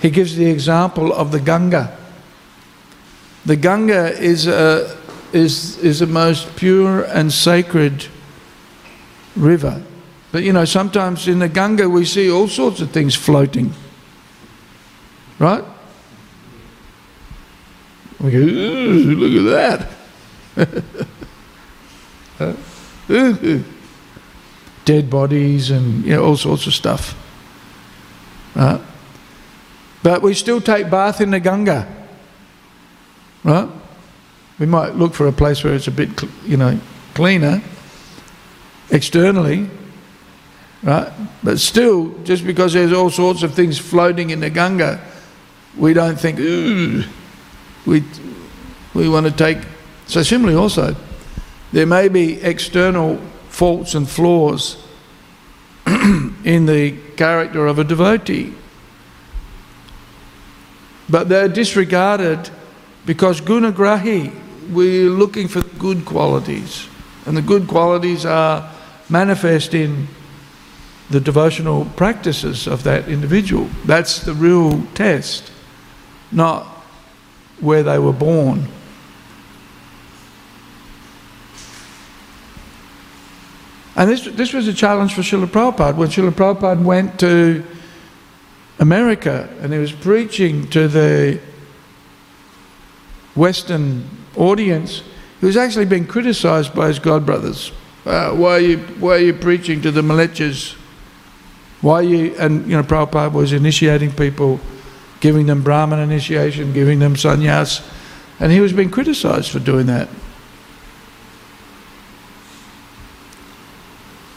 He 0.00 0.10
gives 0.10 0.36
the 0.36 0.46
example 0.46 1.12
of 1.12 1.32
the 1.32 1.40
Ganga. 1.40 1.96
The 3.44 3.56
Ganga 3.56 4.12
is 4.18 4.46
a, 4.46 4.96
is, 5.32 5.78
is 5.78 6.00
the 6.00 6.06
most 6.06 6.54
pure 6.56 7.04
and 7.04 7.32
sacred 7.32 8.06
river. 9.34 9.82
But 10.32 10.42
you 10.42 10.52
know, 10.52 10.64
sometimes 10.64 11.28
in 11.28 11.38
the 11.38 11.48
Ganga 11.48 11.88
we 11.88 12.04
see 12.04 12.30
all 12.30 12.48
sorts 12.48 12.80
of 12.80 12.90
things 12.90 13.14
floating. 13.14 13.72
Right? 15.38 15.64
We 18.20 18.30
go, 18.30 18.38
look 18.38 19.46
at 19.46 19.88
that. 22.38 22.56
Dead 24.84 25.10
bodies 25.10 25.70
and 25.70 26.04
you 26.04 26.14
know, 26.14 26.24
all 26.24 26.36
sorts 26.36 26.66
of 26.66 26.74
stuff. 26.74 27.14
Right? 28.54 28.80
But 30.02 30.22
we 30.22 30.34
still 30.34 30.60
take 30.60 30.90
bath 30.90 31.20
in 31.20 31.30
the 31.30 31.40
Ganga. 31.40 31.86
Right? 33.44 33.68
We 34.58 34.66
might 34.66 34.94
look 34.94 35.14
for 35.14 35.26
a 35.26 35.32
place 35.32 35.62
where 35.62 35.74
it's 35.74 35.88
a 35.88 35.90
bit, 35.90 36.22
you 36.44 36.56
know, 36.56 36.78
cleaner 37.14 37.62
externally, 38.90 39.68
right? 40.82 41.12
But 41.42 41.58
still, 41.60 42.16
just 42.24 42.44
because 42.46 42.72
there's 42.72 42.92
all 42.92 43.10
sorts 43.10 43.42
of 43.42 43.54
things 43.54 43.78
floating 43.78 44.30
in 44.30 44.40
the 44.40 44.50
Ganga, 44.50 45.00
we 45.76 45.92
don't 45.92 46.18
think, 46.18 46.38
ooh, 46.38 47.04
we, 47.84 48.02
we 48.94 49.08
want 49.08 49.26
to 49.26 49.32
take. 49.32 49.58
So, 50.06 50.22
similarly, 50.22 50.56
also, 50.56 50.96
there 51.72 51.86
may 51.86 52.08
be 52.08 52.40
external 52.42 53.18
faults 53.48 53.94
and 53.94 54.08
flaws 54.08 54.76
in 55.86 56.66
the 56.66 56.96
character 57.16 57.66
of 57.66 57.78
a 57.78 57.84
devotee, 57.84 58.54
but 61.08 61.28
they're 61.28 61.48
disregarded 61.48 62.50
Because 63.06 63.40
gunagrahi, 63.40 64.34
we're 64.70 65.08
looking 65.08 65.46
for 65.46 65.62
good 65.78 66.04
qualities. 66.04 66.88
And 67.24 67.36
the 67.36 67.42
good 67.42 67.68
qualities 67.68 68.26
are 68.26 68.68
manifest 69.08 69.74
in 69.74 70.08
the 71.08 71.20
devotional 71.20 71.84
practices 71.96 72.66
of 72.66 72.82
that 72.82 73.08
individual. 73.08 73.70
That's 73.84 74.18
the 74.18 74.34
real 74.34 74.82
test, 74.94 75.52
not 76.32 76.66
where 77.60 77.84
they 77.84 78.00
were 78.00 78.12
born. 78.12 78.66
And 83.96 84.10
this, 84.10 84.24
this 84.24 84.52
was 84.52 84.68
a 84.68 84.74
challenge 84.74 85.14
for 85.14 85.22
Srila 85.22 85.46
Prabhupada. 85.46 85.96
When 85.96 86.08
Srila 86.08 86.30
Prabhupada 86.30 86.84
went 86.84 87.18
to 87.20 87.64
America 88.78 89.48
and 89.60 89.72
he 89.72 89.78
was 89.78 89.90
preaching 89.90 90.68
to 90.68 90.86
the 90.86 91.40
Western 93.34 94.08
audience, 94.36 95.02
he 95.40 95.46
was 95.46 95.56
actually 95.56 95.86
being 95.86 96.06
criticized 96.06 96.74
by 96.74 96.88
his 96.88 96.98
godbrothers. 96.98 97.72
Uh, 98.04 98.32
why, 98.32 98.50
are 98.52 98.60
you, 98.60 98.78
why 99.00 99.14
are 99.14 99.18
you 99.18 99.34
preaching 99.34 99.80
to 99.80 99.90
the 99.90 100.02
mlecchas? 100.02 100.74
Why 101.80 101.94
are 101.94 102.02
you, 102.02 102.34
and 102.38 102.66
you 102.66 102.76
know, 102.76 102.82
Prabhupada 102.82 103.32
was 103.32 103.54
initiating 103.54 104.12
people, 104.12 104.60
giving 105.20 105.46
them 105.46 105.62
Brahman 105.62 106.00
initiation, 106.00 106.74
giving 106.74 106.98
them 106.98 107.14
sannyas, 107.14 107.86
and 108.40 108.52
he 108.52 108.60
was 108.60 108.74
being 108.74 108.90
criticized 108.90 109.50
for 109.50 109.58
doing 109.58 109.86
that. 109.86 110.08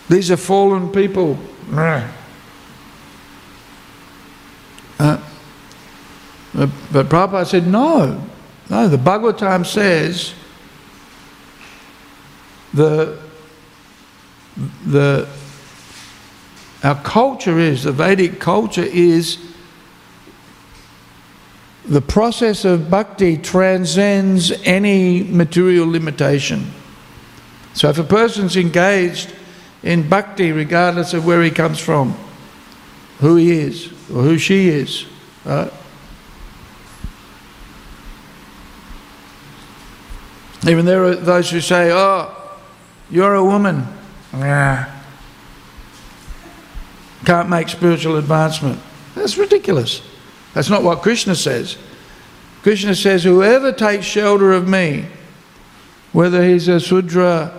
These 0.09 0.31
are 0.31 0.37
fallen 0.37 0.91
people. 0.91 1.37
Uh, 4.99 5.17
but 6.91 7.07
Prabhupada 7.07 7.45
said, 7.45 7.67
no, 7.67 8.27
no, 8.69 8.87
the 8.87 8.97
Bhagavatam 8.97 9.65
says 9.65 10.33
the, 12.73 13.19
the, 14.85 15.27
our 16.83 17.01
culture 17.03 17.59
is, 17.59 17.83
the 17.83 17.91
Vedic 17.91 18.39
culture 18.39 18.83
is 18.83 19.37
the 21.85 22.01
process 22.01 22.65
of 22.65 22.89
bhakti 22.89 23.37
transcends 23.37 24.51
any 24.63 25.23
material 25.23 25.87
limitation. 25.89 26.71
So 27.73 27.89
if 27.89 27.97
a 27.97 28.03
person's 28.03 28.57
engaged 28.57 29.33
in 29.83 30.07
bhakti 30.07 30.51
regardless 30.51 31.13
of 31.13 31.25
where 31.25 31.41
he 31.43 31.51
comes 31.51 31.79
from, 31.79 32.15
who 33.19 33.35
he 33.35 33.51
is 33.51 33.87
or 34.09 34.23
who 34.23 34.37
she 34.37 34.69
is. 34.69 35.05
Right? 35.45 35.71
Even 40.67 40.85
there 40.85 41.03
are 41.05 41.15
those 41.15 41.49
who 41.49 41.61
say, 41.61 41.91
oh, 41.91 42.35
you're 43.09 43.35
a 43.35 43.43
woman. 43.43 43.87
Yeah. 44.33 44.93
Can't 47.25 47.49
make 47.49 47.69
spiritual 47.69 48.17
advancement. 48.17 48.79
That's 49.15 49.37
ridiculous. 49.37 50.01
That's 50.53 50.69
not 50.69 50.83
what 50.83 51.01
Krishna 51.01 51.35
says. 51.35 51.77
Krishna 52.61 52.93
says, 52.93 53.23
whoever 53.23 53.71
takes 53.71 54.05
shelter 54.05 54.51
of 54.51 54.67
me, 54.67 55.05
whether 56.11 56.43
he's 56.43 56.67
a 56.67 56.79
Sudra 56.79 57.53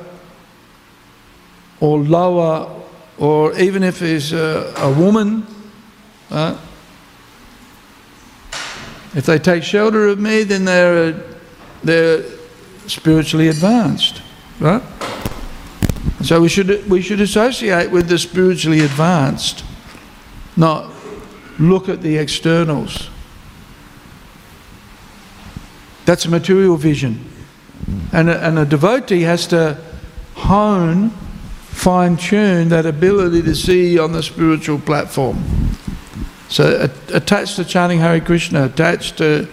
or 1.80 1.98
lower, 1.98 2.82
or 3.18 3.58
even 3.58 3.82
if 3.82 4.00
he's 4.00 4.32
a, 4.32 4.72
a 4.76 4.92
woman, 4.92 5.46
uh, 6.30 6.58
if 9.14 9.26
they 9.26 9.38
take 9.38 9.62
shelter 9.62 10.06
of 10.06 10.20
me, 10.20 10.44
then 10.44 10.64
they're, 10.64 11.12
they're 11.82 12.22
spiritually 12.86 13.48
advanced, 13.48 14.22
right? 14.60 14.82
So 16.22 16.40
we 16.40 16.48
should, 16.48 16.88
we 16.88 17.02
should 17.02 17.20
associate 17.20 17.90
with 17.90 18.08
the 18.08 18.18
spiritually 18.18 18.80
advanced, 18.80 19.64
not 20.56 20.92
look 21.58 21.88
at 21.88 22.02
the 22.02 22.18
externals. 22.18 23.08
That's 26.04 26.24
a 26.24 26.28
material 26.28 26.76
vision. 26.76 27.24
And 28.12 28.28
a, 28.28 28.46
and 28.46 28.58
a 28.58 28.64
devotee 28.64 29.22
has 29.22 29.46
to 29.48 29.78
hone 30.34 31.12
fine 31.70 32.16
tune 32.16 32.68
that 32.68 32.86
ability 32.86 33.42
to 33.42 33.54
see 33.54 33.98
on 33.98 34.12
the 34.12 34.22
spiritual 34.22 34.78
platform. 34.78 35.42
So, 36.48 36.88
attached 37.12 37.56
to 37.56 37.64
chanting 37.64 38.00
Hare 38.00 38.20
Krishna, 38.20 38.66
attached 38.66 39.18
to 39.18 39.48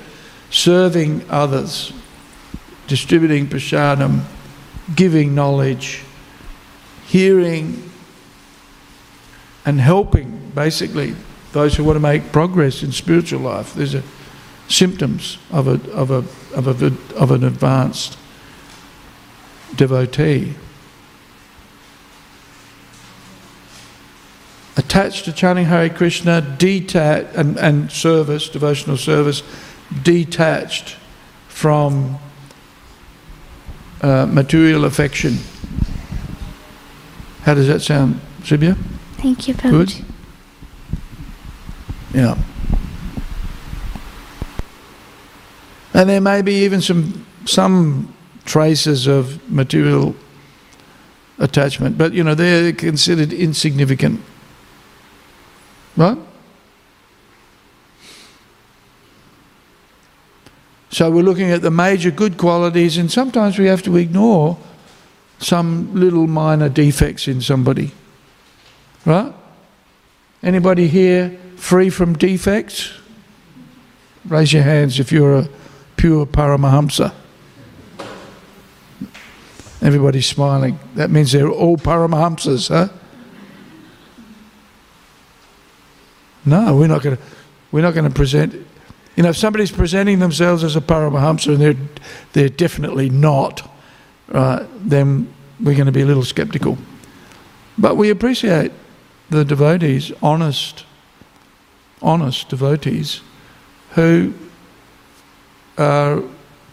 serving 0.50 1.24
others, 1.30 1.94
distributing 2.88 3.48
prasadam, 3.48 4.24
giving 4.96 5.36
knowledge, 5.36 6.04
hearing, 7.06 7.90
and 9.66 9.80
helping 9.80 10.52
basically 10.56 11.16
those 11.52 11.76
who 11.76 11.84
want 11.84 11.98
to 11.98 12.02
make 12.02 12.32
progress 12.32 12.84
in 12.84 12.92
spiritual 12.92 13.42
life. 13.42 13.74
These 13.74 13.96
are 13.96 14.04
symptoms 14.70 15.38
of, 15.52 15.68
a, 15.68 15.92
of, 15.92 16.12
a, 16.12 16.24
of, 16.56 16.82
a, 16.82 17.16
of 17.16 17.32
an 17.32 17.44
advanced 17.44 18.18
devotee. 19.76 20.56
Attached 24.78 25.26
to 25.26 25.34
chanting 25.34 25.66
Hare 25.66 25.90
Krishna, 25.90 26.42
detached, 26.42 27.36
and, 27.36 27.58
and 27.58 27.92
service, 27.92 28.48
devotional 28.48 28.96
service, 28.98 29.42
detached 30.04 30.96
from 31.48 32.20
uh, 34.02 34.28
material 34.28 34.86
affection. 34.86 35.38
How 37.42 37.56
does 37.56 37.68
that 37.68 37.82
sound, 37.82 38.20
Sibya? 38.42 38.78
Thank 39.14 39.48
you, 39.48 39.56
Prabhuji. 39.56 39.72
Good? 39.72 40.06
Yeah. 42.14 42.38
And 45.94 46.10
there 46.10 46.22
may 46.22 46.44
be 46.44 46.64
even 46.64 46.82
some 46.82 47.26
some 47.46 48.14
traces 48.46 49.08
of 49.08 49.50
material 49.50 50.16
attachment, 51.40 51.98
but 51.98 52.14
you 52.14 52.24
know 52.24 52.36
they're 52.36 52.72
considered 52.72 53.34
insignificant 53.34 54.22
Right? 55.98 56.18
So 60.92 61.12
we're 61.12 61.24
looking 61.24 61.52
at 61.52 61.62
the 61.62 61.72
major 61.72 62.12
good 62.12 62.38
qualities, 62.38 62.98
and 62.98 63.12
sometimes 63.12 63.60
we 63.60 63.66
have 63.66 63.84
to 63.84 63.98
ignore 63.98 64.58
some 65.40 65.94
little 65.94 66.28
minor 66.28 66.70
defects 66.70 67.28
in 67.28 67.42
somebody. 67.42 67.92
Right? 69.06 69.34
Anybody 70.42 70.88
here 70.88 71.38
free 71.56 71.90
from 71.90 72.18
defects? 72.18 72.94
Raise 74.26 74.54
your 74.54 74.64
hands 74.64 75.00
if 75.00 75.12
you're 75.12 75.40
a 75.40 75.50
pure 75.96 76.26
Paramahamsa. 76.26 77.14
Everybody's 79.82 80.26
smiling. 80.26 80.80
That 80.96 81.10
means 81.10 81.32
they're 81.32 81.50
all 81.50 81.78
Paramahamsas, 81.78 82.70
huh? 82.70 82.90
No, 86.48 86.78
we're 86.78 86.88
not 86.88 87.04
going 87.04 87.18
to. 87.18 87.24
We're 87.72 87.82
not 87.82 87.94
going 87.94 88.08
to 88.08 88.16
present. 88.16 88.54
You 89.18 89.24
know, 89.24 89.30
if 89.30 89.38
somebody's 89.38 89.72
presenting 89.72 90.20
themselves 90.20 90.64
as 90.64 90.76
a 90.76 90.82
Paramahamsa 90.82 91.54
and 91.54 91.62
they're 91.62 91.76
they're 92.32 92.50
definitely 92.50 93.10
not, 93.10 93.70
right? 94.30 94.66
Then 94.80 95.34
we're 95.60 95.76
going 95.76 95.88
to 95.88 95.92
be 95.92 96.02
a 96.02 96.06
little 96.06 96.24
sceptical. 96.24 96.78
But 97.78 97.98
we 97.98 98.10
appreciate 98.10 98.72
the 99.30 99.44
devotees, 99.44 100.14
honest, 100.24 100.86
honest 102.02 102.48
devotees, 102.48 103.22
who 103.92 104.34
are 105.78 106.24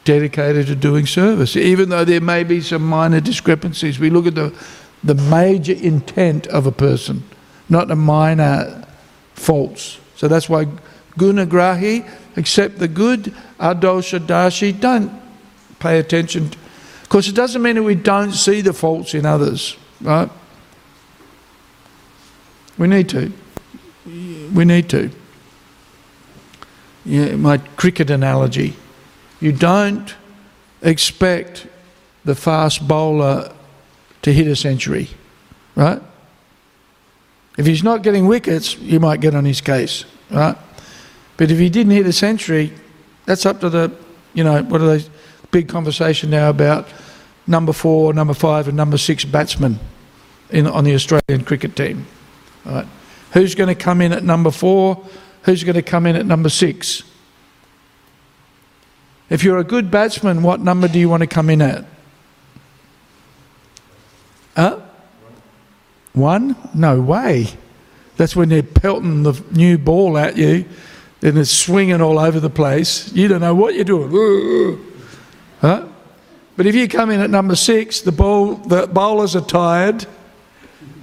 dedicated 0.05 0.69
to 0.69 0.77
doing 0.77 1.07
service, 1.07 1.57
even 1.57 1.89
though 1.89 2.05
there 2.05 2.21
may 2.21 2.45
be 2.45 2.61
some 2.61 2.87
minor 2.87 3.21
discrepancies. 3.21 3.99
We 3.99 4.11
look 4.11 4.27
at 4.27 4.37
the 4.37 4.55
the 5.03 5.15
major 5.15 5.75
intent 5.75 6.47
of 6.47 6.65
a 6.67 6.73
person, 6.73 7.25
not 7.69 7.89
the 7.89 7.97
minor 7.97 8.84
faults. 9.35 9.99
So 10.17 10.29
that's 10.29 10.49
why 10.49 10.67
gunagrahi, 11.19 12.09
accept 12.37 12.79
the 12.79 12.89
good, 12.89 13.35
adosha 13.59 14.19
darshi, 14.19 14.79
don't 14.79 15.13
pay 15.79 15.99
attention. 15.99 16.47
Of 17.03 17.09
course, 17.09 17.29
it 17.29 17.35
doesn't 17.35 17.63
mean 17.63 17.77
that 17.77 17.83
we 17.83 17.95
don't 17.95 18.33
see 18.33 18.61
the 18.61 18.73
faults 18.73 19.15
in 19.15 19.27
others, 19.27 19.77
right? 20.01 20.31
We 22.79 22.89
need 22.89 23.09
to. 23.11 23.33
We 24.07 24.65
need 24.65 24.89
to. 24.91 25.11
Yeah, 27.05 27.37
my 27.37 27.59
cricket 27.59 28.11
analogy. 28.11 28.75
You 29.41 29.53
don't 29.53 30.15
expect 30.83 31.67
the 32.25 32.35
fast 32.35 32.87
bowler 32.89 33.53
to 34.23 34.33
hit 34.33 34.47
a 34.47 34.57
century, 34.57 35.11
right? 35.77 36.01
If 37.57 37.67
he's 37.67 37.83
not 37.83 38.03
getting 38.03 38.27
wickets, 38.27 38.77
you 38.79 38.99
might 38.99 39.21
get 39.21 39.35
on 39.35 39.45
his 39.45 39.61
case, 39.61 40.05
right? 40.31 40.57
But 41.37 41.51
if 41.51 41.59
he 41.59 41.69
didn't 41.69 41.93
hit 41.93 42.07
a 42.07 42.13
century, 42.13 42.73
that's 43.27 43.47
up 43.47 43.61
to 43.61 43.71
the 43.71 43.93
You 44.35 44.43
know, 44.45 44.63
what 44.65 44.81
are 44.81 44.99
they? 44.99 45.05
Big 45.51 45.69
conversation 45.69 46.31
now 46.31 46.51
about 46.51 46.89
number 47.47 47.73
four, 47.73 48.13
number 48.13 48.35
five, 48.35 48.67
and 48.67 48.77
number 48.77 48.99
six 48.99 49.25
batsmen 49.25 49.79
in, 50.51 50.67
on 50.67 50.83
the 50.83 50.93
Australian 50.95 51.45
cricket 51.45 51.77
team. 51.77 52.07
Right? 52.65 52.87
Who's 53.33 53.55
going 53.55 53.69
to 53.69 53.77
come 53.77 54.01
in 54.01 54.13
at 54.13 54.25
number 54.25 54.51
four? 54.51 55.05
Who's 55.43 55.63
going 55.63 55.77
to 55.77 55.83
come 55.83 56.07
in 56.07 56.17
at 56.17 56.27
number 56.27 56.49
six? 56.49 57.05
If 59.31 59.45
you're 59.45 59.59
a 59.59 59.65
good 59.65 59.93
batsman, 59.93 60.43
what 60.43 60.61
number 60.61 60.89
do 60.89 60.99
you 60.99 61.09
want 61.09 61.21
to 61.23 61.29
come 61.29 61.49
in 61.49 61.63
at? 61.63 61.85
Huh? 64.57 64.81
One? 66.15 66.57
No 66.73 67.01
way. 67.01 67.49
That's 68.17 68.35
when 68.35 68.49
they're 68.49 68.63
pelting 68.63 69.25
the 69.25 69.41
new 69.53 69.77
ball 69.77 70.17
at 70.17 70.37
you 70.37 70.65
and 71.25 71.39
it's 71.39 71.51
swinging 71.51 72.03
all 72.03 72.19
over 72.19 72.39
the 72.39 72.51
place. 72.51 73.13
You 73.13 73.29
don't 73.29 73.41
know 73.41 73.55
what 73.55 73.75
you're 73.75 73.85
doing. 73.85 74.91
Huh? 75.61 75.89
But 76.59 76.67
if 76.67 76.75
you 76.75 76.87
come 76.89 77.11
in 77.11 77.21
at 77.21 77.31
number 77.31 77.57
six, 77.57 78.03
the, 78.03 78.13
ball, 78.13 78.57
the 78.57 78.87
bowlers 78.87 79.35
are 79.35 79.41
tired, 79.41 80.05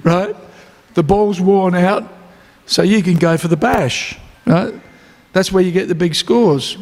right? 0.03 0.35
The 0.93 1.01
ball's 1.01 1.41
worn 1.41 1.73
out, 1.73 2.07
so 2.67 2.83
you 2.83 3.01
can 3.01 3.15
go 3.15 3.37
for 3.37 3.47
the 3.47 3.57
bash, 3.57 4.19
right? 4.45 4.71
That's 5.33 5.51
where 5.51 5.63
you 5.63 5.71
get 5.71 5.87
the 5.87 5.95
big 5.95 6.13
scores. 6.13 6.77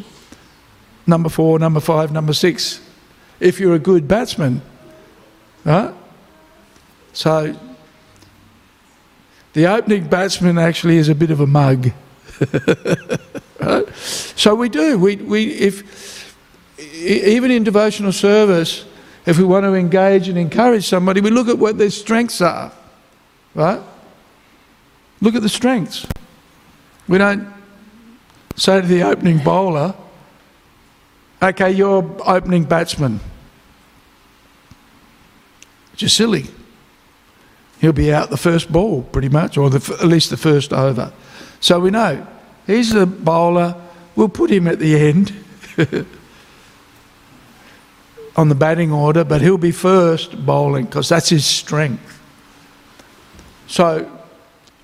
Number 1.06 1.30
four, 1.30 1.58
number 1.58 1.80
five, 1.80 2.12
number 2.12 2.34
six. 2.34 2.82
If 3.38 3.58
you're 3.58 3.76
a 3.76 3.78
good 3.78 4.06
batsman, 4.06 4.60
right? 5.64 5.94
So 7.14 7.56
the 9.52 9.66
opening 9.66 10.06
batsman 10.08 10.58
actually 10.58 10.96
is 10.96 11.08
a 11.08 11.14
bit 11.14 11.30
of 11.30 11.40
a 11.40 11.46
mug. 11.46 11.90
right? 13.60 13.88
So 13.94 14.54
we 14.54 14.68
do. 14.68 14.98
We, 14.98 15.16
we, 15.16 15.52
if, 15.54 16.36
even 16.78 17.50
in 17.50 17.64
devotional 17.64 18.12
service, 18.12 18.84
if 19.26 19.38
we 19.38 19.44
want 19.44 19.64
to 19.64 19.74
engage 19.74 20.28
and 20.28 20.38
encourage 20.38 20.86
somebody, 20.86 21.20
we 21.20 21.30
look 21.30 21.48
at 21.48 21.58
what 21.58 21.78
their 21.78 21.90
strengths 21.90 22.40
are. 22.40 22.72
Right? 23.54 23.80
Look 25.20 25.34
at 25.34 25.42
the 25.42 25.48
strengths. 25.48 26.06
We 27.08 27.18
don't 27.18 27.52
say 28.54 28.80
to 28.80 28.86
the 28.86 29.02
opening 29.02 29.38
bowler, 29.38 29.94
okay, 31.42 31.72
you're 31.72 32.08
opening 32.24 32.64
batsman. 32.64 33.18
Just 35.96 36.16
silly 36.16 36.46
he'll 37.80 37.92
be 37.92 38.12
out 38.12 38.30
the 38.30 38.36
first 38.36 38.70
ball 38.72 39.02
pretty 39.02 39.28
much, 39.28 39.56
or 39.56 39.70
the, 39.70 39.94
at 40.00 40.06
least 40.06 40.30
the 40.30 40.36
first 40.36 40.72
over. 40.72 41.12
So 41.60 41.80
we 41.80 41.90
know 41.90 42.26
he's 42.66 42.92
the 42.92 43.06
bowler. 43.06 43.74
We'll 44.16 44.28
put 44.28 44.50
him 44.50 44.66
at 44.68 44.78
the 44.78 44.96
end 44.96 45.32
on 48.36 48.48
the 48.48 48.54
batting 48.54 48.92
order, 48.92 49.24
but 49.24 49.40
he'll 49.40 49.58
be 49.58 49.72
first 49.72 50.44
bowling 50.44 50.84
because 50.84 51.08
that's 51.08 51.28
his 51.28 51.44
strength. 51.44 52.20
So 53.66 54.10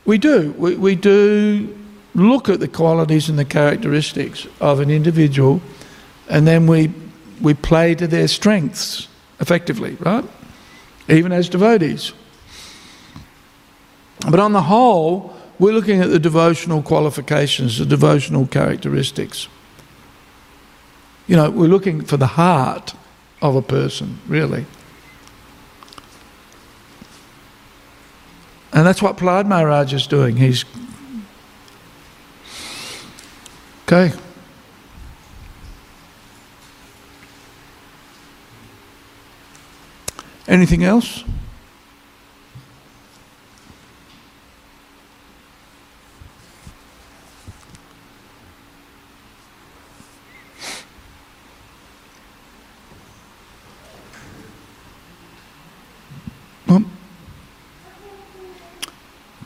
we 0.04 0.18
do. 0.18 0.52
We, 0.56 0.76
we 0.76 0.94
do 0.94 1.76
look 2.14 2.48
at 2.48 2.60
the 2.60 2.68
qualities 2.68 3.28
and 3.28 3.38
the 3.38 3.44
characteristics 3.44 4.46
of 4.60 4.80
an 4.80 4.90
individual 4.90 5.60
and 6.28 6.46
then 6.46 6.66
we, 6.66 6.92
we 7.40 7.54
play 7.54 7.94
to 7.94 8.06
their 8.06 8.28
strengths 8.28 9.08
effectively, 9.40 9.96
right? 10.00 10.24
Even 11.08 11.32
as 11.32 11.48
devotees. 11.48 12.12
But 14.20 14.40
on 14.40 14.52
the 14.52 14.62
whole, 14.62 15.36
we're 15.58 15.72
looking 15.72 16.00
at 16.00 16.10
the 16.10 16.18
devotional 16.18 16.82
qualifications, 16.82 17.78
the 17.78 17.86
devotional 17.86 18.46
characteristics. 18.46 19.48
You 21.26 21.36
know, 21.36 21.50
we're 21.50 21.68
looking 21.68 22.02
for 22.02 22.16
the 22.16 22.26
heart 22.26 22.94
of 23.42 23.56
a 23.56 23.62
person, 23.62 24.20
really. 24.26 24.66
And 28.72 28.86
that's 28.86 29.00
what 29.00 29.16
Prahlad 29.16 29.46
Maharaj 29.46 29.92
is 29.94 30.06
doing. 30.06 30.36
He's. 30.36 30.64
Okay. 33.84 34.12
Anything 40.46 40.84
else? 40.84 41.24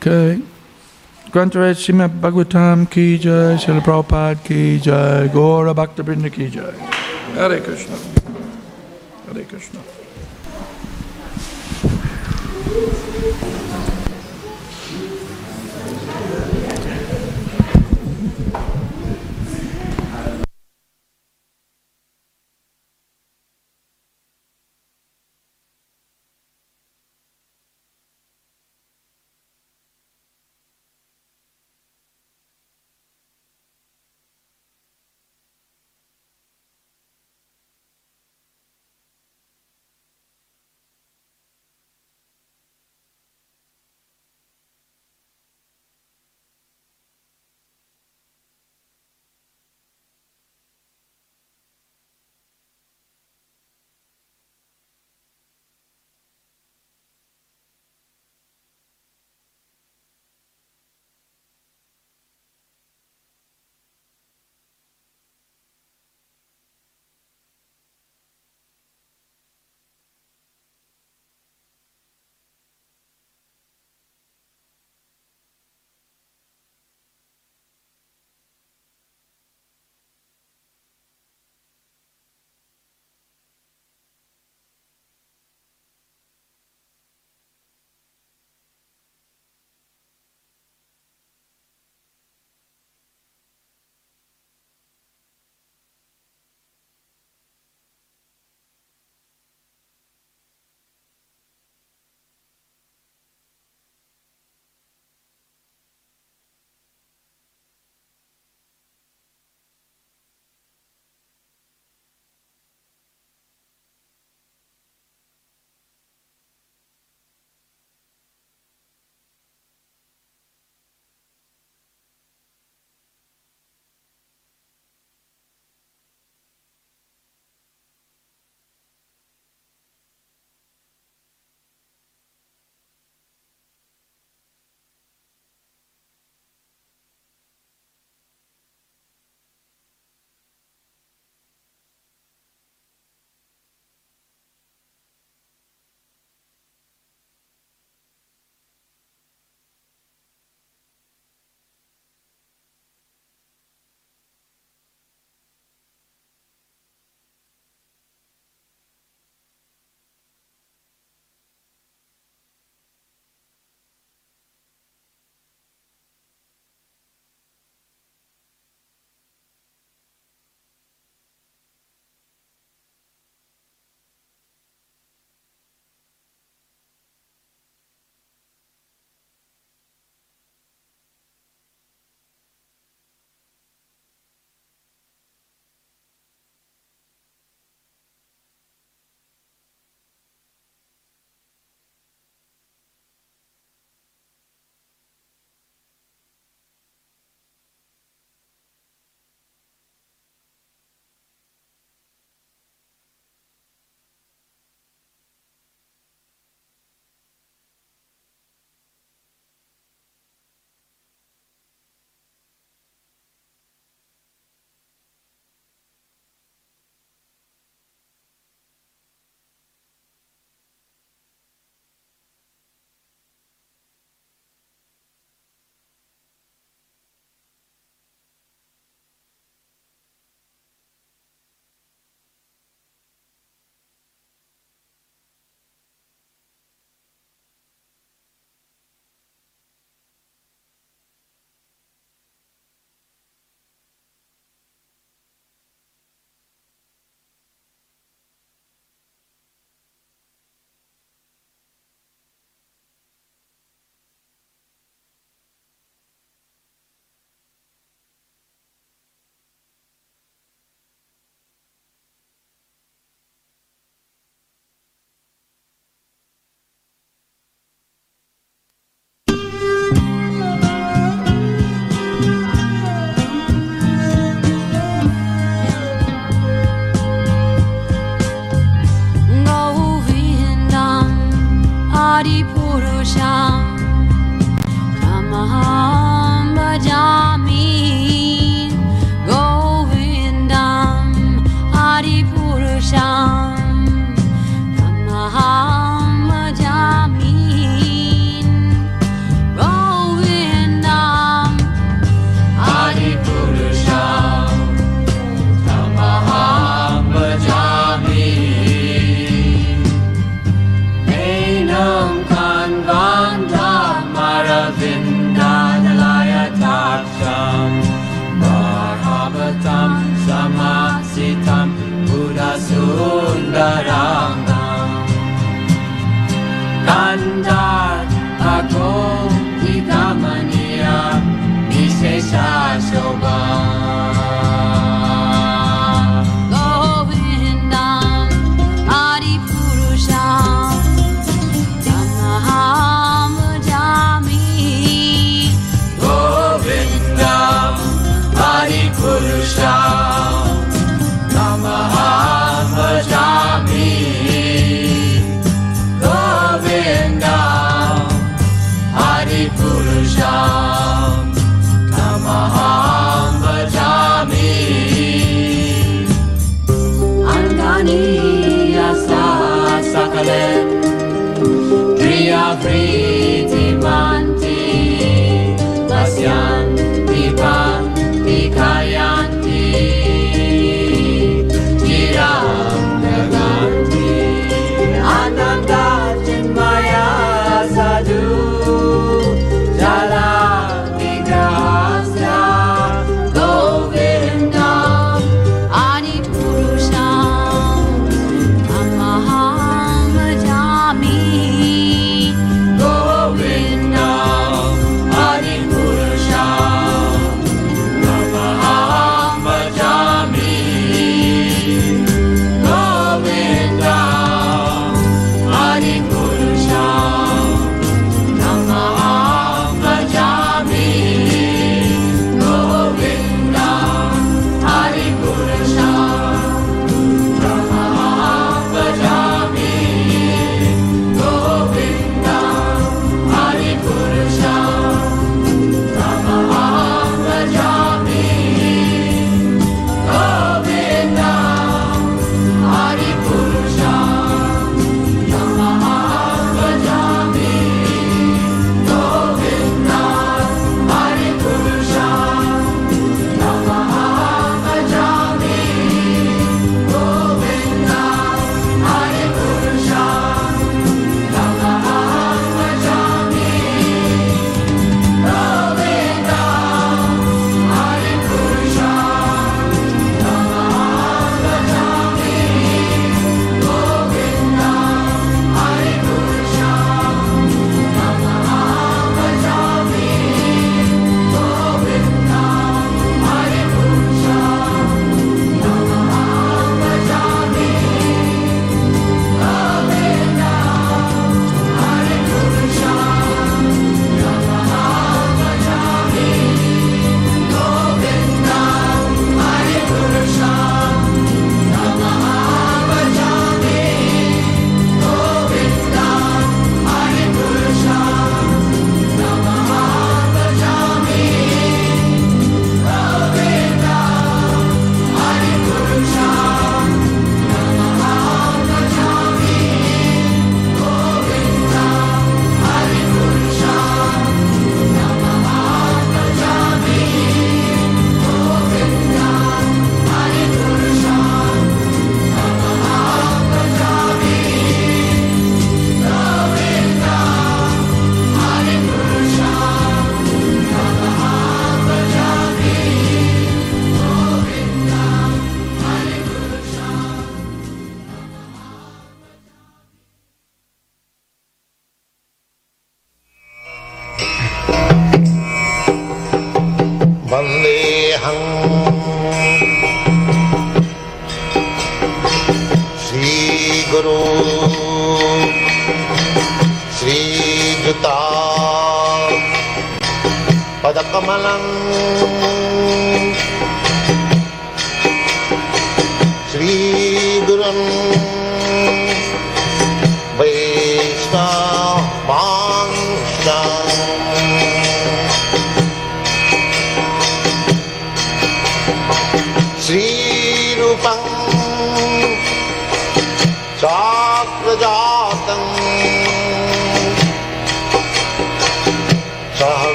Okay. 0.00 0.40
Grantaraj 1.30 1.76
Srimad 1.76 2.20
Bhagavatam 2.22 2.90
ki 2.90 3.18
jai, 3.18 3.56
Srila 3.60 3.82
Prabhupada 3.84 4.42
ki 4.42 4.80
jai, 4.80 5.28
Gaura 5.28 5.74
Bhakta 5.74 6.02
Brinda 6.02 6.32
ki 6.32 6.48
jai. 6.48 6.72
Hare 7.36 7.60
Krishna. 7.60 7.98
Hare 9.26 9.44
Krishna. 9.44 9.80